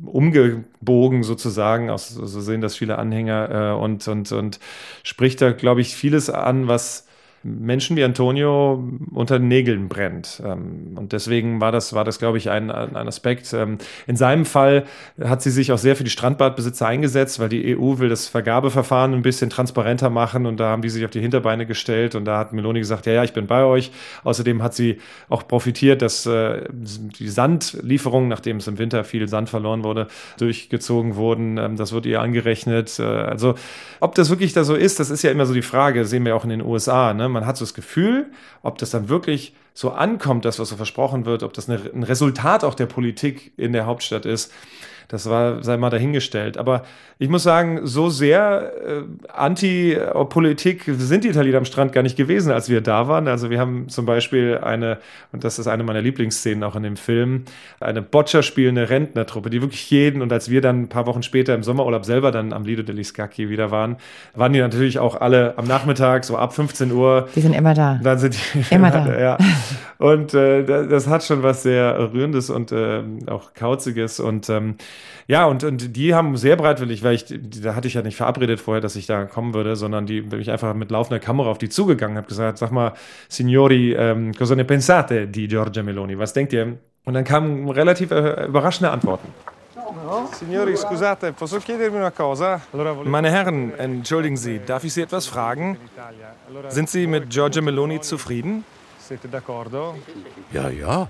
umgebogen 0.05 1.23
sozusagen, 1.23 1.95
so 1.97 2.41
sehen 2.41 2.61
das 2.61 2.75
viele 2.75 2.99
Anhänger 2.99 3.73
äh, 3.73 3.75
und, 3.75 4.07
und, 4.07 4.31
und 4.31 4.59
spricht 5.03 5.41
da, 5.41 5.51
glaube 5.51 5.81
ich, 5.81 5.95
vieles 5.95 6.29
an, 6.29 6.67
was 6.67 7.06
Menschen 7.47 7.97
wie 7.97 8.03
Antonio 8.03 8.83
unter 9.13 9.39
den 9.39 9.47
Nägeln 9.47 9.87
brennt. 9.87 10.41
Ähm, 10.45 10.95
und 10.95 11.13
deswegen 11.13 11.61
war 11.61 11.71
das, 11.71 11.93
war 11.93 12.03
das 12.03 12.19
glaube 12.19 12.37
ich, 12.37 12.49
ein, 12.49 12.71
ein 12.71 13.07
Aspekt. 13.07 13.53
Ähm, 13.53 13.77
in 14.05 14.15
seinem 14.15 14.45
Fall 14.45 14.85
hat 15.23 15.41
sie 15.41 15.51
sich 15.51 15.71
auch 15.71 15.77
sehr 15.77 15.95
für 15.95 16.03
die 16.03 16.09
Strandbadbesitzer 16.09 16.87
eingesetzt, 16.87 17.39
weil 17.39 17.49
die 17.49 17.77
EU 17.77 17.99
will 17.99 18.09
das 18.09 18.27
Vergabeverfahren 18.27 19.13
ein 19.13 19.21
bisschen 19.21 19.49
transparenter 19.49 20.09
machen 20.09 20.45
und 20.45 20.59
da 20.59 20.69
haben 20.69 20.81
die 20.81 20.89
sich 20.89 21.05
auf 21.05 21.11
die 21.11 21.21
Hinterbeine 21.21 21.65
gestellt 21.65 22.15
und 22.15 22.25
da 22.25 22.37
hat 22.37 22.53
Meloni 22.53 22.79
gesagt, 22.79 23.05
ja, 23.05 23.13
ja, 23.13 23.23
ich 23.23 23.33
bin 23.33 23.47
bei 23.47 23.63
euch. 23.63 23.91
Außerdem 24.23 24.61
hat 24.63 24.73
sie 24.73 24.99
auch 25.29 25.47
profitiert, 25.47 26.01
dass 26.01 26.25
äh, 26.25 26.65
die 26.71 27.29
Sandlieferungen, 27.29 28.29
nachdem 28.29 28.57
es 28.57 28.67
im 28.67 28.77
Winter 28.77 29.03
viel 29.03 29.27
Sand 29.27 29.49
verloren 29.49 29.83
wurde, 29.83 30.07
durchgezogen 30.37 31.15
wurden. 31.15 31.57
Ähm, 31.57 31.75
das 31.75 31.91
wird 31.91 32.05
ihr 32.05 32.21
angerechnet. 32.21 32.99
Äh, 32.99 33.03
also 33.03 33.55
ob 33.99 34.15
das 34.15 34.29
wirklich 34.29 34.53
da 34.53 34.63
so 34.63 34.75
ist, 34.75 34.99
das 34.99 35.09
ist 35.09 35.23
ja 35.23 35.31
immer 35.31 35.45
so 35.45 35.53
die 35.53 35.61
Frage, 35.61 36.01
das 36.01 36.09
sehen 36.09 36.25
wir 36.25 36.35
auch 36.35 36.43
in 36.43 36.49
den 36.49 36.61
USA. 36.61 37.13
Ne? 37.13 37.29
Man 37.37 37.45
hat 37.45 37.55
so 37.55 37.65
das 37.65 37.75
Gefühl, 37.75 38.31
ob 38.63 38.79
das 38.79 38.89
dann 38.89 39.09
wirklich 39.09 39.53
so 39.75 39.91
ankommt, 39.91 40.43
das, 40.43 40.57
was 40.57 40.69
so 40.69 40.75
versprochen 40.75 41.25
wird, 41.25 41.43
ob 41.43 41.53
das 41.53 41.69
eine, 41.69 41.79
ein 41.93 42.01
Resultat 42.01 42.63
auch 42.63 42.73
der 42.73 42.87
Politik 42.87 43.53
in 43.57 43.73
der 43.73 43.85
Hauptstadt 43.85 44.25
ist. 44.25 44.51
Das 45.07 45.29
war, 45.29 45.63
sei 45.63 45.77
mal 45.77 45.89
dahingestellt. 45.89 46.57
Aber 46.57 46.83
ich 47.17 47.29
muss 47.29 47.43
sagen, 47.43 47.79
so 47.83 48.09
sehr 48.09 48.73
äh, 48.85 49.03
Anti-Politik 49.33 50.83
sind 50.85 51.23
die 51.23 51.29
Italiener 51.29 51.59
am 51.59 51.65
Strand 51.65 51.93
gar 51.93 52.03
nicht 52.03 52.17
gewesen, 52.17 52.51
als 52.51 52.69
wir 52.69 52.81
da 52.81 53.07
waren. 53.07 53.29
Also 53.29 53.49
wir 53.49 53.59
haben 53.59 53.87
zum 53.87 54.05
Beispiel 54.05 54.59
eine, 54.61 54.97
und 55.31 55.45
das 55.45 55.59
ist 55.59 55.67
eine 55.67 55.83
meiner 55.83 56.01
Lieblingsszenen 56.01 56.63
auch 56.63 56.75
in 56.75 56.83
dem 56.83 56.97
Film, 56.97 57.45
eine 57.79 58.01
Boccia 58.01 58.43
spielende 58.43 58.89
Rentnertruppe, 58.89 59.49
die 59.49 59.61
wirklich 59.61 59.89
jeden, 59.89 60.21
und 60.21 60.33
als 60.33 60.49
wir 60.49 60.59
dann 60.59 60.83
ein 60.83 60.89
paar 60.89 61.05
Wochen 61.05 61.23
später 61.23 61.55
im 61.55 61.63
Sommerurlaub 61.63 62.03
selber 62.03 62.31
dann 62.31 62.51
am 62.51 62.65
Lido 62.65 62.83
degli 62.83 63.03
Scacchi 63.03 63.49
wieder 63.49 63.71
waren, 63.71 63.95
waren 64.35 64.51
die 64.51 64.59
natürlich 64.59 64.99
auch 64.99 65.19
alle 65.19 65.57
am 65.57 65.65
Nachmittag, 65.65 66.25
so 66.25 66.37
ab 66.37 66.53
15 66.53 66.91
Uhr. 66.91 67.29
Die 67.33 67.41
sind 67.41 67.53
immer 67.53 67.73
da. 67.73 67.99
Dann 68.03 68.19
sind 68.19 68.35
die 68.35 68.65
immer 68.75 68.91
da. 68.91 69.19
ja. 69.19 69.37
Und 69.99 70.33
äh, 70.33 70.63
das 70.63 71.07
hat 71.07 71.23
schon 71.23 71.43
was 71.43 71.63
sehr 71.63 72.11
Rührendes 72.13 72.49
und 72.49 72.71
äh, 72.71 73.01
auch 73.27 73.53
Kauziges 73.53 74.19
und 74.19 74.49
ähm, 74.49 74.75
ja, 75.27 75.45
und, 75.45 75.63
und 75.63 75.95
die 75.95 76.13
haben 76.13 76.37
sehr 76.37 76.55
bereitwillig, 76.55 77.03
weil 77.03 77.15
ich, 77.15 77.25
da 77.61 77.75
hatte 77.75 77.87
ich 77.87 77.95
ja 77.95 78.01
nicht 78.01 78.15
verabredet 78.15 78.61
vorher, 78.61 78.81
dass 78.81 78.95
ich 78.95 79.07
da 79.07 79.25
kommen 79.25 79.53
würde, 79.53 79.75
sondern 79.75 80.05
die 80.05 80.21
bin 80.21 80.39
ich 80.39 80.49
einfach 80.49 80.73
mit 80.73 80.89
laufender 80.89 81.19
Kamera 81.19 81.49
auf 81.49 81.57
die 81.57 81.69
zugegangen, 81.69 82.17
habe 82.17 82.27
gesagt, 82.27 82.57
sag 82.57 82.71
mal, 82.71 82.93
Signori, 83.27 83.93
ähm, 83.93 84.33
cosa 84.33 84.55
ne 84.55 84.63
pensate 84.63 85.27
di 85.27 85.47
Giorgia 85.47 85.83
Meloni? 85.83 86.17
Was 86.17 86.33
denkt 86.33 86.53
ihr? 86.53 86.77
Und 87.03 87.13
dann 87.13 87.23
kamen 87.23 87.69
relativ 87.69 88.11
äh, 88.11 88.45
überraschende 88.45 88.91
Antworten. 88.91 89.27
Meine 93.05 93.31
Herren, 93.31 93.73
entschuldigen 93.77 94.37
Sie, 94.37 94.59
darf 94.65 94.83
ich 94.83 94.93
Sie 94.93 95.01
etwas 95.01 95.27
fragen? 95.27 95.77
Sind 96.69 96.89
Sie 96.89 97.07
mit 97.07 97.29
Giorgia 97.29 97.61
Meloni 97.61 98.01
zufrieden? 98.01 98.63
Ja, 100.51 100.69
ja. 100.69 101.09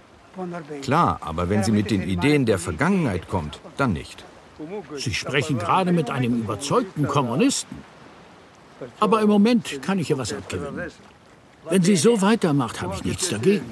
Klar, 0.81 1.19
aber 1.21 1.49
wenn 1.49 1.63
sie 1.63 1.71
mit 1.71 1.91
den 1.91 2.03
Ideen 2.03 2.45
der 2.45 2.59
Vergangenheit 2.59 3.27
kommt, 3.27 3.59
dann 3.77 3.93
nicht. 3.93 4.23
Sie 4.95 5.13
sprechen 5.13 5.57
gerade 5.57 5.91
mit 5.91 6.09
einem 6.09 6.41
überzeugten 6.41 7.07
Kommunisten. 7.07 7.77
Aber 8.99 9.21
im 9.21 9.29
Moment 9.29 9.81
kann 9.81 9.99
ich 9.99 10.09
ihr 10.09 10.17
was 10.17 10.33
abgewinnen. 10.33 10.91
Wenn 11.69 11.81
sie 11.81 11.95
so 11.95 12.21
weitermacht, 12.21 12.81
habe 12.81 12.95
ich 12.95 13.03
nichts 13.03 13.29
dagegen. 13.29 13.65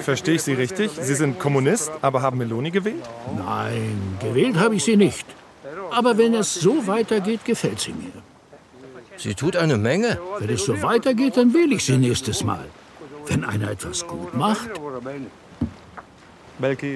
Verstehe 0.00 0.34
ich 0.34 0.42
Sie 0.42 0.54
richtig? 0.54 0.90
Sie 1.00 1.14
sind 1.14 1.38
Kommunist, 1.38 1.90
aber 2.02 2.22
haben 2.22 2.38
Meloni 2.38 2.70
gewählt? 2.70 3.08
Nein, 3.36 4.18
gewählt 4.20 4.56
habe 4.56 4.74
ich 4.76 4.84
sie 4.84 4.96
nicht. 4.96 5.26
Aber 5.90 6.16
wenn 6.18 6.34
es 6.34 6.54
so 6.54 6.86
weitergeht, 6.86 7.44
gefällt 7.44 7.80
sie 7.80 7.92
mir. 7.92 8.12
Sie 9.18 9.34
tut 9.34 9.56
eine 9.56 9.76
Menge. 9.76 10.18
Wenn 10.38 10.50
es 10.50 10.64
so 10.64 10.80
weitergeht, 10.82 11.36
dann 11.36 11.52
wähle 11.52 11.74
ich 11.74 11.84
sie 11.84 11.98
nächstes 11.98 12.44
Mal. 12.44 12.64
Wenn 13.26 13.44
einer 13.44 13.70
etwas 13.70 14.06
gut 14.06 14.34
macht. 14.34 14.70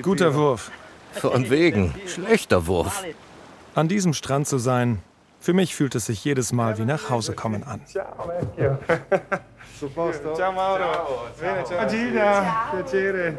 Guter 0.02 0.34
Wurf. 0.34 0.70
Von 1.12 1.50
wegen. 1.50 1.94
Schlechter 2.06 2.66
Wurf. 2.66 3.04
An 3.74 3.88
diesem 3.88 4.14
Strand 4.14 4.46
zu 4.46 4.58
sein, 4.58 5.02
für 5.40 5.52
mich 5.52 5.74
fühlt 5.74 5.94
es 5.94 6.06
sich 6.06 6.24
jedes 6.24 6.52
Mal 6.52 6.78
wie 6.78 6.84
nach 6.84 7.10
Hause 7.10 7.34
kommen 7.34 7.64
an. 7.64 7.80
Ciao 7.86 8.30
Mauro. 10.52 11.26
Gina, 11.90 12.70
piacere. 12.70 13.38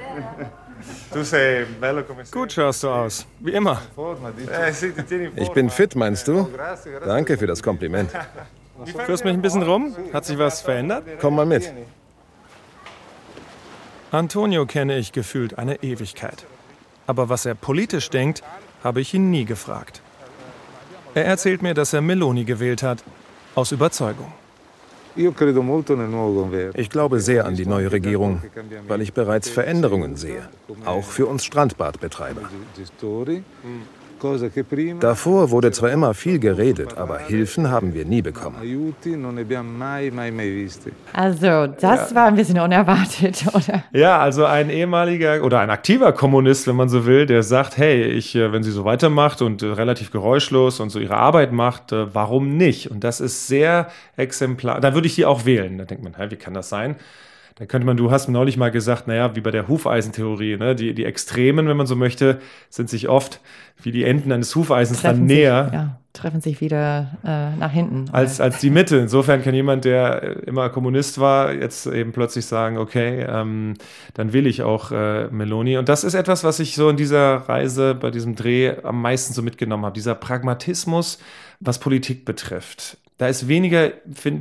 Gut 2.32 2.52
schaust 2.52 2.84
du 2.84 2.90
aus, 2.90 3.26
wie 3.40 3.52
immer. 3.52 3.82
Ich 5.36 5.50
bin 5.52 5.70
fit, 5.70 5.96
meinst 5.96 6.28
du? 6.28 6.50
Danke 7.06 7.38
für 7.38 7.48
das 7.48 7.64
Kompliment. 7.64 8.12
Führst 9.06 9.24
mich 9.24 9.34
ein 9.34 9.42
bisschen 9.42 9.64
rum? 9.64 9.96
Hat 10.12 10.26
sich 10.26 10.38
was 10.38 10.62
verändert? 10.62 11.04
Komm 11.20 11.36
mal 11.36 11.46
mit. 11.46 11.72
Antonio 14.12 14.66
kenne 14.66 14.98
ich 14.98 15.12
gefühlt 15.12 15.58
eine 15.58 15.82
Ewigkeit. 15.84 16.46
Aber 17.08 17.30
was 17.30 17.46
er 17.46 17.56
politisch 17.56 18.10
denkt, 18.10 18.44
habe 18.84 19.02
ich 19.02 19.14
ihn 19.14 19.32
nie 19.32 19.46
gefragt. 19.46 20.02
Er 21.16 21.26
erzählt 21.26 21.62
mir, 21.62 21.74
dass 21.74 21.94
er 21.94 22.02
Meloni 22.02 22.44
gewählt 22.44 22.84
hat, 22.84 23.04
aus 23.56 23.72
Überzeugung. 23.72 24.32
Ich 25.16 26.90
glaube 26.90 27.20
sehr 27.20 27.46
an 27.46 27.56
die 27.56 27.68
neue 27.68 27.92
Regierung, 27.92 28.42
weil 28.88 29.02
ich 29.02 29.14
bereits 29.14 29.48
Veränderungen 29.48 30.16
sehe, 30.16 30.50
auch 30.86 31.04
für 31.04 31.28
uns 31.28 31.46
Strandbadbetreiber. 31.46 32.42
Davor 35.00 35.52
wurde 35.52 35.72
zwar 35.72 35.92
immer 35.92 36.14
viel 36.14 36.40
geredet, 36.40 36.98
aber 36.98 37.20
Hilfen 37.20 37.70
haben 37.70 37.94
wir 37.94 38.06
nie 38.06 38.22
bekommen. 38.22 38.56
Also, 41.12 41.68
das 41.68 42.16
war 42.16 42.28
ein 42.28 42.36
bisschen 42.36 42.60
unerwartet, 42.60 43.44
oder? 43.54 43.84
Ja, 43.92 44.20
also 44.20 44.46
ein 44.46 44.70
ehemaliger 44.70 45.44
oder 45.44 45.60
ein 45.60 45.70
aktiver 45.70 46.14
Kommunist, 46.14 46.68
wenn 46.68 46.76
man 46.76 46.90
so 46.90 47.06
will, 47.06 47.26
der 47.26 47.44
sagt, 47.44 47.78
hey, 47.78 48.04
ich, 48.04 48.36
äh, 48.36 48.52
wenn 48.52 48.64
sie 48.64 48.72
so 48.72 48.86
weitermacht 48.86 49.42
und 49.42 49.62
äh, 49.62 49.68
relativ 49.68 50.12
geräuschlos 50.12 50.80
und 50.80 50.90
so 50.90 51.00
ihre 51.00 51.18
Arbeit 51.18 51.52
macht, 51.52 51.92
äh, 51.92 52.14
warum 52.14 52.56
nicht? 52.58 52.90
Und 52.90 53.04
das 53.04 53.20
ist 53.20 53.48
sehr 53.48 53.88
exemplar. 54.16 54.80
Da 54.80 54.94
würde 54.94 55.08
ich 55.08 55.16
die 55.16 55.26
auch 55.26 55.46
wählen. 55.46 55.78
Da 55.78 55.86
denkt 55.86 56.04
man, 56.04 56.14
hey, 56.16 56.32
wie 56.32 56.36
kann 56.36 56.54
das 56.54 56.70
sein? 56.70 56.96
Da 57.56 57.66
könnte 57.68 57.86
man, 57.86 57.98
du 57.98 58.10
hast 58.10 58.30
neulich 58.30 58.58
mal 58.58 58.72
gesagt, 58.72 59.08
naja, 59.08 59.36
wie 59.36 59.42
bei 59.42 59.52
der 59.52 59.68
Hufeisentheorie, 59.68 60.58
ne? 60.58 60.76
die, 60.76 60.94
die 60.94 61.06
Extremen, 61.06 61.68
wenn 61.68 61.78
man 61.78 61.86
so 61.86 61.96
möchte, 61.96 62.40
sind 62.70 62.90
sich 62.90 63.10
oft 63.10 63.40
wie 63.82 63.92
die 63.92 64.04
Enden 64.04 64.32
eines 64.32 64.56
Hufeisens 64.56 65.02
Treffen 65.02 65.20
dann 65.20 65.28
sich, 65.28 65.38
näher 65.38 65.70
ja, 65.74 66.00
treffen 66.14 66.42
sich 66.42 66.62
wieder 66.62 67.18
äh, 67.24 67.56
nach 67.56 67.72
hinten. 67.72 68.10
als, 68.12 68.40
als 68.40 68.60
die 68.60 68.70
Mitte. 68.70 68.98
Insofern 68.98 69.44
kann 69.44 69.54
jemand, 69.54 69.86
der 69.86 70.48
immer 70.48 70.70
Kommunist 70.70 71.20
war, 71.20 71.54
jetzt 71.54 71.86
eben 71.86 72.12
plötzlich 72.12 72.46
sagen, 72.46 72.78
okay, 72.78 73.26
ähm, 73.28 73.76
dann 74.14 74.34
will 74.34 74.48
ich 74.48 74.64
auch 74.64 74.92
äh, 74.92 75.28
Meloni. 75.28 75.78
Und 75.78 75.90
das 75.90 76.04
ist 76.04 76.14
etwas, 76.14 76.44
was 76.44 76.60
ich 76.60 76.76
so 76.76 76.90
in 76.90 76.98
dieser 76.98 77.36
Reise, 77.36 77.94
bei 77.96 78.10
diesem 78.10 78.36
Dreh 78.36 78.76
am 78.84 79.02
meisten 79.02 79.34
so 79.34 79.42
mitgenommen 79.42 79.86
habe. 79.86 79.94
Dieser 79.94 80.16
Pragmatismus, 80.16 81.20
was 81.60 81.80
Politik 81.80 82.26
betrifft. 82.26 82.98
Da 83.24 83.30
ist 83.30 83.48
weniger, 83.48 83.94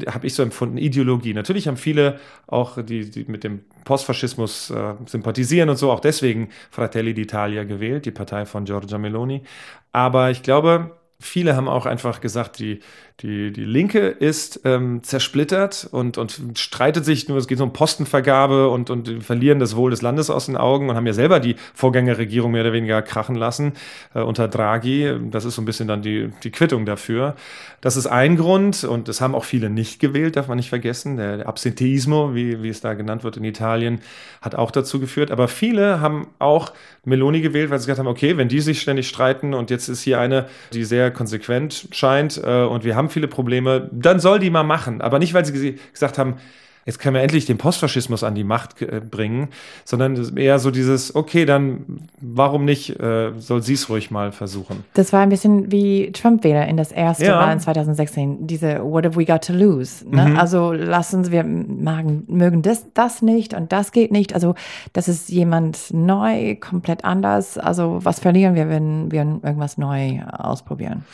habe 0.09 0.27
ich 0.27 0.35
so 0.35 0.43
empfunden, 0.43 0.77
Ideologie. 0.77 1.35
Natürlich 1.35 1.69
haben 1.69 1.77
viele 1.77 2.19
auch, 2.49 2.83
die, 2.83 3.09
die 3.09 3.25
mit 3.29 3.45
dem 3.45 3.61
Postfaschismus 3.85 4.71
äh, 4.71 4.95
sympathisieren 5.07 5.69
und 5.71 5.77
so, 5.77 5.93
auch 5.93 6.01
deswegen 6.01 6.49
Fratelli 6.69 7.13
d'Italia 7.13 7.65
gewählt, 7.65 8.07
die 8.07 8.11
Partei 8.11 8.45
von 8.45 8.65
Giorgia 8.65 8.99
Meloni. 8.99 9.45
Aber 9.93 10.33
ich 10.33 10.43
glaube, 10.43 10.97
viele 11.23 11.57
haben 11.57 11.69
auch 11.69 11.87
einfach 11.87 12.21
gesagt, 12.21 12.59
die, 12.59 12.81
die, 13.21 13.53
die 13.53 13.65
Linke 13.65 14.09
ist 14.09 14.61
ähm, 14.65 15.03
zersplittert 15.03 15.89
und, 15.91 16.19
und 16.19 16.41
streitet 16.57 17.05
sich 17.05 17.29
nur, 17.29 17.39
es 17.39 17.47
geht 17.47 17.61
um 17.61 17.73
Postenvergabe 17.73 18.69
und, 18.69 18.91
und 18.91 19.23
verlieren 19.23 19.61
das 19.61 19.77
Wohl 19.77 19.93
des 19.93 20.03
Landes 20.03 20.29
aus 20.29 20.47
den 20.47 20.57
Augen 20.57 20.91
und 20.91 20.97
haben 20.97 21.07
ja 21.07 21.13
selber 21.13 21.39
die 21.39 21.55
Vorgängerregierung 21.75 22.51
mehr 22.51 22.63
oder 22.63 22.73
weniger 22.73 23.01
krachen 23.01 23.37
lassen 23.37 23.75
äh, 24.15 24.21
unter 24.21 24.49
Draghi. 24.49 25.15
Das 25.31 25.45
ist 25.45 25.55
so 25.55 25.63
ein 25.63 25.65
bisschen 25.65 25.87
dann 25.87 26.03
die, 26.03 26.31
die 26.43 26.51
Quittung 26.51 26.85
dafür. 26.85 27.37
Das 27.81 27.97
ist 27.97 28.07
ein 28.07 28.37
Grund 28.37 28.83
und 28.83 29.07
das 29.09 29.21
haben 29.21 29.35
auch 29.35 29.45
viele 29.45 29.71
nicht 29.71 30.01
gewählt, 30.01 30.37
darf 30.37 30.49
man 30.49 30.57
nicht 30.57 30.69
vergessen. 30.69 31.17
Der, 31.17 31.37
der 31.39 31.49
Absenteismo, 31.49 32.35
wie, 32.35 32.63
wie 32.63 32.69
es 32.69 32.81
da 32.81 32.95
genannt 32.95 33.23
wird 33.23 33.37
in 33.37 33.45
Italien, 33.45 34.01
hat 34.41 34.57
auch 34.57 34.73
dazu 34.73 34.99
geführt. 34.99 35.31
Aber 35.31 35.47
viele 35.47 36.01
haben 36.01 36.27
auch 36.41 36.73
Meloni 37.05 37.41
gewählt, 37.41 37.71
weil 37.71 37.79
sie 37.79 37.87
gesagt 37.87 38.01
haben, 38.01 38.09
okay, 38.09 38.37
wenn 38.37 38.49
die 38.49 38.61
sich 38.61 38.81
ständig 38.81 39.09
streiten 39.09 39.55
und 39.55 39.71
jetzt 39.71 39.89
ist 39.89 40.03
hier 40.03 40.19
eine, 40.19 40.47
die 40.73 40.85
sehr 40.85 41.12
konsequent 41.13 41.89
scheint 41.93 42.41
äh, 42.43 42.65
und 42.65 42.85
wir 42.85 42.97
haben 42.97 43.11
viele 43.11 43.29
Probleme, 43.29 43.89
dann 43.93 44.21
soll 44.21 44.39
die 44.39 44.51
mal 44.51 44.63
machen. 44.65 45.01
Aber 45.01 45.19
nicht, 45.19 45.35
weil 45.35 45.45
sie 45.45 45.79
gesagt 45.93 46.19
haben, 46.19 46.37
jetzt 46.85 46.99
können 46.99 47.15
wir 47.15 47.23
endlich 47.23 47.47
den 47.47 47.59
Postfaschismus 47.59 48.25
an 48.25 48.35
die 48.35 48.45
Macht 48.45 48.81
äh, 48.83 49.01
bringen, 49.01 49.49
sondern 49.85 50.37
eher 50.37 50.59
so 50.59 50.71
dieses, 50.71 51.15
okay, 51.15 51.45
dann 51.45 52.09
warum 52.21 52.65
nicht, 52.65 52.99
äh, 53.01 53.33
soll 53.39 53.63
sie 53.63 53.75
es 53.75 53.89
ruhig 53.89 54.11
mal 54.11 54.33
versuchen. 54.33 54.85
Das 54.95 55.13
war 55.13 55.21
ein 55.21 55.29
bisschen 55.29 55.71
wie 55.71 56.13
Trump-Wähler 56.13 56.67
in 56.67 56.77
das 56.77 56.93
erste 56.93 57.27
Ja. 57.27 57.41
Wahl 57.41 57.53
in 57.53 57.61
2016. 57.61 58.47
Diese 58.47 58.83
What 58.83 59.05
have 59.05 59.17
we 59.17 59.25
got 59.25 59.45
to 59.45 59.53
lose? 59.53 60.05
Ne? 60.09 60.27
Mhm. 60.27 60.39
Also 60.39 60.73
lassen 60.73 61.31
wir 61.31 61.45
magen, 61.45 62.25
mögen 62.29 62.63
das, 62.63 62.85
das 62.95 63.23
nicht 63.23 63.55
und 63.55 63.73
das 63.73 63.93
geht 63.93 64.13
nicht. 64.13 64.35
Also 64.35 64.55
das 64.93 65.09
ist 65.09 65.29
jemand 65.29 65.93
neu, 65.93 66.57
komplett 66.57 67.05
anders. 67.05 67.59
Also 67.59 68.01
was 68.03 68.21
verlieren 68.21 68.55
wir, 68.55 68.69
wenn 68.69 69.11
wir 69.11 69.21
irgendwas 69.21 69.79
neu 69.79 70.21
ausprobieren? 70.23 71.05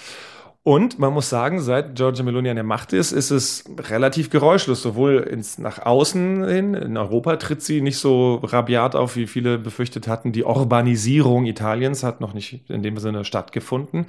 Und 0.69 0.99
man 0.99 1.15
muss 1.15 1.31
sagen, 1.31 1.61
seit 1.63 1.95
Giorgia 1.95 2.23
Meloni 2.23 2.51
an 2.51 2.57
der 2.57 2.63
Macht 2.63 2.93
ist, 2.93 3.13
ist 3.13 3.31
es 3.31 3.65
relativ 3.89 4.29
geräuschlos, 4.29 4.83
sowohl 4.83 5.21
ins, 5.21 5.57
nach 5.57 5.79
außen 5.79 6.47
hin. 6.47 6.75
In 6.75 6.99
Europa 6.99 7.37
tritt 7.37 7.63
sie 7.63 7.81
nicht 7.81 7.97
so 7.97 8.35
rabiat 8.43 8.95
auf, 8.95 9.17
wie 9.17 9.27
viele 9.27 9.57
befürchtet 9.57 10.09
hatten. 10.09 10.31
Die 10.31 10.45
Urbanisierung 10.45 11.47
Italiens 11.47 12.03
hat 12.03 12.21
noch 12.21 12.35
nicht 12.35 12.69
in 12.69 12.83
dem 12.83 12.99
Sinne 12.99 13.25
stattgefunden. 13.25 14.05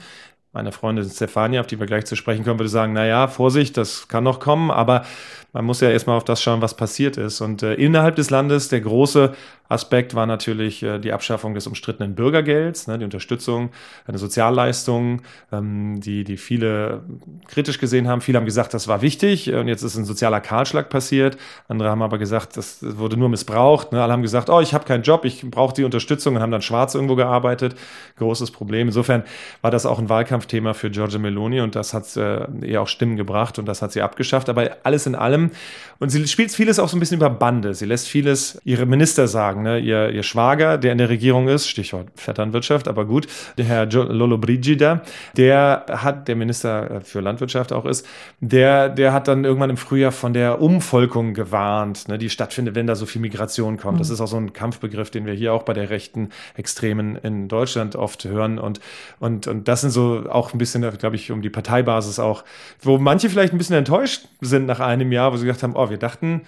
Meine 0.52 0.72
Freundin 0.72 1.08
Stefania, 1.08 1.62
auf 1.62 1.68
die 1.68 1.80
wir 1.80 1.86
gleich 1.86 2.06
zu 2.06 2.16
sprechen 2.16 2.44
kommen, 2.44 2.58
würde 2.58 2.70
sagen, 2.70 2.94
naja, 2.94 3.28
Vorsicht, 3.28 3.78
das 3.78 4.08
kann 4.08 4.24
noch 4.24 4.40
kommen, 4.40 4.72
aber 4.72 5.06
man 5.54 5.66
muss 5.66 5.82
ja 5.82 5.90
erstmal 5.90 6.18
auf 6.18 6.24
das 6.24 6.42
schauen, 6.42 6.62
was 6.62 6.76
passiert 6.76 7.18
ist. 7.18 7.42
Und 7.42 7.64
äh, 7.64 7.74
innerhalb 7.76 8.16
des 8.16 8.30
Landes, 8.30 8.70
der 8.70 8.82
große 8.82 9.34
Aspekt 9.68 10.16
war 10.16 10.26
natürlich 10.26 10.82
äh, 10.82 11.00
die 11.00 11.14
Abschaffung 11.14 11.54
des 11.54 11.68
umstrittenen 11.68 12.16
Bürgergelds, 12.16 12.88
ne, 12.88 12.98
die 12.98 13.06
Unterstützung, 13.06 13.70
eine 14.08 14.18
Sozialleistung, 14.18 15.22
ähm, 15.52 16.02
die, 16.02 16.24
die 16.24 16.38
viele 16.38 17.04
kritisch 17.48 17.78
gesehen 17.80 18.08
haben. 18.08 18.22
Viele 18.22 18.40
haben 18.40 18.46
gesagt, 18.46 18.74
das 18.74 18.88
war 18.88 19.02
wichtig 19.02 19.52
und 19.54 19.68
jetzt 19.68 19.84
ist 19.84 19.96
ein 19.96 20.06
sozialer 20.06 20.42
Kahlschlag 20.42 20.90
passiert. 20.90 21.38
Andere 21.68 21.90
haben 21.90 22.02
aber 22.02 22.18
gesagt, 22.18 22.58
das 22.58 22.80
wurde 22.82 23.18
nur 23.18 23.30
missbraucht. 23.30 23.92
Ne. 23.92 24.02
Alle 24.02 24.14
haben 24.14 24.24
gesagt, 24.24 24.50
oh, 24.50 24.60
ich 24.60 24.74
habe 24.74 24.86
keinen 24.86 25.04
Job, 25.04 25.24
ich 25.24 25.50
brauche 25.50 25.74
die 25.74 25.84
Unterstützung 25.84 26.36
und 26.36 26.42
haben 26.42 26.52
dann 26.52 26.64
schwarz 26.64 26.96
irgendwo 26.96 27.16
gearbeitet. 27.16 27.76
Großes 28.18 28.52
Problem. 28.52 28.88
Insofern 28.88 29.24
war 29.62 29.70
das 29.70 29.86
auch 29.86 30.00
ein 30.00 30.10
Wahlkampfthema 30.40 30.74
für 30.74 30.90
Giorgia 30.90 31.20
Meloni 31.20 31.62
und 31.62 31.76
das 31.76 31.94
hat 31.94 32.16
äh, 32.16 32.48
ihr 32.66 32.82
auch 32.82 32.88
Stimmen 32.88 33.18
gebracht 33.18 33.60
und 33.60 33.66
das 33.66 33.82
hat 33.82 33.92
sie 33.92 34.02
abgeschafft. 34.02 34.50
Aber 34.50 34.78
alles 34.84 35.06
in 35.06 35.16
allem, 35.16 35.52
und 36.00 36.10
sie 36.10 36.26
spielt 36.28 36.52
vieles 36.52 36.80
auch 36.80 36.88
so 36.88 36.96
ein 36.96 37.00
bisschen 37.00 37.18
über 37.18 37.30
Bande. 37.30 37.74
Sie 37.74 37.86
lässt 37.86 38.08
vieles 38.08 38.60
ihre 38.64 38.86
Minister 38.86 39.28
sagen. 39.28 39.64
Ne? 39.64 39.80
Ihr, 39.80 40.10
ihr 40.12 40.24
Schwager, 40.24 40.78
der 40.78 40.94
in 40.94 40.98
der 40.98 41.10
Regierung 41.10 41.48
ist, 41.48 41.68
Stichwort 41.68 42.08
Vetternwirtschaft, 42.16 42.88
aber 42.88 43.06
gut, 43.06 43.28
der 43.58 43.66
Herr 43.66 43.84
Gio- 43.84 44.12
Lollobrigida, 44.12 45.02
der 45.36 45.86
hat, 45.90 46.28
der 46.28 46.36
Minister 46.36 46.92
äh, 46.92 47.02
für 47.02 47.20
Landwirtschaft 47.20 47.74
auch 47.74 47.86
ist, 47.86 48.08
der, 48.40 48.90
der 48.90 49.14
hat 49.14 49.28
dann 49.28 49.44
irgendwann 49.44 49.70
im 49.70 49.78
Frühjahr 49.78 50.12
von 50.12 50.34
der 50.34 50.62
Umvolkung 50.62 51.34
gewarnt, 51.34 52.08
ne, 52.08 52.18
die 52.18 52.30
stattfindet, 52.30 52.76
wenn 52.76 52.88
da 52.88 52.96
so 52.96 53.06
viel 53.06 53.22
Migration 53.22 53.78
kommt. 53.78 54.00
Das 54.00 54.10
ist 54.10 54.22
auch 54.22 54.28
so 54.28 54.38
ein 54.38 54.54
Kampfbegriff, 54.54 55.10
den 55.10 55.26
wir 55.26 55.34
hier 55.34 55.54
auch 55.54 55.64
bei 55.64 55.74
der 55.74 55.90
rechten 55.90 56.30
Extremen 56.56 57.18
in 57.18 57.48
Deutschland 57.48 57.96
oft 57.96 58.24
hören. 58.26 58.60
Und, 58.60 58.80
und, 59.20 59.48
und 59.48 59.68
das 59.68 59.82
sind 59.82 59.90
so 59.90 60.29
auch 60.30 60.54
ein 60.54 60.58
bisschen, 60.58 60.82
glaube 60.98 61.16
ich, 61.16 61.32
um 61.32 61.42
die 61.42 61.50
Parteibasis 61.50 62.20
auch, 62.20 62.44
wo 62.82 62.98
manche 62.98 63.30
vielleicht 63.30 63.54
ein 63.54 63.58
bisschen 63.58 63.76
enttäuscht 63.76 64.28
sind 64.42 64.66
nach 64.66 64.80
einem 64.80 65.12
Jahr, 65.12 65.32
wo 65.34 65.38
sie 65.38 65.46
gesagt 65.46 65.64
haben, 65.64 65.76
oh, 65.76 65.90
wir 65.90 65.98
dachten, 65.98 66.44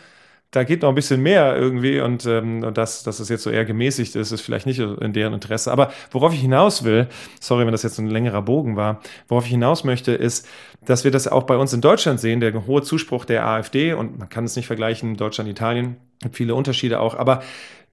da 0.51 0.65
geht 0.65 0.81
noch 0.81 0.89
ein 0.89 0.95
bisschen 0.95 1.21
mehr 1.21 1.55
irgendwie 1.55 2.01
und, 2.01 2.25
ähm, 2.25 2.63
und 2.63 2.77
das, 2.77 3.03
dass 3.03 3.21
es 3.21 3.29
jetzt 3.29 3.43
so 3.43 3.49
eher 3.49 3.63
gemäßigt 3.63 4.17
ist, 4.17 4.31
ist 4.31 4.41
vielleicht 4.41 4.65
nicht 4.65 4.79
in 4.79 5.13
deren 5.13 5.33
Interesse. 5.33 5.71
Aber 5.71 5.91
worauf 6.11 6.33
ich 6.33 6.41
hinaus 6.41 6.83
will, 6.83 7.07
sorry, 7.39 7.65
wenn 7.65 7.71
das 7.71 7.83
jetzt 7.83 7.97
ein 7.99 8.07
längerer 8.07 8.41
Bogen 8.41 8.75
war, 8.75 8.99
worauf 9.29 9.45
ich 9.45 9.51
hinaus 9.51 9.85
möchte, 9.85 10.11
ist, 10.11 10.45
dass 10.85 11.05
wir 11.05 11.11
das 11.11 11.29
auch 11.29 11.43
bei 11.43 11.55
uns 11.55 11.71
in 11.71 11.79
Deutschland 11.79 12.19
sehen, 12.19 12.41
der 12.41 12.67
hohe 12.67 12.81
Zuspruch 12.81 13.23
der 13.23 13.47
AfD 13.47 13.93
und 13.93 14.19
man 14.19 14.27
kann 14.27 14.43
es 14.43 14.57
nicht 14.57 14.67
vergleichen, 14.67 15.15
Deutschland, 15.15 15.49
Italien, 15.49 15.95
viele 16.33 16.53
Unterschiede 16.53 16.99
auch, 16.99 17.15
aber 17.15 17.41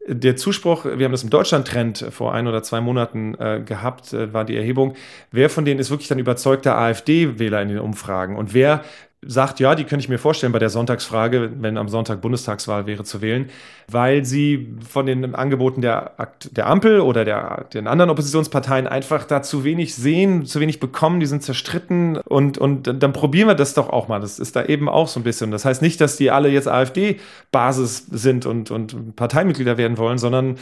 der 0.08 0.36
Zuspruch, 0.36 0.84
wir 0.84 1.04
haben 1.04 1.12
das 1.12 1.22
im 1.22 1.30
Deutschland-Trend 1.30 2.06
vor 2.10 2.32
ein 2.32 2.46
oder 2.46 2.62
zwei 2.62 2.80
Monaten 2.80 3.34
äh, 3.34 3.60
gehabt, 3.64 4.12
äh, 4.12 4.32
war 4.32 4.44
die 4.44 4.56
Erhebung, 4.56 4.94
wer 5.30 5.50
von 5.50 5.64
denen 5.64 5.78
ist 5.78 5.90
wirklich 5.90 6.08
dann 6.08 6.18
überzeugter 6.18 6.76
AfD-Wähler 6.78 7.60
in 7.62 7.68
den 7.68 7.78
Umfragen? 7.78 8.36
Und 8.36 8.54
wer 8.54 8.84
sagt, 9.26 9.58
ja, 9.58 9.74
die 9.74 9.82
könnte 9.82 10.04
ich 10.04 10.08
mir 10.08 10.18
vorstellen 10.18 10.52
bei 10.52 10.60
der 10.60 10.70
Sonntagsfrage, 10.70 11.50
wenn 11.56 11.76
am 11.76 11.88
Sonntag 11.88 12.20
Bundestagswahl 12.20 12.86
wäre 12.86 13.02
zu 13.02 13.20
wählen, 13.20 13.50
weil 13.90 14.24
sie 14.24 14.76
von 14.88 15.06
den 15.06 15.34
Angeboten 15.34 15.80
der, 15.80 16.12
der 16.52 16.68
Ampel 16.68 17.00
oder 17.00 17.24
der, 17.24 17.66
den 17.74 17.88
anderen 17.88 18.10
Oppositionsparteien 18.10 18.86
einfach 18.86 19.24
da 19.24 19.42
zu 19.42 19.64
wenig 19.64 19.96
sehen, 19.96 20.46
zu 20.46 20.60
wenig 20.60 20.78
bekommen, 20.78 21.18
die 21.18 21.26
sind 21.26 21.42
zerstritten 21.42 22.18
und, 22.18 22.58
und 22.58 23.02
dann 23.02 23.12
probieren 23.12 23.48
wir 23.48 23.56
das 23.56 23.74
doch 23.74 23.90
auch 23.90 24.06
mal. 24.06 24.20
Das 24.20 24.38
ist 24.38 24.54
da 24.54 24.64
eben 24.64 24.88
auch 24.88 25.08
so 25.08 25.18
ein 25.18 25.24
bisschen. 25.24 25.50
Das 25.50 25.64
heißt 25.64 25.82
nicht, 25.82 26.00
dass 26.00 26.16
die 26.16 26.30
alle 26.30 26.48
jetzt 26.48 26.68
AfD-Basis 26.68 28.06
sind 28.06 28.46
und, 28.46 28.70
und 28.70 29.16
Parteimitglieder 29.16 29.76
werden 29.78 29.98
wollen, 29.98 30.18
sondern 30.18 30.58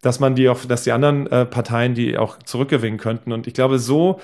dass 0.00 0.18
man 0.18 0.34
die 0.34 0.48
auch, 0.48 0.64
dass 0.64 0.82
die 0.82 0.90
anderen 0.90 1.28
äh, 1.28 1.46
Parteien 1.46 1.94
die 1.94 2.18
auch 2.18 2.38
zurückgewinnen 2.40 2.98
könnten. 2.98 3.30
Und 3.30 3.46
ich 3.46 3.54
glaube, 3.54 3.78
so 3.78 4.20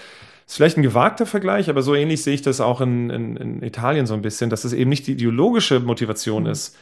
ist 0.48 0.56
vielleicht 0.56 0.78
ein 0.78 0.82
gewagter 0.82 1.26
Vergleich, 1.26 1.68
aber 1.68 1.82
so 1.82 1.94
ähnlich 1.94 2.22
sehe 2.22 2.34
ich 2.34 2.42
das 2.42 2.60
auch 2.60 2.80
in, 2.80 3.10
in, 3.10 3.36
in 3.36 3.62
Italien 3.62 4.06
so 4.06 4.14
ein 4.14 4.22
bisschen, 4.22 4.48
dass 4.48 4.64
es 4.64 4.72
eben 4.72 4.88
nicht 4.88 5.06
die 5.06 5.12
ideologische 5.12 5.78
Motivation 5.78 6.44
mhm. 6.44 6.50
ist, 6.50 6.76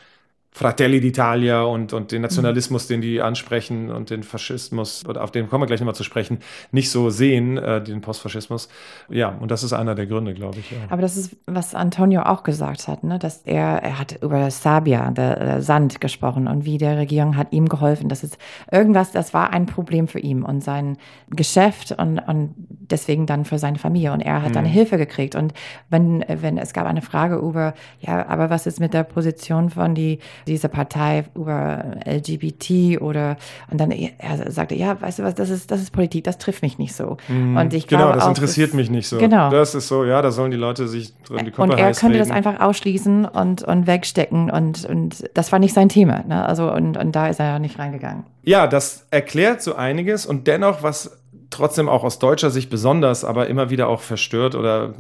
Fratelli 0.53 1.01
d'Italia 1.01 1.65
und, 1.65 1.93
und 1.93 2.13
den 2.13 2.23
Nationalismus, 2.23 2.87
den 2.87 3.03
die 3.03 3.21
ansprechen 3.21 3.91
und 3.91 4.09
den 4.09 4.23
Faschismus, 4.23 5.05
auf 5.05 5.31
den 5.31 5.51
kommen 5.51 5.63
wir 5.63 5.67
gleich 5.67 5.81
nochmal 5.81 5.95
zu 5.95 6.03
sprechen, 6.03 6.39
nicht 6.73 6.91
so 6.91 7.11
sehen, 7.11 7.59
äh, 7.59 7.85
den 7.85 8.01
Postfaschismus. 8.01 8.71
Ja, 9.11 9.29
und 9.29 9.51
das 9.51 9.63
ist 9.63 9.75
einer 9.75 9.95
der 9.95 10.07
Gründe, 10.07 10.33
glaube 10.33 10.61
ich. 10.61 10.71
Ja. 10.71 10.79
Aber 10.89 11.03
das 11.03 11.19
ist, 11.19 11.37
was 11.45 11.75
Antonio 11.75 12.23
auch 12.23 12.43
gesagt 12.43 12.89
hat, 12.89 13.05
ne? 13.05 13.19
dass 13.19 13.43
er, 13.43 13.83
er 13.83 13.99
hat 13.99 14.23
über 14.23 14.51
Sabia, 14.51 15.11
der, 15.11 15.39
der 15.39 15.63
Sand, 15.63 16.01
gesprochen 16.01 16.49
und 16.49 16.65
wie 16.65 16.79
der 16.79 16.97
Regierung 16.97 17.37
hat 17.37 17.53
ihm 17.53 17.69
geholfen. 17.69 18.09
Das 18.09 18.25
ist 18.25 18.39
irgendwas, 18.73 19.13
das 19.13 19.35
war 19.35 19.51
ein 19.51 19.67
Problem 19.67 20.09
für 20.09 20.21
ihn 20.21 20.43
und 20.43 20.65
sein 20.65 20.97
Geschäft 21.29 21.93
und, 21.93 22.19
und 22.19 22.55
deswegen 22.57 23.27
dann 23.27 23.45
für 23.45 23.59
seine 23.59 23.79
Familie. 23.79 24.13
Und 24.13 24.21
er 24.21 24.43
hat 24.43 24.57
dann 24.57 24.65
mhm. 24.65 24.71
Hilfe 24.71 24.97
gekriegt. 24.97 25.35
Und 25.35 25.53
wenn, 25.91 26.25
wenn 26.29 26.57
es 26.57 26.73
gab 26.73 26.87
eine 26.87 27.03
Frage 27.03 27.37
über, 27.37 27.75
ja, 28.01 28.27
aber 28.27 28.49
was 28.49 28.67
ist 28.67 28.81
mit 28.81 28.95
der 28.95 29.05
Position 29.05 29.69
von 29.69 29.95
die 29.95 30.19
diese 30.47 30.69
Partei 30.69 31.25
über 31.35 31.85
LGBT 32.05 33.01
oder 33.01 33.37
und 33.71 33.81
dann 33.81 33.91
er 33.91 34.51
sagte, 34.51 34.75
ja, 34.75 35.01
weißt 35.01 35.19
du 35.19 35.23
was, 35.23 35.35
das 35.35 35.51
ist, 35.51 35.71
das 35.71 35.81
ist 35.81 35.93
Politik, 35.93 36.25
das 36.25 36.39
trifft 36.39 36.63
mich 36.63 36.79
nicht 36.79 36.95
so. 36.95 37.17
Mhm. 37.29 37.57
Und 37.57 37.75
ich 37.75 37.87
genau, 37.87 38.13
das 38.13 38.25
auch, 38.25 38.29
interessiert 38.29 38.75
mich 38.75 38.91
nicht 38.91 39.09
so. 39.09 39.19
Genau. 39.19 39.51
Das 39.51 39.75
ist 39.75 39.89
so, 39.89 40.05
ja, 40.05 40.23
da 40.23 40.31
sollen 40.31 40.51
die 40.51 40.57
Leute 40.57 40.89
sich 40.89 41.13
drin 41.25 41.45
die 41.45 41.51
Köpfe 41.51 41.63
Und 41.63 41.71
er 41.73 41.93
könnte 41.93 42.19
reden. 42.19 42.19
das 42.19 42.31
einfach 42.31 42.61
ausschließen 42.61 43.25
und, 43.25 43.63
und 43.63 43.87
wegstecken 43.87 44.51
und, 44.51 44.85
und 44.85 45.25
das 45.35 45.53
war 45.53 45.59
nicht 45.59 45.75
sein 45.75 45.89
Thema. 45.89 46.25
Ne? 46.27 46.45
Also 46.45 46.73
und, 46.73 46.97
und 46.97 47.13
da 47.13 47.29
ist 47.29 47.41
er 47.41 47.47
ja 47.47 47.59
nicht 47.59 47.79
reingegangen. 47.79 48.25
Ja, 48.43 48.67
das 48.67 49.07
erklärt 49.11 49.63
so 49.63 49.75
einiges 49.75 50.27
und 50.27 50.47
dennoch, 50.47 50.83
was 50.83 51.19
trotzdem 51.51 51.89
auch 51.89 52.05
aus 52.05 52.19
deutscher 52.19 52.51
Sicht 52.51 52.71
besonders, 52.71 53.25
aber 53.25 53.49
immer 53.49 53.71
wieder 53.71 53.89
auch 53.89 54.01
verstört 54.01 54.55
oder 54.55 54.95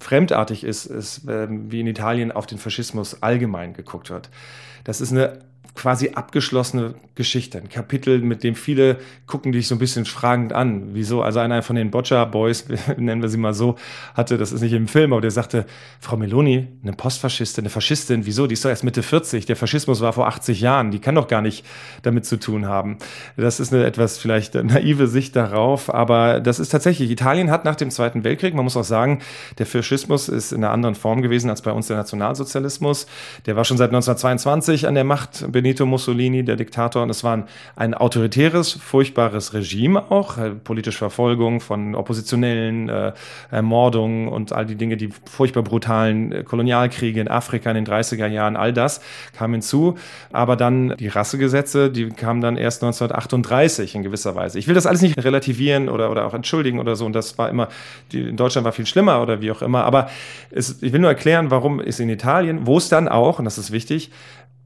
fremdartig 0.00 0.64
ist, 0.64 0.86
ist, 0.86 1.22
ähm, 1.28 1.70
wie 1.70 1.80
in 1.80 1.86
Italien 1.86 2.32
auf 2.32 2.46
den 2.46 2.58
Faschismus 2.58 3.22
allgemein 3.22 3.74
geguckt 3.74 4.10
wird. 4.10 4.30
Das 4.84 5.00
ist 5.00 5.12
eine 5.12 5.38
quasi 5.74 6.10
abgeschlossene 6.10 6.94
Geschichte, 7.14 7.58
ein 7.58 7.68
Kapitel, 7.68 8.20
mit 8.20 8.42
dem 8.42 8.54
viele 8.54 8.98
gucken 9.26 9.52
dich 9.52 9.68
so 9.68 9.74
ein 9.74 9.78
bisschen 9.78 10.04
fragend 10.04 10.52
an. 10.52 10.94
Wieso? 10.94 11.22
Also 11.22 11.40
einer 11.40 11.62
von 11.62 11.76
den 11.76 11.90
Boccia 11.90 12.24
Boys, 12.24 12.66
nennen 12.96 13.22
wir 13.22 13.28
sie 13.28 13.38
mal 13.38 13.54
so, 13.54 13.76
hatte, 14.14 14.38
das 14.38 14.52
ist 14.52 14.60
nicht 14.60 14.72
im 14.72 14.88
Film, 14.88 15.12
aber 15.12 15.20
der 15.20 15.30
sagte, 15.30 15.66
Frau 16.00 16.16
Meloni, 16.16 16.68
eine 16.82 16.92
Postfaschistin, 16.92 17.62
eine 17.62 17.70
Faschistin, 17.70 18.26
wieso? 18.26 18.46
Die 18.46 18.54
ist 18.54 18.64
doch 18.64 18.70
erst 18.70 18.84
Mitte 18.84 19.02
40, 19.02 19.46
der 19.46 19.56
Faschismus 19.56 20.00
war 20.00 20.12
vor 20.12 20.26
80 20.26 20.60
Jahren, 20.60 20.90
die 20.90 21.00
kann 21.00 21.14
doch 21.14 21.28
gar 21.28 21.42
nicht 21.42 21.64
damit 22.02 22.26
zu 22.26 22.38
tun 22.38 22.66
haben. 22.66 22.98
Das 23.36 23.60
ist 23.60 23.72
eine 23.72 23.84
etwas 23.84 24.18
vielleicht 24.18 24.54
naive 24.54 25.06
Sicht 25.06 25.36
darauf, 25.36 25.92
aber 25.92 26.40
das 26.40 26.60
ist 26.60 26.70
tatsächlich, 26.70 27.10
Italien 27.10 27.50
hat 27.50 27.64
nach 27.64 27.76
dem 27.76 27.90
Zweiten 27.90 28.24
Weltkrieg, 28.24 28.54
man 28.54 28.64
muss 28.64 28.76
auch 28.76 28.84
sagen, 28.84 29.20
der 29.58 29.66
Faschismus 29.66 30.28
ist 30.28 30.52
in 30.52 30.64
einer 30.64 30.72
anderen 30.72 30.94
Form 30.94 31.22
gewesen 31.22 31.50
als 31.50 31.62
bei 31.62 31.72
uns 31.72 31.88
der 31.88 31.96
Nationalsozialismus. 31.96 33.06
Der 33.46 33.56
war 33.56 33.64
schon 33.64 33.76
seit 33.76 33.90
1922 33.90 34.86
an 34.86 34.94
der 34.94 35.04
Macht, 35.04 35.51
Benito 35.52 35.86
Mussolini, 35.86 36.44
der 36.44 36.56
Diktator. 36.56 37.02
Und 37.02 37.10
es 37.10 37.22
war 37.22 37.36
ein, 37.36 37.44
ein 37.76 37.94
autoritäres, 37.94 38.72
furchtbares 38.72 39.54
Regime 39.54 40.10
auch, 40.10 40.38
äh, 40.38 40.50
politische 40.50 40.98
Verfolgung 40.98 41.60
von 41.60 41.94
Oppositionellen, 41.94 42.88
äh, 42.88 43.12
Ermordungen 43.50 44.28
und 44.28 44.52
all 44.52 44.66
die 44.66 44.76
Dinge, 44.76 44.96
die 44.96 45.10
furchtbar 45.24 45.62
brutalen 45.62 46.32
äh, 46.32 46.42
Kolonialkriege 46.42 47.20
in 47.20 47.28
Afrika 47.28 47.70
in 47.70 47.76
den 47.76 47.86
30er 47.86 48.26
Jahren, 48.26 48.56
all 48.56 48.72
das 48.72 49.00
kam 49.36 49.52
hinzu. 49.52 49.96
Aber 50.32 50.56
dann 50.56 50.96
die 50.98 51.08
Rassegesetze, 51.08 51.90
die 51.90 52.08
kamen 52.08 52.40
dann 52.40 52.56
erst 52.56 52.82
1938 52.82 53.94
in 53.94 54.02
gewisser 54.02 54.34
Weise. 54.34 54.58
Ich 54.58 54.66
will 54.66 54.74
das 54.74 54.86
alles 54.86 55.02
nicht 55.02 55.22
relativieren 55.22 55.88
oder, 55.88 56.10
oder 56.10 56.26
auch 56.26 56.34
entschuldigen 56.34 56.78
oder 56.78 56.96
so. 56.96 57.06
Und 57.06 57.12
das 57.12 57.38
war 57.38 57.48
immer, 57.48 57.68
die, 58.12 58.20
in 58.20 58.36
Deutschland 58.36 58.64
war 58.64 58.72
viel 58.72 58.86
schlimmer 58.86 59.22
oder 59.22 59.40
wie 59.40 59.50
auch 59.50 59.62
immer. 59.62 59.84
Aber 59.84 60.08
es, 60.50 60.82
ich 60.82 60.92
will 60.92 61.00
nur 61.00 61.10
erklären, 61.10 61.50
warum 61.50 61.80
es 61.80 62.00
in 62.00 62.08
Italien, 62.08 62.66
wo 62.66 62.78
es 62.78 62.88
dann 62.88 63.08
auch, 63.08 63.38
und 63.38 63.44
das 63.44 63.58
ist 63.58 63.72
wichtig, 63.72 64.10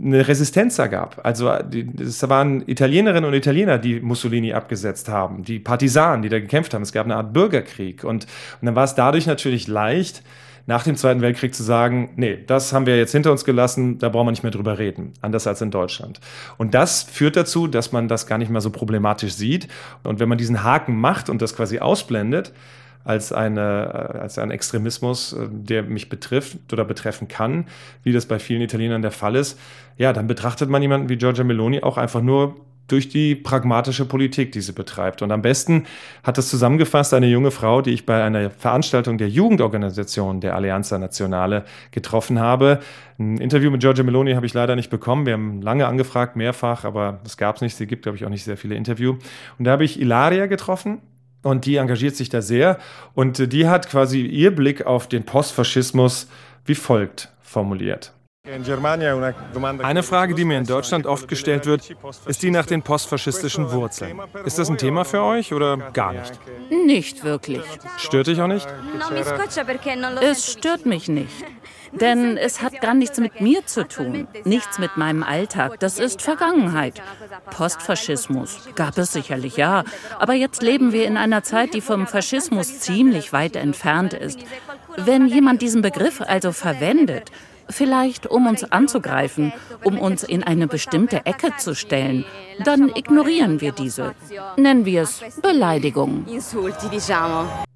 eine 0.03 0.29
Resistenz 0.29 0.79
ergab. 0.79 1.21
Also 1.23 1.51
es 1.51 2.29
waren 2.29 2.63
Italienerinnen 2.69 3.25
und 3.25 3.35
Italiener, 3.35 3.79
die 3.79 4.01
Mussolini 4.01 4.53
abgesetzt 4.53 5.09
haben, 5.09 5.43
die 5.43 5.59
Partisanen, 5.59 6.23
die 6.23 6.29
da 6.29 6.39
gekämpft 6.39 6.75
haben. 6.75 6.83
Es 6.83 6.93
gab 6.93 7.07
eine 7.07 7.17
Art 7.17 7.33
Bürgerkrieg. 7.33 8.05
Und, 8.05 8.25
und 8.61 8.67
dann 8.67 8.75
war 8.75 8.85
es 8.85 8.95
dadurch 8.95 9.27
natürlich 9.27 9.69
leicht, 9.69 10.23
nach 10.67 10.83
dem 10.83 10.97
Zweiten 10.97 11.21
Weltkrieg 11.21 11.55
zu 11.55 11.63
sagen, 11.63 12.11
nee, 12.17 12.39
das 12.45 12.73
haben 12.73 12.87
wir 12.87 12.97
jetzt 12.97 13.13
hinter 13.13 13.31
uns 13.31 13.45
gelassen, 13.45 13.99
da 13.99 14.09
brauchen 14.09 14.27
wir 14.27 14.33
nicht 14.33 14.43
mehr 14.43 14.51
drüber 14.51 14.79
reden, 14.79 15.13
anders 15.23 15.47
als 15.47 15.63
in 15.63 15.71
Deutschland. 15.71 16.21
Und 16.59 16.75
das 16.75 17.05
führt 17.05 17.37
dazu, 17.37 17.69
dass 17.69 17.93
man 17.93 18.09
das 18.09 18.27
gar 18.27 18.37
nicht 18.37 18.51
mehr 18.51 18.61
so 18.61 18.71
problematisch 18.71 19.33
sieht. 19.33 19.69
Und 20.03 20.19
wenn 20.19 20.29
man 20.29 20.39
diesen 20.39 20.65
Haken 20.65 20.97
macht 20.97 21.31
und 21.31 21.41
das 21.41 21.55
quasi 21.55 21.79
ausblendet, 21.79 22.53
als, 23.07 23.33
eine, 23.33 24.15
äh, 24.15 24.19
als 24.19 24.39
ein 24.39 24.51
Extremismus, 24.51 25.33
äh, 25.33 25.49
der 25.51 25.85
mich 25.85 26.09
betrifft 26.09 26.73
oder 26.73 26.85
betreffen 26.85 27.29
kann, 27.29 27.67
wie 28.03 28.13
das 28.13 28.27
bei 28.27 28.39
vielen 28.39 28.61
Italienern 28.61 29.03
der 29.03 29.13
Fall 29.13 29.37
ist, 29.37 29.59
ja, 29.97 30.13
dann 30.13 30.27
betrachtet 30.27 30.69
man 30.69 30.83
jemanden 30.83 31.09
wie 31.09 31.17
Giorgia 31.17 31.45
Meloni 31.45 31.83
auch 31.83 31.97
einfach 31.97 32.21
nur 32.21 32.57
durch 32.89 33.09
die 33.09 33.35
pragmatische 33.35 34.05
Politik, 34.05 34.53
die 34.53 34.61
sie 34.61 34.73
betreibt. 34.73 35.23
Und 35.23 35.33
am 35.33 35.43
besten 35.43 35.87
hat 36.23 36.39
das 36.39 36.49
zusammengefasst 36.49 37.15
eine 37.15 37.27
junge 37.27 37.51
Frau, 37.51 37.83
die 37.83 37.91
ich 37.91 38.07
bei 38.07 38.23
einer 38.23 38.51
Veranstaltung 38.51 39.19
der 39.19 39.29
Jugendorganisation 39.29 40.41
der 40.41 40.55
Alleanza 40.55 40.99
Nazionale 40.99 41.65
getroffen 41.91 42.39
habe. 42.39 42.81
Ein 43.19 43.39
Interview 43.39 43.71
mit 43.71 43.81
Giorgia 43.81 44.05
Meloni 44.05 44.35
habe 44.35 44.47
ich 44.47 44.55
leider 44.55 44.77
nicht 44.77 44.91
bekommen. 44.91 45.27
Wir 45.27 45.33
haben 45.33 45.63
lange 45.63 45.87
angefragt, 45.87 46.37
mehrfach, 46.37 46.85
aber 46.85 47.21
es 47.25 47.37
gab 47.37 47.57
es 47.57 47.63
nicht. 47.63 47.77
Sie 47.77 47.87
gibt, 47.87 48.03
glaube 48.03 48.19
ich, 48.19 48.25
auch 48.25 48.31
nicht 48.31 48.45
sehr 48.45 48.57
viele 48.57 48.77
Interviews. 48.77 49.17
Und 49.59 49.65
da 49.65 49.73
habe 49.73 49.85
ich 49.85 50.01
Ilaria 50.01 50.47
getroffen. 50.47 51.01
Und 51.47 51.65
die 51.65 51.77
engagiert 51.77 52.17
sich 52.17 52.29
da 52.29 52.43
sehr. 52.43 52.79
Und 53.15 53.39
äh, 53.39 53.47
die 53.47 53.69
hat 53.69 53.89
quasi 53.89 54.23
ihr 54.23 54.55
Blick 54.55 54.85
auf 54.85 55.07
den 55.07 55.25
Postfaschismus 55.25 56.27
wie 56.65 56.75
folgt 56.75 57.31
formuliert. 57.41 58.13
Eine 59.83 60.03
Frage, 60.03 60.35
die 60.35 60.45
mir 60.45 60.59
in 60.59 60.67
Deutschland 60.67 61.07
oft 61.07 61.29
gestellt 61.29 61.67
wird, 61.67 61.95
ist 62.27 62.43
die 62.43 62.51
nach 62.51 62.67
den 62.67 62.83
postfaschistischen 62.83 63.73
Wurzeln. 63.73 64.21
Ist 64.45 64.59
das 64.59 64.69
ein 64.69 64.79
Thema 64.79 65.05
für 65.05 65.23
euch 65.23 65.53
oder 65.53 65.77
gar 65.93 66.13
nicht? 66.13 66.33
Nicht 66.71 67.25
wirklich. 67.25 67.63
Stört 67.97 68.29
dich 68.29 68.41
auch 68.41 68.47
nicht? 68.47 68.67
Es 70.21 70.53
stört 70.53 70.87
mich 70.87 71.09
nicht. 71.09 71.45
Denn 72.01 72.37
es 72.37 72.63
hat 72.63 72.81
gar 72.81 72.95
nichts 72.95 73.19
mit 73.19 73.41
mir 73.41 73.67
zu 73.67 73.87
tun, 73.87 74.29
nichts 74.45 74.79
mit 74.79 74.97
meinem 74.97 75.23
Alltag. 75.23 75.81
Das 75.81 75.99
ist 75.99 76.23
Vergangenheit. 76.23 77.03
Postfaschismus 77.51 78.69
gab 78.75 78.99
es 78.99 79.13
sicherlich, 79.13 79.57
ja. 79.57 79.85
Aber 80.19 80.35
jetzt 80.35 80.63
leben 80.63 80.93
wir 80.93 81.07
in 81.07 81.17
einer 81.17 81.43
Zeit, 81.43 81.75
die 81.75 81.81
vom 81.81 82.07
Faschismus 82.07 82.81
ziemlich 82.81 83.33
weit 83.33 83.57
entfernt 83.57 84.13
ist. 84.13 84.39
Wenn 84.97 85.27
jemand 85.27 85.63
diesen 85.63 85.83
Begriff 85.83 86.21
also 86.21 86.53
verwendet, 86.53 87.31
Vielleicht 87.69 88.27
um 88.27 88.47
uns 88.47 88.65
anzugreifen, 88.71 89.53
um 89.85 89.99
uns 89.99 90.23
in 90.23 90.43
eine 90.43 90.67
bestimmte 90.67 91.27
Ecke 91.27 91.53
zu 91.59 91.75
stellen. 91.75 92.25
Dann 92.65 92.91
ignorieren 92.95 93.61
wir 93.61 93.73
diese. 93.73 94.15
Nennen 94.57 94.85
wir 94.85 95.03
es 95.03 95.23
Beleidigung. 95.43 96.25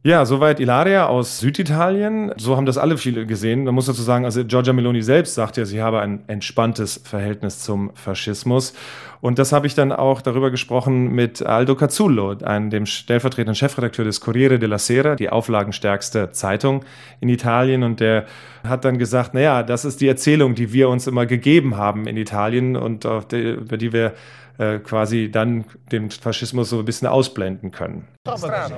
Ja, 0.02 0.24
soweit 0.24 0.60
Ilaria 0.60 1.06
aus 1.06 1.40
Süditalien. 1.40 2.32
So 2.38 2.56
haben 2.56 2.64
das 2.64 2.78
alle 2.78 2.96
viele 2.96 3.26
gesehen. 3.26 3.64
Man 3.64 3.74
muss 3.74 3.86
dazu 3.86 4.00
sagen, 4.00 4.24
also 4.24 4.44
Giorgia 4.44 4.72
Meloni 4.72 5.02
selbst 5.02 5.34
sagt 5.34 5.58
ja, 5.58 5.66
sie 5.66 5.82
habe 5.82 6.00
ein 6.00 6.24
entspanntes 6.26 7.02
Verhältnis 7.04 7.58
zum 7.58 7.90
Faschismus. 7.94 8.72
Und 9.20 9.38
das 9.38 9.52
habe 9.52 9.66
ich 9.66 9.74
dann 9.74 9.92
auch 9.92 10.22
darüber 10.22 10.50
gesprochen 10.50 11.12
mit 11.12 11.44
Aldo 11.44 11.74
Cazzullo, 11.74 12.36
einem, 12.42 12.70
dem 12.70 12.86
stellvertretenden 12.86 13.54
Chefredakteur 13.54 14.04
des 14.04 14.20
Corriere 14.20 14.58
della 14.58 14.78
Sera, 14.78 15.14
die 15.16 15.28
auflagenstärkste 15.28 16.32
Zeitung 16.32 16.84
in 17.20 17.28
Italien. 17.28 17.82
Und 17.82 18.00
der 18.00 18.26
hat 18.66 18.84
dann 18.84 18.98
gesagt, 18.98 19.34
naja, 19.34 19.62
das 19.62 19.84
ist 19.84 20.00
die 20.00 20.08
Erzählung, 20.08 20.54
die 20.54 20.72
wir 20.72 20.88
uns 20.88 21.06
immer 21.06 21.26
gegeben 21.26 21.76
haben 21.76 22.06
in 22.06 22.16
Italien 22.16 22.76
und 22.76 23.06
die, 23.30 23.52
über 23.52 23.76
die 23.76 23.92
wir 23.92 24.14
äh, 24.58 24.78
quasi 24.78 25.30
dann 25.30 25.64
den 25.90 26.10
Faschismus 26.10 26.70
so 26.70 26.80
ein 26.80 26.84
bisschen 26.84 27.08
ausblenden 27.08 27.70
können. 27.70 28.06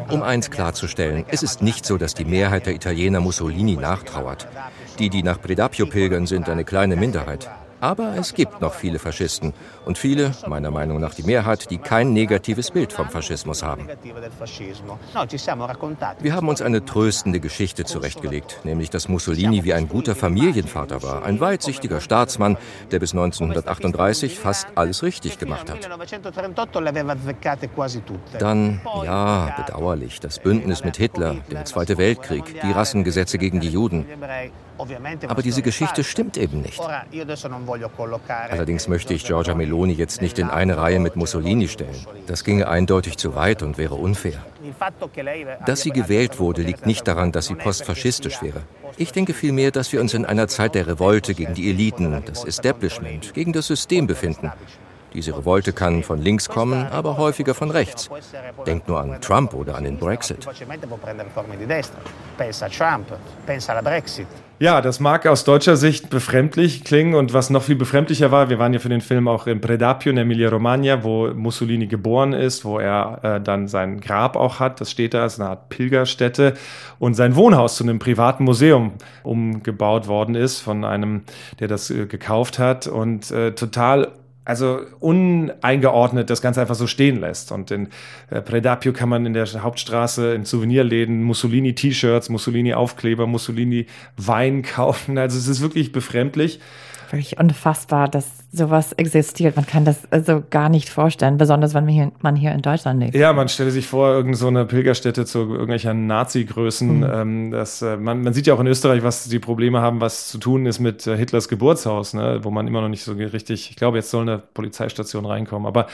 Um 0.09 0.22
eins 0.22 0.50
klarzustellen, 0.50 1.24
es 1.28 1.42
ist 1.42 1.61
nicht 1.61 1.85
so, 1.85 1.98
dass 1.98 2.14
die 2.14 2.24
Mehrheit 2.24 2.66
der 2.66 2.74
Italiener 2.74 3.20
Mussolini 3.20 3.76
nachtrauert. 3.76 4.46
Die, 4.98 5.11
die 5.11 5.22
nach 5.22 5.40
Predapio 5.40 5.87
pilgern, 5.87 6.26
sind 6.26 6.48
eine 6.48 6.64
kleine 6.64 6.94
Minderheit. 6.94 7.50
Aber 7.83 8.14
es 8.16 8.33
gibt 8.35 8.61
noch 8.61 8.75
viele 8.75 9.01
Faschisten 9.01 9.55
und 9.85 9.99
viele, 9.99 10.31
meiner 10.47 10.71
Meinung 10.71 11.01
nach 11.01 11.14
die 11.14 11.25
Mehrheit, 11.25 11.68
die 11.68 11.79
kein 11.79 12.12
negatives 12.12 12.71
Bild 12.71 12.92
vom 12.92 13.09
Faschismus 13.11 13.64
haben. 13.64 13.88
Wir 16.21 16.35
haben 16.37 16.49
uns 16.49 16.62
eine 16.62 16.85
tröstende 16.85 17.40
Geschichte 17.40 17.85
zurechtgelegt, 17.85 18.61
nämlich 18.62 18.88
dass 18.90 19.09
Mussolini 19.09 19.64
wie 19.64 19.75
ein 19.75 19.88
guter 19.88 20.14
Familienvater 20.14 21.03
war, 21.03 21.25
ein 21.25 21.40
weitsichtiger 21.40 22.01
Staatsmann, 22.01 22.57
der 22.92 23.01
bis 23.01 23.14
1938 23.14 24.38
fast 24.38 24.68
alles 24.77 25.03
richtig 25.03 25.40
gemacht 25.40 25.68
hat. 25.68 25.81
Dann, 28.38 28.81
ja, 29.05 29.55
bedauerlich, 29.57 30.21
das 30.21 30.38
Bündnis 30.38 30.85
mit 30.85 30.99
Hitler, 30.99 31.35
der 31.51 31.64
Zweite 31.64 31.99
Weltkrieg, 31.99 32.61
die 32.62 32.71
Rassengesetze 32.71 33.38
gegen 33.38 33.59
die 33.59 33.71
Juden. 33.71 34.07
Aber 35.29 35.42
diese 35.42 35.62
Geschichte 35.62 36.05
stimmt 36.05 36.37
eben 36.37 36.62
nicht. 36.62 36.81
Allerdings 38.51 38.88
möchte 38.88 39.14
ich 39.14 39.25
Giorgia 39.25 39.55
Meloni 39.55 39.92
jetzt 39.92 40.23
nicht 40.23 40.38
in 40.38 40.51
eine 40.51 40.77
Reihe 40.77 41.01
mit 41.01 41.16
Mussolini 41.16 41.68
stellen. 41.68 42.07
Das 42.27 42.45
ginge 42.45 42.68
eindeutig 42.68 43.16
zu 43.18 43.35
weit 43.35 43.62
und 43.62 43.79
wäre 43.79 43.95
unfair. 43.95 44.45
Dass 45.66 45.83
sie 45.83 45.90
gewählt 45.90 46.38
wurde, 46.38 46.62
liegt 46.62 46.87
nicht 46.87 47.07
daran, 47.07 47.33
dass 47.33 47.47
sie 47.47 47.55
postfaschistisch 47.55 48.42
wäre. 48.42 48.62
Ich 48.97 49.12
denke 49.12 49.33
vielmehr, 49.33 49.71
dass 49.71 49.92
wir 49.92 50.01
uns 50.01 50.14
in 50.14 50.27
einer 50.27 50.49
Zeit 50.49 50.75
der 50.75 50.87
Revolte 50.87 51.35
gegen 51.35 51.55
die 51.55 51.71
Eliten, 51.71 52.23
das 52.27 52.45
Establishment, 52.45 53.33
gegen 53.35 53.53
das 53.53 53.66
System 53.66 54.07
befinden. 54.07 54.53
Diese 55.14 55.37
Revolte 55.37 55.73
kann 55.73 56.03
von 56.03 56.21
links 56.21 56.49
kommen, 56.49 56.87
aber 56.87 57.18
häufiger 57.18 57.55
von 57.55 57.71
rechts. 57.71 58.09
Denkt 58.66 58.88
nur 58.88 59.01
an 59.01 59.21
Trump 59.21 59.53
oder 59.55 59.77
an 59.77 59.85
den 59.85 59.99
Brexit. 59.99 60.47
Ja, 64.62 64.81
das 64.81 65.01
mag 65.01 65.27
aus 65.27 65.42
deutscher 65.42 65.77
Sicht 65.77 66.09
befremdlich 66.09 66.85
klingen 66.85 67.16
und 67.16 67.33
was 67.33 67.51
noch 67.51 67.64
viel 67.64 67.75
befremdlicher 67.75 68.31
war, 68.31 68.48
wir 68.48 68.61
waren 68.61 68.72
ja 68.72 68.79
für 68.79 68.88
den 68.88 69.01
Film 69.01 69.27
auch 69.27 69.48
in 69.48 69.61
Predapio 69.61 70.12
in 70.12 70.18
Emilia-Romagna, 70.18 71.03
wo 71.03 71.35
Mussolini 71.35 71.88
geboren 71.88 72.33
ist, 72.33 72.64
wo 72.64 72.79
er 72.79 73.18
äh, 73.25 73.40
dann 73.40 73.66
sein 73.66 74.01
Grab 74.01 74.37
auch 74.37 74.61
hat, 74.61 74.81
das 74.81 74.92
steht 74.92 75.14
da, 75.14 75.27
ist 75.27 75.40
eine 75.40 75.51
Art 75.51 75.68
Pilgerstätte 75.68 76.55
und 77.01 77.14
sein 77.14 77.35
Wohnhaus 77.35 77.75
zu 77.75 77.83
einem 77.83 77.98
privaten 77.98 78.44
Museum 78.44 78.92
umgebaut 79.25 80.07
worden 80.07 80.37
ist 80.37 80.61
von 80.61 80.85
einem, 80.85 81.22
der 81.59 81.66
das 81.66 81.90
äh, 81.90 82.07
gekauft 82.07 82.61
hat 82.61 82.87
und 82.87 83.33
äh, 83.33 83.57
total 83.57 84.12
also 84.44 84.81
uneingeordnet 85.00 86.31
das 86.31 86.42
Ganze 86.42 86.61
einfach 86.61 86.74
so 86.74 86.87
stehen 86.87 87.20
lässt. 87.20 87.52
Und 87.52 87.70
in 87.70 87.88
äh, 88.31 88.40
Predapio 88.40 88.92
kann 88.92 89.09
man 89.09 89.26
in 89.26 89.35
der 89.35 89.46
Hauptstraße 89.46 90.35
in 90.35 90.44
Souvenirläden 90.44 91.22
Mussolini-T-Shirts, 91.22 92.28
Mussolini-Aufkleber, 92.28 93.26
Mussolini-Wein 93.26 94.62
kaufen. 94.62 95.18
Also 95.18 95.38
es 95.38 95.48
ist 95.48 95.61
wirklich 95.61 95.92
befremdlich 95.92 96.61
wirklich 97.12 97.38
unfassbar, 97.38 98.09
dass 98.09 98.41
sowas 98.54 98.92
existiert. 98.92 99.56
Man 99.56 99.66
kann 99.66 99.86
das 99.86 100.00
also 100.10 100.42
gar 100.50 100.68
nicht 100.68 100.90
vorstellen, 100.90 101.38
besonders 101.38 101.72
wenn 101.72 101.84
man 101.84 101.94
hier, 101.94 102.12
man 102.20 102.36
hier 102.36 102.52
in 102.52 102.60
Deutschland 102.60 103.00
lebt. 103.00 103.14
Ja, 103.14 103.32
man 103.32 103.48
stelle 103.48 103.70
sich 103.70 103.86
vor, 103.86 104.08
irgendeine 104.08 104.60
so 104.60 104.66
Pilgerstätte 104.66 105.24
zu 105.24 105.40
irgendwelchen 105.40 106.06
Nazi-Größen. 106.06 106.98
Mhm. 106.98 107.10
Ähm, 107.10 107.50
das, 107.50 107.80
äh, 107.80 107.96
man, 107.96 108.22
man, 108.22 108.34
sieht 108.34 108.46
ja 108.46 108.52
auch 108.52 108.60
in 108.60 108.66
Österreich, 108.66 109.02
was 109.02 109.26
die 109.26 109.38
Probleme 109.38 109.80
haben, 109.80 110.02
was 110.02 110.28
zu 110.28 110.36
tun 110.36 110.66
ist 110.66 110.80
mit 110.80 111.06
äh, 111.06 111.16
Hitlers 111.16 111.48
Geburtshaus, 111.48 112.12
ne, 112.12 112.40
wo 112.42 112.50
man 112.50 112.68
immer 112.68 112.82
noch 112.82 112.90
nicht 112.90 113.04
so 113.04 113.12
richtig, 113.14 113.70
ich 113.70 113.76
glaube, 113.76 113.96
jetzt 113.96 114.10
soll 114.10 114.22
eine 114.22 114.38
Polizeistation 114.38 115.24
reinkommen. 115.24 115.66
Aber 115.66 115.86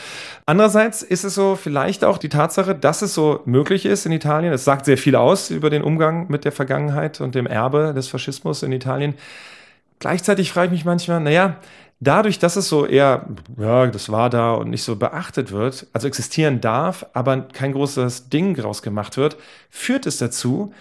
andererseits 0.45 1.03
ist 1.03 1.23
es 1.25 1.37
so 1.37 1.55
vielleicht 1.55 2.05
auch 2.05 2.19
die 2.19 2.29
Tatsache, 2.29 2.75
dass 2.75 3.03
es 3.03 3.15
so 3.15 3.41
möglich 3.45 3.87
ist 3.87 4.05
in 4.05 4.11
Italien. 4.11 4.53
Es 4.53 4.65
sagt 4.65 4.85
sehr 4.85 4.99
viel 4.99 5.15
aus 5.15 5.51
über 5.51 5.71
den 5.71 5.83
Umgang 5.83 6.27
mit 6.29 6.45
der 6.45 6.53
Vergangenheit 6.53 7.21
und 7.21 7.37
dem 7.37 7.47
Erbe 7.47 7.93
des 7.95 8.09
Faschismus 8.09 8.65
in 8.65 8.73
Italien 8.73 9.15
Gleichzeitig 10.01 10.53
frage 10.53 10.67
ich 10.67 10.73
mich 10.73 10.85
manchmal, 10.85 11.21
naja, 11.21 11.57
dadurch, 12.01 12.39
dass 12.39 12.57
es 12.57 12.69
so 12.69 12.87
eher, 12.87 13.27
ja, 13.57 13.87
das 13.87 14.11
war 14.11 14.31
da 14.31 14.53
und 14.53 14.71
nicht 14.71 14.83
so 14.83 14.97
beachtet 14.97 15.51
wird, 15.53 15.87
also 15.93 16.07
existieren 16.07 16.61
darf, 16.61 17.07
aber 17.13 17.43
kein 17.43 17.73
großes 17.73 18.29
Ding 18.29 18.55
draus 18.55 18.83
gemacht 18.83 19.17
wird, 19.17 19.37
führt 19.71 20.07
es 20.07 20.19
dazu, 20.19 20.73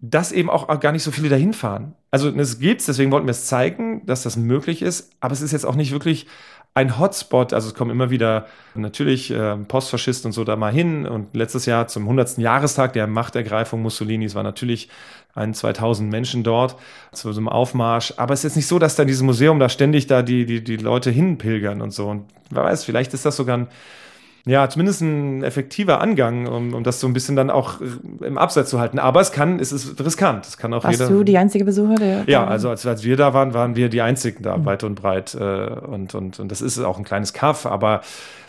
dass 0.00 0.32
eben 0.32 0.50
auch 0.50 0.80
gar 0.80 0.92
nicht 0.92 1.04
so 1.04 1.12
viele 1.12 1.28
dahin 1.28 1.52
fahren. 1.52 1.94
Also 2.10 2.28
es 2.28 2.58
gibt's, 2.58 2.86
deswegen 2.86 3.12
wollten 3.12 3.26
wir 3.26 3.32
es 3.32 3.46
zeigen, 3.46 4.04
dass 4.06 4.24
das 4.24 4.36
möglich 4.36 4.82
ist, 4.82 5.12
aber 5.20 5.32
es 5.32 5.42
ist 5.42 5.52
jetzt 5.52 5.64
auch 5.64 5.76
nicht 5.76 5.92
wirklich 5.92 6.26
ein 6.74 6.98
Hotspot. 6.98 7.52
Also 7.52 7.68
es 7.68 7.74
kommen 7.74 7.90
immer 7.90 8.10
wieder 8.10 8.46
natürlich 8.74 9.30
äh, 9.30 9.56
Postfaschisten 9.56 10.28
und 10.28 10.32
so 10.32 10.44
da 10.44 10.56
mal 10.56 10.72
hin. 10.72 11.06
Und 11.06 11.34
letztes 11.36 11.66
Jahr 11.66 11.88
zum 11.88 12.04
100. 12.04 12.38
Jahrestag 12.38 12.94
der 12.94 13.06
Machtergreifung 13.06 13.82
Mussolinis 13.82 14.34
war 14.34 14.42
natürlich 14.42 14.88
ein 15.34 15.54
2000 15.54 16.10
Menschen 16.10 16.44
dort 16.44 16.76
zu 17.12 17.32
so 17.32 17.40
einem 17.40 17.48
Aufmarsch. 17.48 18.14
Aber 18.16 18.32
es 18.32 18.40
ist 18.40 18.44
jetzt 18.44 18.56
nicht 18.56 18.66
so, 18.66 18.78
dass 18.78 18.96
da 18.96 19.02
in 19.02 19.08
diesem 19.08 19.26
Museum 19.26 19.58
da 19.58 19.68
ständig 19.68 20.06
da 20.06 20.22
die, 20.22 20.46
die, 20.46 20.64
die 20.64 20.76
Leute 20.76 21.10
hinpilgern 21.10 21.82
und 21.82 21.92
so. 21.92 22.08
Und 22.08 22.24
wer 22.50 22.64
weiß, 22.64 22.84
vielleicht 22.84 23.12
ist 23.12 23.26
das 23.26 23.36
sogar 23.36 23.58
ein 23.58 23.68
ja, 24.44 24.68
zumindest 24.68 25.00
ein 25.02 25.44
effektiver 25.44 26.00
Angang, 26.00 26.48
um, 26.48 26.74
um 26.74 26.82
das 26.82 26.98
so 26.98 27.06
ein 27.06 27.12
bisschen 27.12 27.36
dann 27.36 27.48
auch 27.48 27.80
äh, 27.80 28.26
im 28.26 28.38
Abseits 28.38 28.70
zu 28.70 28.80
halten. 28.80 28.98
Aber 28.98 29.20
es 29.20 29.30
kann, 29.30 29.60
es 29.60 29.70
ist 29.70 30.04
riskant. 30.04 30.46
Es 30.46 30.56
kann 30.56 30.74
auch 30.74 30.82
Warst 30.82 30.98
jeder. 30.98 31.10
du 31.10 31.22
die 31.22 31.38
einzige 31.38 31.64
Besucher? 31.64 31.94
Der 31.94 32.24
ja, 32.26 32.44
also 32.44 32.68
als, 32.68 32.84
als 32.84 33.04
wir 33.04 33.16
da 33.16 33.34
waren, 33.34 33.54
waren 33.54 33.76
wir 33.76 33.88
die 33.88 34.02
einzigen 34.02 34.42
da, 34.42 34.56
mhm. 34.56 34.64
weit 34.64 34.82
und 34.82 34.96
breit. 34.96 35.34
Äh, 35.34 35.40
und, 35.42 36.14
und, 36.16 36.40
und 36.40 36.50
das 36.50 36.60
ist 36.60 36.78
auch 36.80 36.98
ein 36.98 37.04
kleines 37.04 37.32
Kaff, 37.32 37.66
aber 37.66 38.00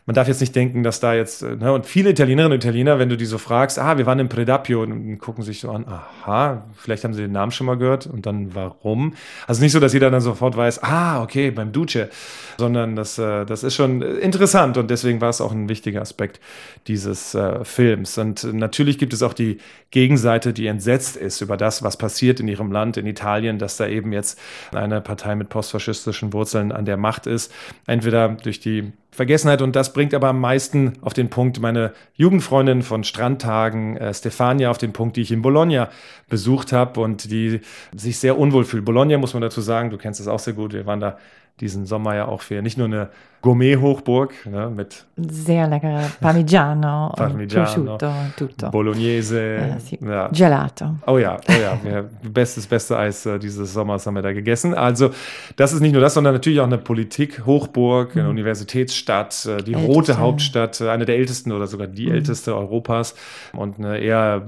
man 0.06 0.16
darf 0.16 0.28
jetzt 0.28 0.42
nicht 0.42 0.56
denken, 0.56 0.84
dass 0.84 1.00
da 1.00 1.14
jetzt, 1.14 1.44
äh, 1.44 1.56
ne, 1.56 1.72
und 1.72 1.86
viele 1.86 2.10
Italienerinnen 2.10 2.58
und 2.58 2.64
Italiener, 2.64 3.00
wenn 3.00 3.10
du 3.10 3.16
die 3.16 3.26
so 3.26 3.38
fragst, 3.38 3.80
ah, 3.80 3.98
wir 3.98 4.06
waren 4.06 4.20
im 4.20 4.28
Predapio 4.28 4.84
und 4.84 5.18
gucken 5.20 5.44
sich 5.44 5.62
so 5.62 5.72
an, 5.72 5.86
aha, 5.88 6.66
vielleicht 6.76 7.06
haben 7.06 7.14
sie 7.14 7.22
den 7.22 7.32
Namen 7.32 7.52
schon 7.52 7.68
mal 7.68 7.78
gehört 7.78 8.08
und 8.08 8.26
dann 8.26 8.54
warum? 8.54 9.14
Also 9.48 9.62
nicht 9.62 9.72
so, 9.72 9.80
dass 9.80 9.94
jeder 9.94 10.12
dann 10.12 10.20
sofort 10.20 10.58
weiß, 10.58 10.84
ah, 10.84 11.22
okay, 11.22 11.52
beim 11.52 11.72
Duce, 11.72 12.10
sondern 12.58 12.96
das, 12.98 13.18
äh, 13.18 13.46
das 13.46 13.64
ist 13.64 13.76
schon 13.76 14.02
interessant 14.02 14.78
und 14.78 14.90
deswegen 14.90 15.22
war 15.22 15.30
es 15.30 15.40
auch 15.40 15.54
ein 15.54 15.70
wichtiger 15.70 16.02
Aspekt 16.02 16.42
dieses 16.88 17.34
äh, 17.34 17.64
Films. 17.64 18.18
Und 18.18 18.44
natürlich 18.54 18.98
gibt 18.98 19.14
es 19.14 19.24
auch 19.24 19.34
die 19.34 19.60
Gegenseite, 19.92 20.52
die 20.52 20.68
entsetzt 20.68 21.16
ist 21.16 21.40
über 21.40 21.56
das, 21.56 21.82
was 21.82 21.96
passiert 21.96 22.42
in 22.42 22.50
ihrem 22.50 22.72
Land, 22.74 22.98
in 22.98 23.08
Italien, 23.08 23.58
dass 23.58 23.78
da 23.78 23.88
eben 23.88 24.12
jetzt 24.12 24.38
eine 24.74 25.00
Partei 25.00 25.36
mit 25.36 25.48
postfaschistischen 25.48 26.34
Wurzeln 26.34 26.74
an 26.74 26.84
der 26.84 26.98
Macht 26.98 27.26
ist. 27.26 27.54
Entweder 27.86 28.28
durch 28.30 28.60
die 28.60 28.92
Vergessenheit 29.14 29.62
und 29.62 29.76
das 29.76 29.94
bringt 29.94 30.14
aber 30.16 30.30
am 30.30 30.42
meisten 30.42 30.94
auf 31.02 31.14
den 31.14 31.30
Punkt 31.30 31.60
meine 31.60 31.94
Jugendfreundin 32.16 32.82
von 32.82 33.04
Strandtagen, 33.04 33.96
äh, 33.98 34.14
Stefania, 34.14 34.72
auf 34.72 34.80
den 34.80 34.92
Punkt, 34.92 35.18
die 35.18 35.22
ich 35.22 35.32
in 35.32 35.44
Bologna 35.44 35.90
besucht 36.30 36.74
habe 36.74 37.00
und 37.00 37.30
die 37.30 37.62
sich 37.96 38.18
sehr 38.18 38.40
unwohl 38.40 38.66
fühlt. 38.66 38.86
Bologna 38.86 39.18
muss 39.20 39.34
man 39.34 39.42
dazu 39.42 39.62
sagen, 39.62 39.92
du 39.92 39.98
kennst 39.98 40.20
es 40.20 40.28
auch 40.28 40.40
sehr 40.40 40.54
gut, 40.54 40.74
wir 40.74 40.88
waren 40.88 41.00
da 41.00 41.18
diesen 41.60 41.86
Sommer 41.86 42.16
ja 42.16 42.28
auch 42.28 42.42
für 42.42 42.62
nicht 42.64 42.80
nur 42.80 42.88
eine 42.88 43.10
Gourmet-Hochburg 43.44 44.34
ne, 44.46 44.72
mit 44.74 45.06
sehr 45.18 45.68
leckere 45.68 46.10
Parmigiano, 46.22 47.12
Parmigiano 47.14 47.98
tutto. 48.38 48.70
Bolognese, 48.72 49.56
ja, 49.56 49.80
sì. 49.80 50.00
ja. 50.02 50.30
Gelato. 50.30 50.96
Oh 51.06 51.18
ja, 51.18 51.38
oh 51.50 51.52
ja, 51.52 51.78
wir, 51.84 52.10
bestes, 52.32 52.66
beste 52.66 52.98
Eis 52.98 53.26
äh, 53.26 53.38
dieses 53.38 53.74
Sommers 53.74 54.08
haben 54.08 54.16
wir 54.16 54.22
da 54.22 54.32
gegessen. 54.32 54.74
Also 54.74 55.10
das 55.58 55.74
ist 55.74 55.82
nicht 55.82 55.92
nur 55.92 56.02
das, 56.02 56.14
sondern 56.14 56.34
natürlich 56.34 56.62
auch 56.62 56.66
eine 56.66 56.78
Politik-Hochburg, 56.78 58.16
eine 58.16 58.24
mhm. 58.24 58.30
Universitätsstadt, 58.30 59.46
äh, 59.46 59.62
die 59.62 59.74
Älteste. 59.74 59.94
rote 59.94 60.18
Hauptstadt, 60.20 60.80
äh, 60.80 60.90
eine 60.90 61.04
der 61.04 61.18
ältesten 61.18 61.52
oder 61.52 61.68
sogar 61.68 61.88
die 61.88 62.08
mhm. 62.08 62.14
älteste 62.14 62.56
Europas 62.56 63.14
und 63.52 63.78
eine 63.78 63.98
eher 63.98 64.48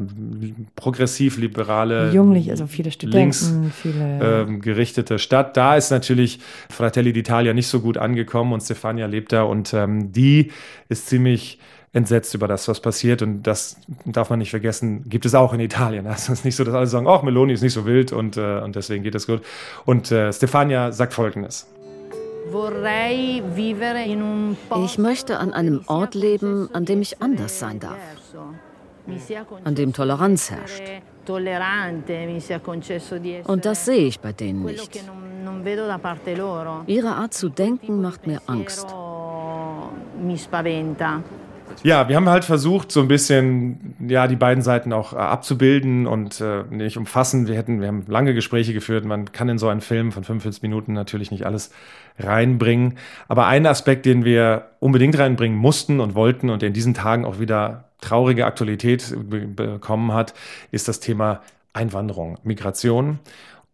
progressiv-liberale, 0.78 2.14
junglich, 2.14 2.50
also 2.50 2.66
viele 2.66 2.92
Studenten, 2.92 3.20
links, 3.20 3.54
viele 3.76 4.46
ähm, 4.46 4.62
gerichtete 4.62 5.20
Stadt. 5.20 5.58
Da 5.58 5.76
ist 5.76 5.92
natürlich 5.92 6.40
Fratelli 6.70 7.12
d'Italia 7.12 7.54
nicht 7.54 7.68
so 7.68 7.82
gut 7.82 7.98
angekommen 7.98 8.54
und 8.54 8.62
Stefan 8.62 8.85
Stefania 8.86 9.08
lebt 9.08 9.32
da 9.32 9.42
und 9.42 9.74
ähm, 9.74 10.12
die 10.12 10.52
ist 10.90 11.08
ziemlich 11.08 11.58
entsetzt 11.92 12.36
über 12.36 12.48
das, 12.48 12.68
was 12.68 12.82
passiert. 12.82 13.24
Und 13.24 13.42
das 13.44 13.78
darf 14.06 14.30
man 14.30 14.38
nicht 14.38 14.52
vergessen, 14.52 15.10
gibt 15.10 15.26
es 15.26 15.34
auch 15.34 15.54
in 15.54 15.60
Italien. 15.60 16.06
Also 16.16 16.34
es 16.34 16.40
ist 16.40 16.46
nicht 16.46 16.56
so, 16.56 16.64
dass 16.64 16.76
alle 16.76 16.86
sagen, 16.86 17.08
ach, 17.08 17.24
Meloni 17.24 17.54
ist 17.54 17.64
nicht 17.64 17.74
so 17.74 17.88
wild 17.88 18.14
und, 18.14 18.38
äh, 18.38 18.60
und 18.60 18.76
deswegen 18.76 19.04
geht 19.04 19.16
es 19.16 19.26
gut. 19.26 19.42
Und 19.86 20.12
äh, 20.12 20.32
Stefania 20.32 20.92
sagt 20.92 21.14
Folgendes. 21.14 21.68
Ich 24.84 24.98
möchte 25.00 25.40
an 25.40 25.54
einem 25.54 25.82
Ort 25.88 26.14
leben, 26.14 26.70
an 26.74 26.86
dem 26.86 27.02
ich 27.02 27.24
anders 27.24 27.60
sein 27.60 27.80
darf, 27.80 27.98
an 29.64 29.74
dem 29.74 29.94
Toleranz 29.94 30.52
herrscht. 30.52 30.84
Und 33.48 33.66
das 33.66 33.86
sehe 33.86 34.08
ich 34.08 34.20
bei 34.20 34.34
denen 34.34 34.64
nicht. 34.64 35.02
Ihre 36.88 37.10
Art 37.10 37.34
zu 37.34 37.50
denken 37.50 38.02
macht 38.02 38.28
mir 38.28 38.42
Angst. 38.48 38.88
Ja, 41.84 42.10
wir 42.10 42.16
haben 42.16 42.30
halt 42.30 42.46
versucht, 42.46 42.92
so 42.92 43.02
ein 43.02 43.08
bisschen, 43.08 43.96
ja, 44.08 44.28
die 44.28 44.36
beiden 44.36 44.64
Seiten 44.64 44.94
auch 44.94 45.14
äh, 45.14 45.18
abzubilden 45.18 46.08
und 46.08 46.42
äh, 46.42 46.64
nicht 46.70 46.98
umfassen. 46.98 47.48
Wir 47.48 47.56
hätten, 47.56 47.82
wir 47.82 47.88
haben 47.88 48.06
lange 48.08 48.34
Gespräche 48.34 48.74
geführt. 48.74 49.06
Man 49.06 49.32
kann 49.32 49.50
in 49.50 49.58
so 49.58 49.68
einen 49.68 49.82
Film 49.82 50.12
von 50.12 50.24
45 50.24 50.62
Minuten 50.64 50.94
natürlich 50.94 51.32
nicht 51.32 51.46
alles 51.46 51.72
reinbringen. 52.18 52.98
Aber 53.28 53.48
ein 53.48 53.66
Aspekt, 53.66 54.06
den 54.06 54.26
wir 54.26 54.70
unbedingt 54.80 55.18
reinbringen 55.18 55.58
mussten 55.58 56.00
und 56.00 56.16
wollten 56.16 56.50
und 56.50 56.62
der 56.62 56.68
in 56.68 56.74
diesen 56.74 56.94
Tagen 56.94 57.26
auch 57.26 57.40
wieder 57.40 57.86
traurige 58.02 58.46
Aktualität 58.46 59.16
bekommen 59.56 60.14
hat, 60.14 60.34
ist 60.72 60.88
das 60.88 61.00
Thema 61.00 61.42
Einwanderung, 61.74 62.38
Migration. 62.44 63.20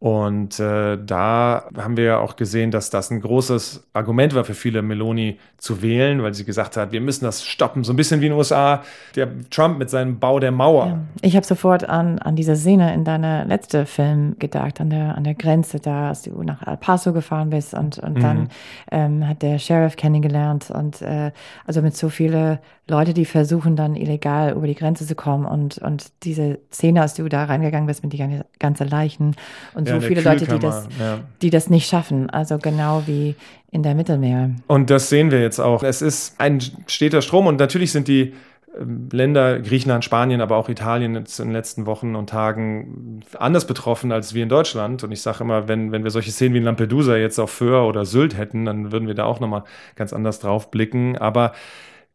Und 0.01 0.59
äh, 0.59 0.97
da 0.97 1.65
haben 1.77 1.95
wir 1.95 2.03
ja 2.03 2.17
auch 2.17 2.35
gesehen, 2.35 2.71
dass 2.71 2.89
das 2.89 3.11
ein 3.11 3.21
großes 3.21 3.83
Argument 3.93 4.33
war 4.33 4.43
für 4.43 4.55
viele, 4.55 4.81
Meloni 4.81 5.37
zu 5.57 5.83
wählen, 5.83 6.23
weil 6.23 6.33
sie 6.33 6.43
gesagt 6.43 6.75
hat, 6.75 6.91
wir 6.91 7.01
müssen 7.01 7.23
das 7.23 7.45
stoppen. 7.45 7.83
So 7.83 7.93
ein 7.93 7.97
bisschen 7.97 8.19
wie 8.19 8.25
in 8.25 8.31
den 8.31 8.37
USA, 8.39 8.81
der 9.15 9.29
Trump 9.51 9.77
mit 9.77 9.91
seinem 9.91 10.17
Bau 10.17 10.39
der 10.39 10.51
Mauer. 10.51 10.87
Ja. 10.87 10.99
Ich 11.21 11.35
habe 11.35 11.45
sofort 11.45 11.87
an, 11.87 12.17
an 12.17 12.35
diese 12.35 12.55
Szene 12.55 12.95
in 12.95 13.03
deiner 13.03 13.45
letzten 13.45 13.85
Film 13.85 14.37
gedacht, 14.39 14.81
an 14.81 14.89
der, 14.89 15.15
an 15.15 15.23
der 15.23 15.35
Grenze, 15.35 15.79
da 15.79 16.09
als 16.09 16.23
du 16.23 16.41
nach 16.41 16.65
El 16.65 16.77
Paso 16.77 17.13
gefahren 17.13 17.51
bist 17.51 17.75
und, 17.75 17.99
und 17.99 18.17
mhm. 18.17 18.21
dann 18.21 18.49
ähm, 18.89 19.27
hat 19.27 19.43
der 19.43 19.59
Sheriff 19.59 19.97
kennengelernt 19.97 20.71
und 20.71 21.03
äh, 21.03 21.31
also 21.67 21.83
mit 21.83 21.95
so 21.95 22.09
vielen 22.09 22.57
Leute, 22.87 23.13
die 23.13 23.25
versuchen 23.25 23.75
dann 23.75 23.95
illegal 23.95 24.53
über 24.53 24.65
die 24.65 24.75
Grenze 24.75 25.05
zu 25.05 25.13
kommen 25.13 25.45
und, 25.45 25.77
und 25.77 26.11
diese 26.23 26.57
Szene, 26.73 27.01
als 27.01 27.13
du 27.13 27.29
da 27.29 27.45
reingegangen 27.45 27.85
bist 27.85 28.03
mit 28.03 28.13
die 28.13 28.41
ganze 28.57 28.83
Leichen 28.83 29.35
und 29.75 29.90
so 29.99 30.07
viele 30.07 30.21
Leute, 30.21 30.45
die 30.45 30.59
das, 30.59 30.87
ja. 30.99 31.19
die 31.41 31.49
das 31.49 31.69
nicht 31.69 31.87
schaffen. 31.87 32.29
Also 32.29 32.57
genau 32.57 33.03
wie 33.05 33.35
in 33.71 33.83
der 33.83 33.95
Mittelmeer. 33.95 34.51
Und 34.67 34.89
das 34.89 35.09
sehen 35.09 35.31
wir 35.31 35.41
jetzt 35.41 35.59
auch. 35.59 35.83
Es 35.83 36.01
ist 36.01 36.39
ein 36.39 36.61
steter 36.87 37.21
Strom 37.21 37.47
und 37.47 37.59
natürlich 37.59 37.91
sind 37.91 38.07
die 38.07 38.33
ähm, 38.79 39.09
Länder, 39.11 39.59
Griechenland, 39.59 40.03
Spanien, 40.03 40.41
aber 40.41 40.57
auch 40.57 40.69
Italien 40.69 41.15
jetzt 41.15 41.39
in 41.39 41.47
den 41.47 41.53
letzten 41.53 41.85
Wochen 41.85 42.15
und 42.15 42.29
Tagen 42.29 43.21
anders 43.37 43.65
betroffen 43.65 44.11
als 44.11 44.33
wir 44.33 44.43
in 44.43 44.49
Deutschland. 44.49 45.03
Und 45.03 45.11
ich 45.11 45.21
sage 45.21 45.43
immer, 45.43 45.67
wenn, 45.67 45.91
wenn 45.91 46.03
wir 46.03 46.11
solche 46.11 46.31
Szenen 46.31 46.53
wie 46.53 46.59
in 46.59 46.65
Lampedusa 46.65 47.15
jetzt 47.17 47.39
auf 47.39 47.51
Föhr 47.51 47.87
oder 47.87 48.05
Sylt 48.05 48.37
hätten, 48.37 48.65
dann 48.65 48.91
würden 48.91 49.07
wir 49.07 49.15
da 49.15 49.25
auch 49.25 49.39
nochmal 49.39 49.63
ganz 49.95 50.13
anders 50.13 50.39
drauf 50.39 50.71
blicken. 50.71 51.17
Aber 51.17 51.53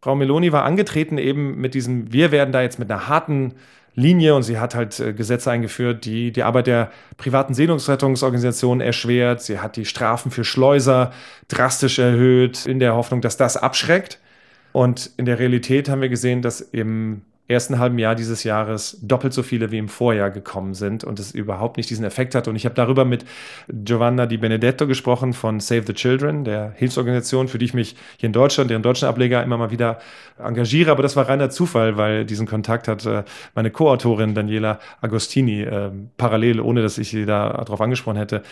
Frau 0.01 0.15
Meloni 0.15 0.53
war 0.53 0.65
angetreten 0.65 1.19
eben 1.19 1.57
mit 1.61 1.75
diesem, 1.75 2.13
wir 2.13 2.31
werden 2.31 2.53
da 2.53 2.63
jetzt 2.63 2.79
mit 2.79 2.91
einer 2.91 3.09
harten 3.09 3.55
Linie 3.97 4.35
und 4.35 4.43
sie 4.43 4.59
hat 4.59 4.75
halt 4.75 5.01
äh, 5.01 5.13
Gesetze 5.15 5.51
eingeführt, 5.51 6.05
die 6.05 6.31
die 6.31 6.43
Arbeit 6.43 6.69
der 6.69 6.91
privaten 7.17 7.55
Seenotrettungsorganisationen 7.55 8.87
erschwert. 8.87 9.43
Sie 9.43 9.59
hat 9.59 9.77
die 9.77 9.87
Strafen 9.87 10.31
für 10.31 10.45
Schleuser 10.45 11.13
drastisch 11.49 11.99
erhöht, 11.99 12.67
in 12.67 12.79
der 12.79 12.95
Hoffnung, 12.95 13.23
dass 13.23 13.37
das 13.37 13.57
abschreckt. 13.57 14.21
Und 14.73 15.11
in 15.17 15.25
der 15.25 15.39
Realität 15.39 15.89
haben 15.89 16.03
wir 16.03 16.11
gesehen, 16.11 16.43
dass 16.43 16.61
im 16.61 17.23
ersten 17.49 17.79
halben 17.79 17.99
Jahr 17.99 18.15
dieses 18.15 18.43
Jahres 18.45 18.99
doppelt 19.03 19.33
so 19.33 19.43
viele 19.43 19.71
wie 19.71 19.79
im 19.79 19.89
Vorjahr 19.89 20.31
gekommen 20.31 20.75
sind 20.75 21.05
und 21.05 21.21
es 21.21 21.33
überhaupt 21.33 21.77
nicht 21.77 21.89
diesen 21.89 22.05
Effekt 22.05 22.35
hat. 22.35 22.49
Und 22.49 22.57
ich 22.57 22.65
habe 22.65 22.75
darüber 22.75 23.05
mit 23.05 23.25
Giovanna 23.69 24.27
Di 24.27 24.37
Benedetto 24.37 24.87
gesprochen 24.87 25.33
von 25.33 25.61
Save 25.61 25.85
the 25.87 25.93
Children, 25.93 26.45
der 26.45 26.73
Hilfsorganisation, 26.77 27.49
für 27.49 27.59
die 27.59 27.67
ich 27.67 27.75
mich 27.75 27.97
hier 28.17 28.27
in 28.27 28.33
Deutschland, 28.33 28.71
deren 28.71 28.83
deutschen 28.83 29.07
Ableger 29.09 29.43
immer 29.43 29.59
mal 29.59 29.71
wieder 29.71 29.99
engagiere. 30.39 30.91
Aber 30.91 31.03
das 31.03 31.15
war 31.15 31.29
reiner 31.29 31.51
Zufall, 31.51 31.97
weil 31.97 32.25
diesen 32.25 32.47
Kontakt 32.47 32.89
hat 32.89 33.07
äh, 33.07 33.23
meine 33.55 33.71
Co-Autorin 33.71 34.35
Daniela 34.35 34.81
Agostini 35.01 35.63
äh, 35.63 35.91
parallel, 36.17 36.61
ohne 36.61 36.83
dass 36.83 36.99
ich 36.99 37.11
sie 37.11 37.27
da 37.27 37.51
darauf 37.53 37.81
angesprochen 37.81 38.17
hätte, 38.17 38.43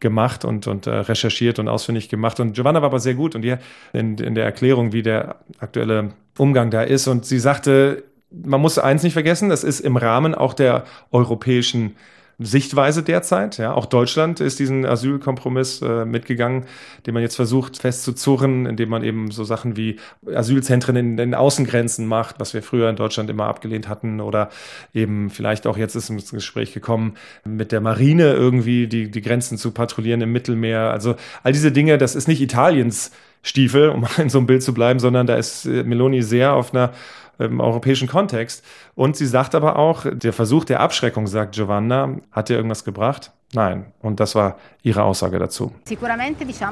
gemacht 0.00 0.44
und, 0.44 0.66
und 0.66 0.86
äh, 0.86 0.90
recherchiert 0.90 1.58
und 1.58 1.68
ausfindig 1.68 2.08
gemacht. 2.08 2.40
Und 2.40 2.54
Giovanna 2.54 2.80
war 2.82 2.86
aber 2.86 3.00
sehr 3.00 3.14
gut 3.14 3.34
und 3.34 3.42
die 3.42 3.54
in, 3.92 4.18
in 4.18 4.34
der 4.34 4.44
Erklärung, 4.44 4.92
wie 4.92 5.02
der 5.02 5.36
aktuelle 5.60 6.12
Umgang 6.36 6.70
da 6.70 6.82
ist. 6.82 7.06
Und 7.06 7.26
sie 7.26 7.38
sagte, 7.38 8.02
man 8.30 8.60
muss 8.60 8.78
eins 8.78 9.02
nicht 9.02 9.12
vergessen, 9.12 9.48
das 9.48 9.64
ist 9.64 9.80
im 9.80 9.96
Rahmen 9.96 10.34
auch 10.34 10.54
der 10.54 10.84
europäischen 11.10 11.96
Sichtweise 12.42 13.02
derzeit. 13.02 13.58
Ja, 13.58 13.74
auch 13.74 13.84
Deutschland 13.84 14.40
ist 14.40 14.58
diesen 14.58 14.86
Asylkompromiss 14.86 15.82
äh, 15.82 16.06
mitgegangen, 16.06 16.64
den 17.06 17.12
man 17.12 17.22
jetzt 17.22 17.36
versucht 17.36 17.76
festzuzurren, 17.76 18.64
indem 18.64 18.88
man 18.88 19.04
eben 19.04 19.30
so 19.30 19.44
Sachen 19.44 19.76
wie 19.76 19.96
Asylzentren 20.26 20.96
in 20.96 21.16
den 21.18 21.34
Außengrenzen 21.34 22.06
macht, 22.06 22.40
was 22.40 22.54
wir 22.54 22.62
früher 22.62 22.88
in 22.88 22.96
Deutschland 22.96 23.28
immer 23.28 23.44
abgelehnt 23.44 23.88
hatten, 23.88 24.22
oder 24.22 24.48
eben 24.94 25.28
vielleicht 25.28 25.66
auch 25.66 25.76
jetzt 25.76 25.94
ist 25.96 26.08
ins 26.08 26.30
Gespräch 26.30 26.72
gekommen, 26.72 27.14
mit 27.44 27.72
der 27.72 27.82
Marine 27.82 28.32
irgendwie 28.32 28.86
die, 28.86 29.10
die 29.10 29.20
Grenzen 29.20 29.58
zu 29.58 29.72
patrouillieren 29.72 30.22
im 30.22 30.32
Mittelmeer. 30.32 30.90
Also 30.90 31.16
all 31.42 31.52
diese 31.52 31.72
Dinge, 31.72 31.98
das 31.98 32.14
ist 32.14 32.26
nicht 32.26 32.40
Italiens 32.40 33.10
Stiefel, 33.42 33.88
um 33.90 34.06
in 34.18 34.28
so 34.28 34.38
einem 34.38 34.46
Bild 34.46 34.62
zu 34.62 34.74
bleiben, 34.74 34.98
sondern 34.98 35.26
da 35.26 35.36
ist 35.36 35.66
äh, 35.66 35.82
Meloni 35.82 36.22
sehr 36.22 36.54
auf 36.54 36.72
einer 36.72 36.92
im 37.40 37.60
europäischen 37.60 38.08
Kontext. 38.08 38.64
Und 38.94 39.16
sie 39.16 39.26
sagt 39.26 39.54
aber 39.54 39.76
auch, 39.76 40.06
der 40.10 40.32
Versuch 40.32 40.64
der 40.64 40.80
Abschreckung, 40.80 41.26
sagt 41.26 41.54
Giovanna, 41.54 42.16
hat 42.32 42.48
dir 42.48 42.56
irgendwas 42.56 42.84
gebracht? 42.84 43.32
Nein. 43.52 43.86
Und 44.00 44.20
das 44.20 44.34
war 44.34 44.56
ihre 44.82 45.02
Aussage 45.02 45.38
dazu. 45.38 45.72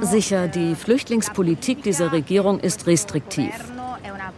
Sicher, 0.03 0.49
die 0.49 0.75
Flüchtlingspolitik 0.75 1.83
dieser 1.83 2.13
Regierung 2.13 2.61
ist 2.61 2.87
restriktiv. 2.87 3.53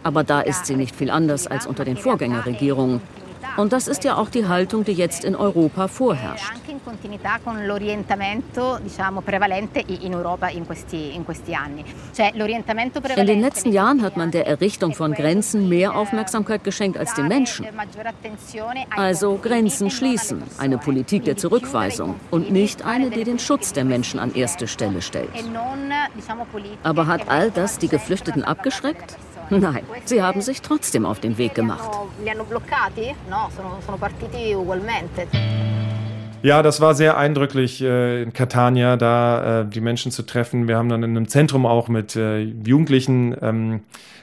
Aber 0.03 0.23
da 0.23 0.41
ist 0.41 0.65
sie 0.65 0.75
nicht 0.75 0.95
viel 0.95 1.11
anders 1.11 1.45
als 1.45 1.67
unter 1.67 1.85
den 1.85 1.97
Vorgängerregierungen. 1.97 3.01
Und 3.57 3.73
das 3.73 3.87
ist 3.87 4.03
ja 4.03 4.15
auch 4.15 4.29
die 4.29 4.47
Haltung, 4.47 4.85
die 4.85 4.93
jetzt 4.93 5.23
in 5.23 5.35
Europa 5.35 5.87
vorherrscht. 5.87 6.53
In 13.15 13.27
den 13.27 13.41
letzten 13.41 13.71
Jahren 13.71 14.01
hat 14.01 14.17
man 14.17 14.31
der 14.31 14.47
Errichtung 14.47 14.93
von 14.93 15.13
Grenzen 15.13 15.69
mehr 15.69 15.95
Aufmerksamkeit 15.95 16.63
geschenkt 16.63 16.97
als 16.97 17.13
den 17.13 17.27
Menschen. 17.27 17.65
Also 18.95 19.39
Grenzen 19.41 19.89
schließen, 19.89 20.43
eine 20.57 20.77
Politik 20.77 21.25
der 21.25 21.37
Zurückweisung 21.37 22.15
und 22.31 22.51
nicht 22.51 22.85
eine, 22.85 23.09
die 23.09 23.23
den 23.23 23.39
Schutz 23.39 23.73
der 23.73 23.85
Menschen 23.85 24.19
an 24.19 24.33
erste 24.33 24.67
Stelle 24.67 25.01
stellt. 25.01 25.29
Aber 26.83 27.07
hat 27.07 27.29
all 27.29 27.51
das 27.51 27.77
die 27.77 27.87
Geflüchteten 27.87 28.43
abgeschreckt? 28.43 29.17
Nein, 29.49 29.83
sie 30.05 30.21
haben 30.21 30.41
sich 30.41 30.61
trotzdem 30.61 31.05
auf 31.05 31.19
den 31.19 31.37
Weg 31.37 31.55
gemacht. 31.55 31.89
Ja, 36.43 36.63
das 36.63 36.81
war 36.81 36.95
sehr 36.95 37.17
eindrücklich 37.17 37.81
äh, 37.81 38.23
in 38.23 38.33
Catania, 38.33 38.97
da 38.97 39.61
äh, 39.61 39.65
die 39.65 39.81
Menschen 39.81 40.11
zu 40.11 40.23
treffen. 40.23 40.67
Wir 40.67 40.77
haben 40.77 40.89
dann 40.89 41.03
in 41.03 41.11
einem 41.11 41.27
Zentrum 41.27 41.67
auch 41.67 41.87
mit 41.87 42.15
äh, 42.15 42.39
Jugendlichen 42.39 43.35
ähm, 43.41 43.81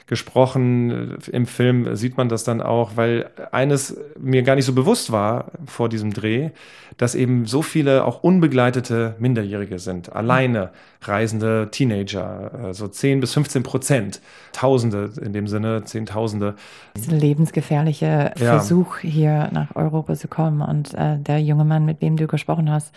gesprochen. 0.09 1.19
Im 1.31 1.45
Film 1.45 1.95
sieht 1.95 2.17
man 2.17 2.29
das 2.29 2.43
dann 2.43 2.61
auch, 2.61 2.97
weil 2.97 3.29
eines 3.51 3.95
mir 4.19 4.41
gar 4.41 4.55
nicht 4.55 4.65
so 4.65 4.73
bewusst 4.73 5.11
war 5.11 5.51
vor 5.67 5.87
diesem 5.87 6.13
Dreh, 6.13 6.49
dass 6.97 7.13
eben 7.13 7.45
so 7.45 7.61
viele 7.61 8.03
auch 8.03 8.23
unbegleitete 8.23 9.15
Minderjährige 9.19 9.77
sind, 9.77 10.11
alleine 10.11 10.71
reisende 11.01 11.69
Teenager, 11.71 12.51
so 12.51 12.65
also 12.65 12.87
10 12.87 13.21
bis 13.21 13.33
15 13.33 13.63
Prozent, 13.63 14.21
Tausende 14.51 15.11
in 15.21 15.31
dem 15.31 15.47
Sinne, 15.47 15.83
Zehntausende. 15.83 16.55
Dieser 16.97 17.13
lebensgefährliche 17.13 18.05
ja. 18.05 18.33
Versuch, 18.35 18.97
hier 18.97 19.49
nach 19.53 19.75
Europa 19.75 20.15
zu 20.15 20.27
kommen. 20.27 20.61
Und 20.61 20.93
äh, 20.95 21.19
der 21.19 21.39
junge 21.39 21.65
Mann, 21.65 21.85
mit 21.85 22.01
dem 22.01 22.17
du 22.17 22.25
gesprochen 22.27 22.69
hast, 22.69 22.93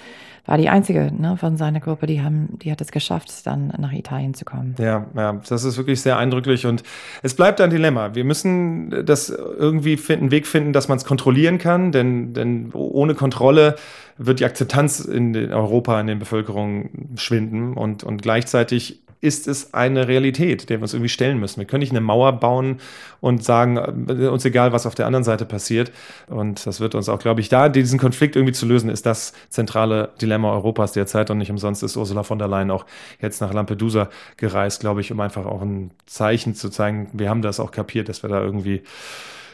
war 0.46 0.58
die 0.58 0.68
einzige 0.68 1.12
ne, 1.16 1.36
von 1.36 1.56
seiner 1.56 1.78
Gruppe, 1.78 2.06
die, 2.06 2.22
haben, 2.22 2.58
die 2.58 2.72
hat 2.72 2.80
es 2.80 2.90
geschafft, 2.90 3.46
dann 3.46 3.72
nach 3.78 3.92
Italien 3.92 4.34
zu 4.34 4.44
kommen. 4.44 4.74
Ja, 4.78 5.06
ja, 5.14 5.34
das 5.48 5.62
ist 5.62 5.76
wirklich 5.76 6.00
sehr 6.00 6.16
eindrücklich 6.16 6.66
und 6.66 6.82
es 7.22 7.34
bleibt 7.34 7.60
ein 7.60 7.70
Dilemma. 7.70 8.14
Wir 8.14 8.24
müssen 8.24 9.04
das 9.04 9.30
irgendwie 9.30 9.96
finden, 9.96 10.24
einen 10.24 10.30
Weg 10.30 10.46
finden, 10.46 10.72
dass 10.72 10.88
man 10.88 10.98
es 10.98 11.04
kontrollieren 11.04 11.58
kann, 11.58 11.92
denn, 11.92 12.34
denn 12.34 12.70
ohne 12.72 13.14
Kontrolle 13.14 13.76
wird 14.18 14.40
die 14.40 14.44
Akzeptanz 14.44 15.00
in 15.00 15.34
Europa, 15.52 16.00
in 16.00 16.06
den 16.06 16.18
Bevölkerungen 16.18 17.14
schwinden 17.16 17.74
und, 17.74 18.04
und 18.04 18.22
gleichzeitig 18.22 19.00
ist 19.22 19.46
es 19.46 19.72
eine 19.72 20.08
Realität, 20.08 20.68
der 20.68 20.78
wir 20.78 20.82
uns 20.82 20.92
irgendwie 20.92 21.08
stellen 21.08 21.38
müssen. 21.38 21.60
Wir 21.60 21.64
können 21.64 21.80
nicht 21.80 21.92
eine 21.92 22.00
Mauer 22.00 22.32
bauen 22.32 22.80
und 23.20 23.44
sagen, 23.44 23.76
äh, 24.08 24.26
uns 24.26 24.44
egal, 24.44 24.72
was 24.72 24.84
auf 24.84 24.96
der 24.96 25.06
anderen 25.06 25.22
Seite 25.22 25.46
passiert. 25.46 25.92
Und 26.26 26.66
das 26.66 26.80
wird 26.80 26.96
uns 26.96 27.08
auch, 27.08 27.20
glaube 27.20 27.40
ich, 27.40 27.48
da 27.48 27.68
diesen 27.68 28.00
Konflikt 28.00 28.34
irgendwie 28.34 28.52
zu 28.52 28.66
lösen, 28.66 28.90
ist 28.90 29.06
das 29.06 29.32
zentrale 29.48 30.10
Dilemma 30.20 30.52
Europas 30.52 30.92
derzeit. 30.92 31.30
Und 31.30 31.38
nicht 31.38 31.52
umsonst 31.52 31.84
ist 31.84 31.96
Ursula 31.96 32.24
von 32.24 32.40
der 32.40 32.48
Leyen 32.48 32.72
auch 32.72 32.84
jetzt 33.20 33.40
nach 33.40 33.54
Lampedusa 33.54 34.10
gereist, 34.36 34.80
glaube 34.80 35.00
ich, 35.00 35.12
um 35.12 35.20
einfach 35.20 35.46
auch 35.46 35.62
ein 35.62 35.92
Zeichen 36.06 36.56
zu 36.56 36.68
zeigen, 36.68 37.08
wir 37.12 37.30
haben 37.30 37.42
das 37.42 37.60
auch 37.60 37.70
kapiert, 37.70 38.08
dass 38.08 38.24
wir 38.24 38.28
da 38.28 38.42
irgendwie 38.42 38.82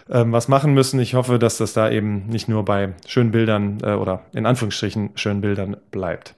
ähm, 0.09 0.33
was 0.33 0.49
machen 0.49 0.73
müssen. 0.73 0.99
Ich 0.99 1.13
hoffe, 1.13 1.39
dass 1.39 1.59
das 1.59 1.75
da 1.75 1.91
eben 1.91 2.27
nicht 2.29 2.49
nur 2.49 2.65
bei 2.65 2.95
schönen 3.07 3.33
Bildern 3.33 3.81
äh, 3.83 3.93
oder 3.93 4.23
in 4.33 4.47
Anführungsstrichen 4.47 5.11
schönen 5.15 5.43
Bildern 5.43 5.77
bleibt. 5.91 6.35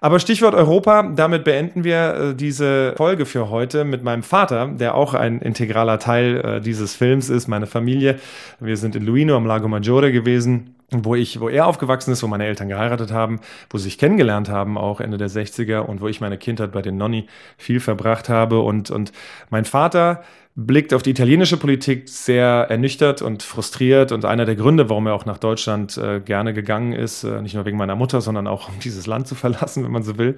Aber 0.00 0.20
Stichwort 0.20 0.54
Europa, 0.54 1.02
damit 1.02 1.44
beenden 1.44 1.84
wir 1.84 2.14
äh, 2.14 2.34
diese 2.34 2.94
Folge 2.96 3.26
für 3.26 3.50
heute 3.50 3.84
mit 3.84 4.02
meinem 4.04 4.22
Vater, 4.22 4.68
der 4.68 4.94
auch 4.94 5.14
ein 5.14 5.40
integraler 5.40 5.98
Teil 5.98 6.36
äh, 6.36 6.60
dieses 6.60 6.94
Films 6.94 7.30
ist, 7.30 7.48
meine 7.48 7.66
Familie. 7.66 8.18
Wir 8.60 8.76
sind 8.76 8.94
in 8.94 9.04
Luino 9.04 9.36
am 9.36 9.46
Lago 9.46 9.68
Maggiore 9.68 10.12
gewesen 10.12 10.74
wo 10.90 11.14
ich, 11.14 11.38
wo 11.40 11.50
er 11.50 11.66
aufgewachsen 11.66 12.12
ist, 12.12 12.22
wo 12.22 12.28
meine 12.28 12.46
Eltern 12.46 12.68
geheiratet 12.68 13.12
haben, 13.12 13.40
wo 13.68 13.76
sie 13.76 13.84
sich 13.84 13.98
kennengelernt 13.98 14.48
haben, 14.48 14.78
auch 14.78 15.00
Ende 15.00 15.18
der 15.18 15.28
60er 15.28 15.80
und 15.80 16.00
wo 16.00 16.08
ich 16.08 16.20
meine 16.20 16.38
Kindheit 16.38 16.72
bei 16.72 16.80
den 16.80 16.96
Nonni 16.96 17.26
viel 17.58 17.80
verbracht 17.80 18.30
habe 18.30 18.60
und, 18.60 18.90
und 18.90 19.12
mein 19.50 19.66
Vater 19.66 20.22
blickt 20.60 20.92
auf 20.92 21.04
die 21.04 21.10
italienische 21.10 21.56
Politik 21.56 22.08
sehr 22.08 22.66
ernüchtert 22.68 23.22
und 23.22 23.44
frustriert 23.44 24.10
und 24.10 24.24
einer 24.24 24.44
der 24.44 24.56
Gründe, 24.56 24.90
warum 24.90 25.06
er 25.06 25.14
auch 25.14 25.24
nach 25.24 25.38
Deutschland 25.38 25.96
äh, 25.96 26.18
gerne 26.18 26.52
gegangen 26.52 26.92
ist, 26.92 27.22
äh, 27.22 27.40
nicht 27.40 27.54
nur 27.54 27.64
wegen 27.64 27.76
meiner 27.76 27.94
Mutter, 27.94 28.20
sondern 28.20 28.48
auch 28.48 28.68
um 28.68 28.74
dieses 28.82 29.06
Land 29.06 29.28
zu 29.28 29.36
verlassen, 29.36 29.84
wenn 29.84 29.92
man 29.92 30.02
so 30.02 30.18
will, 30.18 30.34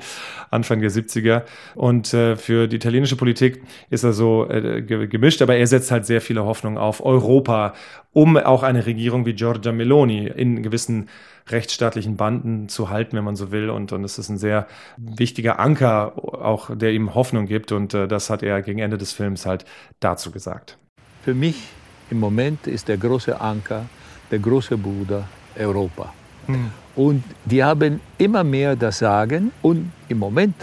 Anfang 0.51 0.83
der 0.83 0.91
70er. 0.91 1.45
Und 1.75 2.13
äh, 2.13 2.37
für 2.37 2.69
die 2.69 2.77
italienische 2.77 3.17
Politik 3.17 3.63
ist 3.89 4.05
er 4.05 4.13
so 4.13 4.47
äh, 4.51 4.83
gemischt, 4.83 5.41
aber 5.41 5.57
er 5.57 5.67
setzt 5.67 5.91
halt 5.91 6.05
sehr 6.05 6.21
viele 6.21 6.45
Hoffnungen 6.45 6.77
auf 6.77 7.03
Europa, 7.03 7.73
um 8.13 8.37
auch 8.37 8.63
eine 8.63 8.85
Regierung 8.85 9.25
wie 9.25 9.33
Giorgia 9.33 9.73
Meloni 9.73 10.27
in 10.27 10.63
gewissen 10.63 11.09
rechtsstaatlichen 11.49 12.17
Banden 12.17 12.69
zu 12.69 12.91
halten, 12.91 13.17
wenn 13.17 13.25
man 13.25 13.37
so 13.37 13.51
will. 13.51 13.71
Und, 13.71 13.93
und 13.93 14.05
es 14.05 14.19
ist 14.19 14.29
ein 14.29 14.39
sehr 14.39 14.67
wichtiger 14.97 15.59
Anker, 15.59 16.13
auch 16.17 16.75
der 16.75 16.93
ihm 16.93 17.15
Hoffnung 17.15 17.47
gibt. 17.47 17.73
Und 17.73 17.95
äh, 17.95 18.09
das 18.09 18.31
hat 18.31 18.43
er 18.43 18.63
gegen 18.63 18.79
Ende 18.79 18.99
des 18.99 19.13
Films 19.13 19.47
halt 19.47 19.65
dazu 20.11 20.31
gesagt. 20.31 20.77
Für 21.25 21.35
mich 21.35 21.59
im 22.11 22.19
Moment 22.19 22.67
ist 22.67 22.89
der 22.89 22.97
große 22.97 23.41
Anker, 23.41 23.83
der 24.31 24.39
große 24.39 24.77
Bruder 24.77 25.23
Europa. 25.57 26.13
Hm. 26.47 26.71
Und 26.97 27.25
die 27.45 27.63
haben 27.63 28.01
immer 28.19 28.45
mehr 28.45 28.75
das 28.77 28.99
Sagen 28.99 29.53
und 29.63 29.93
im 30.09 30.19
Moment, 30.19 30.57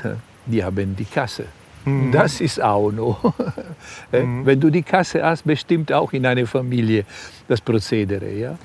die 0.45 0.63
haben 0.63 0.95
die 0.95 1.05
Kasse. 1.05 1.45
Hm. 1.85 2.11
Das 2.11 2.41
ist 2.41 2.61
auch 2.61 2.91
noch. 2.91 3.33
Äh, 4.11 4.21
hm. 4.21 4.45
Wenn 4.45 4.59
du 4.59 4.69
die 4.69 4.83
Kasse 4.83 5.21
hast, 5.21 5.43
bestimmt 5.43 5.91
auch 5.91 6.13
in 6.13 6.25
einer 6.25 6.47
Familie 6.47 7.03
das 7.47 7.59
Prozedere. 7.59 8.31
Ja? 8.31 8.57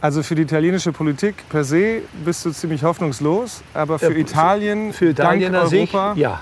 Also 0.00 0.22
für 0.22 0.34
die 0.34 0.42
italienische 0.42 0.92
Politik 0.92 1.34
per 1.48 1.64
se 1.64 2.02
bist 2.24 2.44
du 2.44 2.50
ziemlich 2.50 2.82
hoffnungslos, 2.82 3.62
aber 3.74 3.98
für 3.98 4.14
äh, 4.14 4.20
Italien, 4.20 4.92
für 4.94 5.10
Italien 5.10 5.52
dank 5.52 5.72
Europa, 5.72 6.14
sich, 6.14 6.22
ja. 6.22 6.40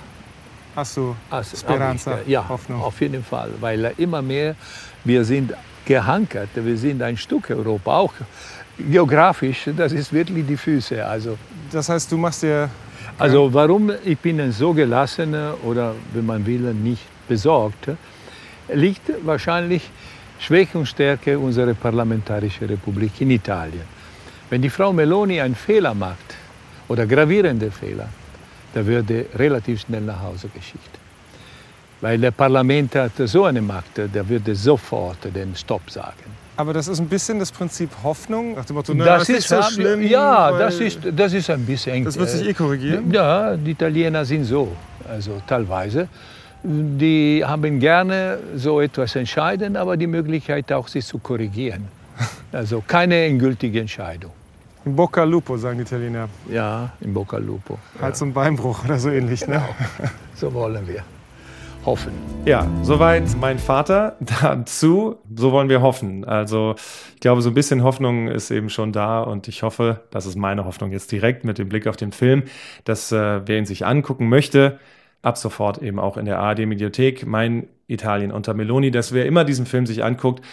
Hast 0.79 0.97
du 0.97 1.14
also, 1.31 1.57
Speranza, 1.57 2.20
ich, 2.24 2.33
ja, 2.33 2.49
Hoffnung. 2.49 2.81
Auf 2.81 3.01
jeden 3.01 3.22
Fall, 3.22 3.51
weil 3.61 3.93
immer 3.99 4.22
mehr 4.22 4.55
wir 5.05 5.24
sind 5.24 5.53
gehankert, 5.85 6.51
wir 6.55 6.76
sind 6.76 7.03
ein 7.03 7.16
Stück 7.16 7.51
Europa, 7.51 7.91
auch 7.97 8.14
geografisch, 8.79 9.68
das 9.76 9.93
ist 9.93 10.12
wirklich 10.12 10.47
die 10.47 10.57
Füße. 10.57 11.05
Also, 11.05 11.37
das 11.72 11.89
heißt, 11.89 12.11
du 12.12 12.16
machst 12.16 12.43
dir... 12.43 12.70
Also 13.18 13.53
warum 13.53 13.91
ich 14.05 14.18
bin 14.18 14.53
so 14.53 14.72
gelassen 14.72 15.35
oder, 15.64 15.95
wenn 16.12 16.26
man 16.26 16.47
will, 16.47 16.72
nicht 16.74 17.03
besorgt, 17.26 17.89
liegt 18.72 19.11
wahrscheinlich 19.24 19.91
Schwäche 20.39 20.79
und 20.79 20.87
Stärke 20.87 21.37
unserer 21.37 21.74
parlamentarischen 21.74 22.68
Republik 22.68 23.20
in 23.20 23.31
Italien. 23.31 23.83
Wenn 24.51 24.62
die 24.62 24.70
Frau 24.70 24.93
Meloni 24.93 25.41
einen 25.41 25.57
Fehler 25.57 25.95
macht 25.95 26.37
oder 26.87 27.07
gravierende 27.07 27.70
Fehler, 27.72 28.09
da 28.75 28.85
würde 28.87 29.27
relativ 29.37 29.81
schnell 29.81 30.03
nach 30.03 30.23
Hause 30.23 30.49
geschickt. 30.49 30.99
Weil 32.01 32.19
der 32.19 32.31
Parlament 32.31 32.95
hat 32.95 33.12
so 33.16 33.45
eine 33.45 33.61
Macht, 33.61 33.97
der 33.97 34.29
würde 34.29 34.55
sofort 34.55 35.19
den 35.35 35.55
Stopp 35.57 35.91
sagen. 35.91 36.31
Aber 36.57 36.73
das 36.73 36.89
ist 36.89 37.01
ein 37.01 37.09
bisschen 37.09 37.39
das 37.39 37.53
Prinzip 37.53 37.91
Hoffnung, 38.03 38.55
nach 38.55 38.64
dem 38.64 38.77
Motto, 38.77 38.93
na, 38.95 39.05
das, 39.05 39.27
das, 39.27 39.39
ist 39.39 39.49
so 39.49 39.62
schlimm. 39.62 40.03
Ja, 40.03 40.53
das 40.53 40.81
ist, 40.81 40.99
das 41.16 41.33
ist 41.33 41.51
ein 41.51 41.64
bisschen. 41.64 42.05
Das 42.05 42.19
wird 42.19 42.29
sich 42.29 42.49
eh 42.49 42.55
korrigieren? 42.55 43.11
Ja, 43.12 43.57
die 43.57 43.73
Italiener 43.73 44.25
sind 44.25 44.45
so, 44.45 44.77
also 45.09 45.41
teilweise 45.47 46.09
die 46.62 47.43
haben 47.45 47.79
gerne 47.79 48.39
so 48.57 48.81
etwas 48.81 49.14
entscheiden, 49.14 49.77
aber 49.77 49.97
die 49.97 50.07
Möglichkeit 50.07 50.73
auch, 50.73 50.89
sich 50.89 51.05
zu 51.07 51.19
korrigieren. 51.19 51.89
Also 52.51 52.83
keine 52.87 53.27
endgültige 53.27 53.79
Entscheidung. 53.81 54.33
In 54.85 54.97
Bocca 54.97 55.24
Lupo, 55.24 55.57
sagen 55.57 55.79
die 55.79 55.83
Italiener. 55.83 56.29
Ja, 56.51 56.93
in 57.01 57.12
Bocca 57.12 57.39
Lupo. 57.39 57.79
Hals- 58.01 58.22
und 58.22 58.33
Beinbruch 58.33 58.85
oder 58.85 58.99
so 58.99 59.11
ähnlich, 59.11 59.47
ne? 59.47 59.62
genau. 59.97 60.11
So 60.35 60.55
wollen 60.55 60.87
wir. 60.87 61.03
Hoffen. 61.85 62.12
Ja, 62.45 62.66
soweit 62.83 63.24
mein 63.41 63.59
Vater. 63.59 64.16
Dazu, 64.20 65.16
so 65.35 65.53
wollen 65.53 65.68
wir 65.68 65.81
hoffen. 65.81 66.24
Also, 66.24 66.74
ich 67.14 67.20
glaube, 67.20 67.41
so 67.41 67.51
ein 67.51 67.55
bisschen 67.55 67.83
Hoffnung 67.83 68.29
ist 68.29 68.51
eben 68.51 68.68
schon 68.68 68.93
da 68.93 69.20
und 69.20 69.49
ich 69.49 69.62
hoffe, 69.62 70.01
das 70.11 70.26
ist 70.26 70.37
meine 70.37 70.64
Hoffnung 70.64 70.93
jetzt 70.93 71.11
direkt 71.12 71.45
mit 71.45 71.59
dem 71.59 71.68
Blick 71.68 71.87
auf 71.87 71.97
den 71.97 72.12
Film, 72.12 72.45
dass 72.85 73.11
äh, 73.12 73.47
wer 73.47 73.59
ihn 73.59 73.66
sich 73.66 73.87
angucken 73.87 74.29
möchte, 74.29 74.79
ab 75.22 75.39
sofort 75.39 75.79
eben 75.79 75.99
auch 75.99 76.16
in 76.16 76.24
der 76.24 76.39
ARD-Mediathek. 76.39 77.26
Mein 77.26 77.68
Italien 77.87 78.33
unter 78.33 78.55
Meloni, 78.55 78.91
dass 78.91 79.12
wer 79.12 79.26
immer 79.26 79.45
diesen 79.45 79.66
Film 79.66 79.87
sich 79.87 80.05
anguckt, 80.05 80.45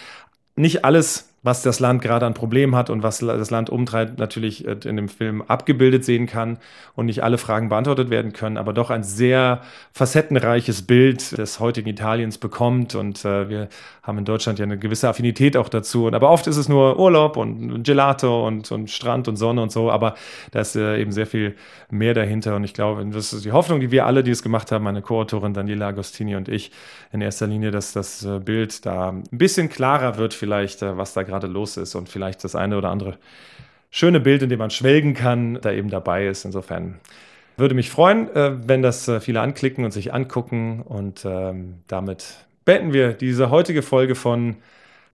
nicht 0.55 0.85
alles 0.85 1.29
was 1.45 1.61
das 1.61 1.79
Land 1.79 2.01
gerade 2.01 2.25
an 2.25 2.33
Problemen 2.33 2.75
hat 2.75 2.89
und 2.89 3.03
was 3.03 3.19
das 3.19 3.51
Land 3.51 3.69
umtreibt, 3.69 4.17
natürlich 4.17 4.67
äh, 4.67 4.77
in 4.83 4.95
dem 4.95 5.09
Film 5.09 5.43
abgebildet 5.43 6.03
sehen 6.03 6.25
kann 6.25 6.57
und 6.95 7.05
nicht 7.05 7.21
alle 7.21 7.37
Fragen 7.37 7.69
beantwortet 7.69 8.09
werden 8.09 8.33
können, 8.33 8.57
aber 8.57 8.73
doch 8.73 8.89
ein 8.89 9.03
sehr 9.03 9.61
facettenreiches 9.93 10.87
Bild 10.87 11.37
des 11.37 11.59
heutigen 11.59 11.87
Italiens 11.87 12.39
bekommt. 12.39 12.95
Und 12.95 13.23
äh, 13.25 13.47
wir 13.47 13.69
haben 14.01 14.17
in 14.17 14.25
Deutschland 14.25 14.57
ja 14.57 14.63
eine 14.63 14.79
gewisse 14.79 15.07
Affinität 15.07 15.55
auch 15.55 15.69
dazu. 15.69 16.07
Und, 16.07 16.15
aber 16.15 16.31
oft 16.31 16.47
ist 16.47 16.57
es 16.57 16.67
nur 16.67 16.97
Urlaub 16.97 17.37
und 17.37 17.83
Gelato 17.83 18.47
und, 18.47 18.71
und 18.71 18.89
Strand 18.89 19.27
und 19.27 19.35
Sonne 19.35 19.61
und 19.61 19.71
so, 19.71 19.91
aber 19.91 20.15
da 20.49 20.61
ist 20.61 20.75
äh, 20.75 20.99
eben 20.99 21.11
sehr 21.11 21.27
viel 21.27 21.55
mehr 21.91 22.15
dahinter. 22.15 22.55
Und 22.55 22.63
ich 22.63 22.73
glaube, 22.73 23.05
das 23.05 23.33
ist 23.33 23.45
die 23.45 23.51
Hoffnung, 23.51 23.81
die 23.81 23.91
wir 23.91 24.07
alle, 24.07 24.23
die 24.23 24.31
es 24.31 24.41
gemacht 24.41 24.71
haben, 24.71 24.83
meine 24.83 25.03
Co-Autorin 25.03 25.53
Daniela 25.53 25.89
Agostini 25.89 26.35
und 26.35 26.49
ich, 26.49 26.71
in 27.11 27.21
erster 27.21 27.45
Linie, 27.45 27.69
dass 27.69 27.93
das 27.93 28.25
äh, 28.25 28.39
Bild 28.39 28.83
da 28.87 29.09
ein 29.09 29.23
bisschen 29.29 29.69
klarer 29.69 30.17
wird, 30.17 30.33
vielleicht, 30.33 30.81
äh, 30.81 30.97
was 30.97 31.13
da 31.13 31.21
gerade 31.21 31.34
gerade 31.35 31.51
los 31.51 31.77
ist 31.77 31.95
und 31.95 32.09
vielleicht 32.09 32.43
das 32.43 32.55
eine 32.55 32.77
oder 32.77 32.89
andere 32.89 33.17
schöne 33.91 34.19
Bild, 34.19 34.41
in 34.41 34.49
dem 34.49 34.59
man 34.59 34.69
schwelgen 34.71 35.13
kann, 35.13 35.59
da 35.61 35.71
eben 35.71 35.89
dabei 35.89 36.27
ist. 36.27 36.45
Insofern 36.45 36.99
würde 37.57 37.75
mich 37.75 37.89
freuen, 37.89 38.33
äh, 38.35 38.53
wenn 38.67 38.81
das 38.81 39.07
äh, 39.07 39.19
viele 39.19 39.41
anklicken 39.41 39.85
und 39.85 39.91
sich 39.91 40.13
angucken. 40.13 40.81
Und 40.81 41.25
ähm, 41.25 41.75
damit 41.87 42.45
beenden 42.63 42.93
wir 42.93 43.13
diese 43.13 43.49
heutige 43.49 43.81
Folge 43.81 44.15
von 44.15 44.57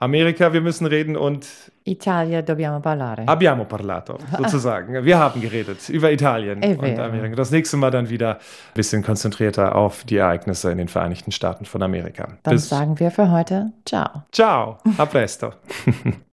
Amerika, 0.02 0.52
wir 0.52 0.62
müssen 0.62 0.88
reden 0.88 1.16
und 1.16 1.46
Italia 1.84 2.42
dobbiamo 2.42 2.80
parlare. 2.80 3.28
Abbiamo 3.28 3.66
parlato, 3.66 4.18
sozusagen. 4.40 5.06
wir 5.06 5.20
haben 5.20 5.42
geredet 5.42 5.90
über 5.90 6.12
Italien 6.12 6.64
und 6.64 7.00
Amerika. 7.00 7.36
Das 7.36 7.52
nächste 7.52 7.78
Mal 7.78 7.92
dann 7.92 8.10
wieder 8.10 8.38
ein 8.38 8.74
bisschen 8.74 9.04
konzentrierter 9.04 9.76
auf 9.76 10.04
die 10.04 10.18
Ereignisse 10.18 10.72
in 10.72 10.80
den 10.80 10.88
Vereinigten 10.88 11.32
Staaten 11.32 11.66
von 11.66 11.84
Amerika. 11.84 12.30
Dann 12.42 12.56
Bis 12.56 12.68
sagen 12.68 13.00
wir 13.00 13.12
für 13.12 13.30
heute 13.30 13.74
Ciao. 13.86 14.24
Ciao, 14.32 14.80
a 14.98 15.06
presto. 15.06 15.52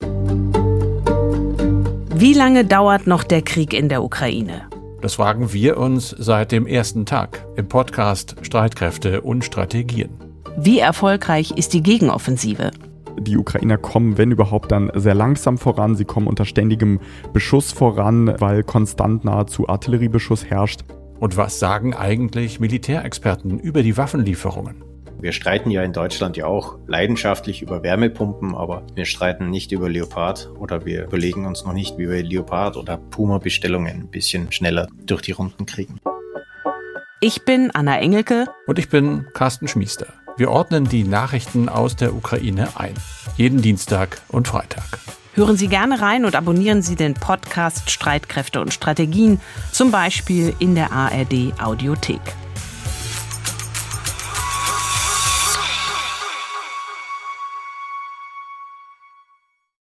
Wie 2.15 2.33
lange 2.33 2.65
dauert 2.65 3.07
noch 3.07 3.23
der 3.23 3.43
Krieg 3.43 3.75
in 3.75 3.91
der 3.91 4.03
Ukraine? 4.03 4.63
Das 5.03 5.17
fragen 5.17 5.53
wir 5.53 5.77
uns 5.77 6.09
seit 6.09 6.53
dem 6.53 6.67
ersten 6.67 7.05
Tag 7.05 7.45
im 7.57 7.69
Podcast 7.69 8.37
Streitkräfte 8.41 9.21
und 9.21 9.45
Strategien. 9.45 10.09
Wie 10.57 10.79
erfolgreich 10.79 11.51
ist 11.51 11.75
die 11.75 11.83
Gegenoffensive? 11.83 12.71
Die 13.21 13.37
Ukrainer 13.37 13.79
kommen, 13.79 14.17
wenn 14.19 14.31
überhaupt, 14.31 14.73
dann 14.73 14.91
sehr 14.95 15.15
langsam 15.15 15.59
voran. 15.59 15.97
Sie 15.97 16.05
kommen 16.05 16.27
unter 16.27 16.45
ständigem 16.45 17.01
Beschuss 17.33 17.73
voran, 17.73 18.35
weil 18.39 18.63
konstant 18.63 19.25
nahezu 19.25 19.69
Artilleriebeschuss 19.69 20.45
herrscht. 20.45 20.83
Und 21.19 21.37
was 21.37 21.59
sagen 21.59 21.95
eigentlich 21.95 22.61
Militärexperten 22.61 23.59
über 23.59 23.83
die 23.83 23.97
Waffenlieferungen? 23.97 24.85
Wir 25.21 25.33
streiten 25.33 25.73
ja 25.73 25.83
in 25.83 25.93
Deutschland 25.93 26.37
ja 26.37 26.47
auch 26.47 26.79
leidenschaftlich 26.87 27.61
über 27.61 27.83
Wärmepumpen, 27.83 28.55
aber 28.55 28.85
wir 28.95 29.05
streiten 29.05 29.51
nicht 29.51 29.73
über 29.73 29.89
Leopard 29.89 30.49
oder 30.61 30.87
wir 30.87 31.07
überlegen 31.07 31.45
uns 31.45 31.65
noch 31.65 31.73
nicht, 31.73 31.99
wie 31.99 32.09
wir 32.09 32.23
Leopard 32.23 32.77
oder 32.77 32.99
Puma-Bestellungen 32.99 34.03
ein 34.03 34.11
bisschen 34.11 34.53
schneller 34.53 34.87
durch 35.05 35.23
die 35.23 35.33
Runden 35.33 35.67
kriegen. 35.67 35.99
Ich 37.21 37.45
bin 37.45 37.73
Anna 37.73 37.99
Engelke. 37.99 38.47
Und 38.69 38.79
ich 38.79 38.91
bin 38.91 39.27
Carsten 39.35 39.67
Schmiester. 39.67 40.07
Wir 40.39 40.53
ordnen 40.53 40.85
die 40.85 41.03
Nachrichten 41.03 41.69
aus 41.69 41.97
der 41.97 42.15
Ukraine 42.15 42.69
ein. 42.77 42.95
Jeden 43.37 43.61
Dienstag 43.61 44.23
und 44.29 44.47
Freitag. 44.47 45.01
Hören 45.35 45.57
Sie 45.57 45.67
gerne 45.67 46.01
rein 46.01 46.25
und 46.25 46.37
abonnieren 46.37 46.81
Sie 46.81 46.95
den 46.95 47.15
Podcast 47.15 47.91
Streitkräfte 47.91 48.61
und 48.61 48.73
Strategien, 48.73 49.41
zum 49.73 49.91
Beispiel 49.91 50.55
in 50.61 50.77
der 50.77 50.93
ARD 50.93 51.61
Audiothek. 51.61 52.21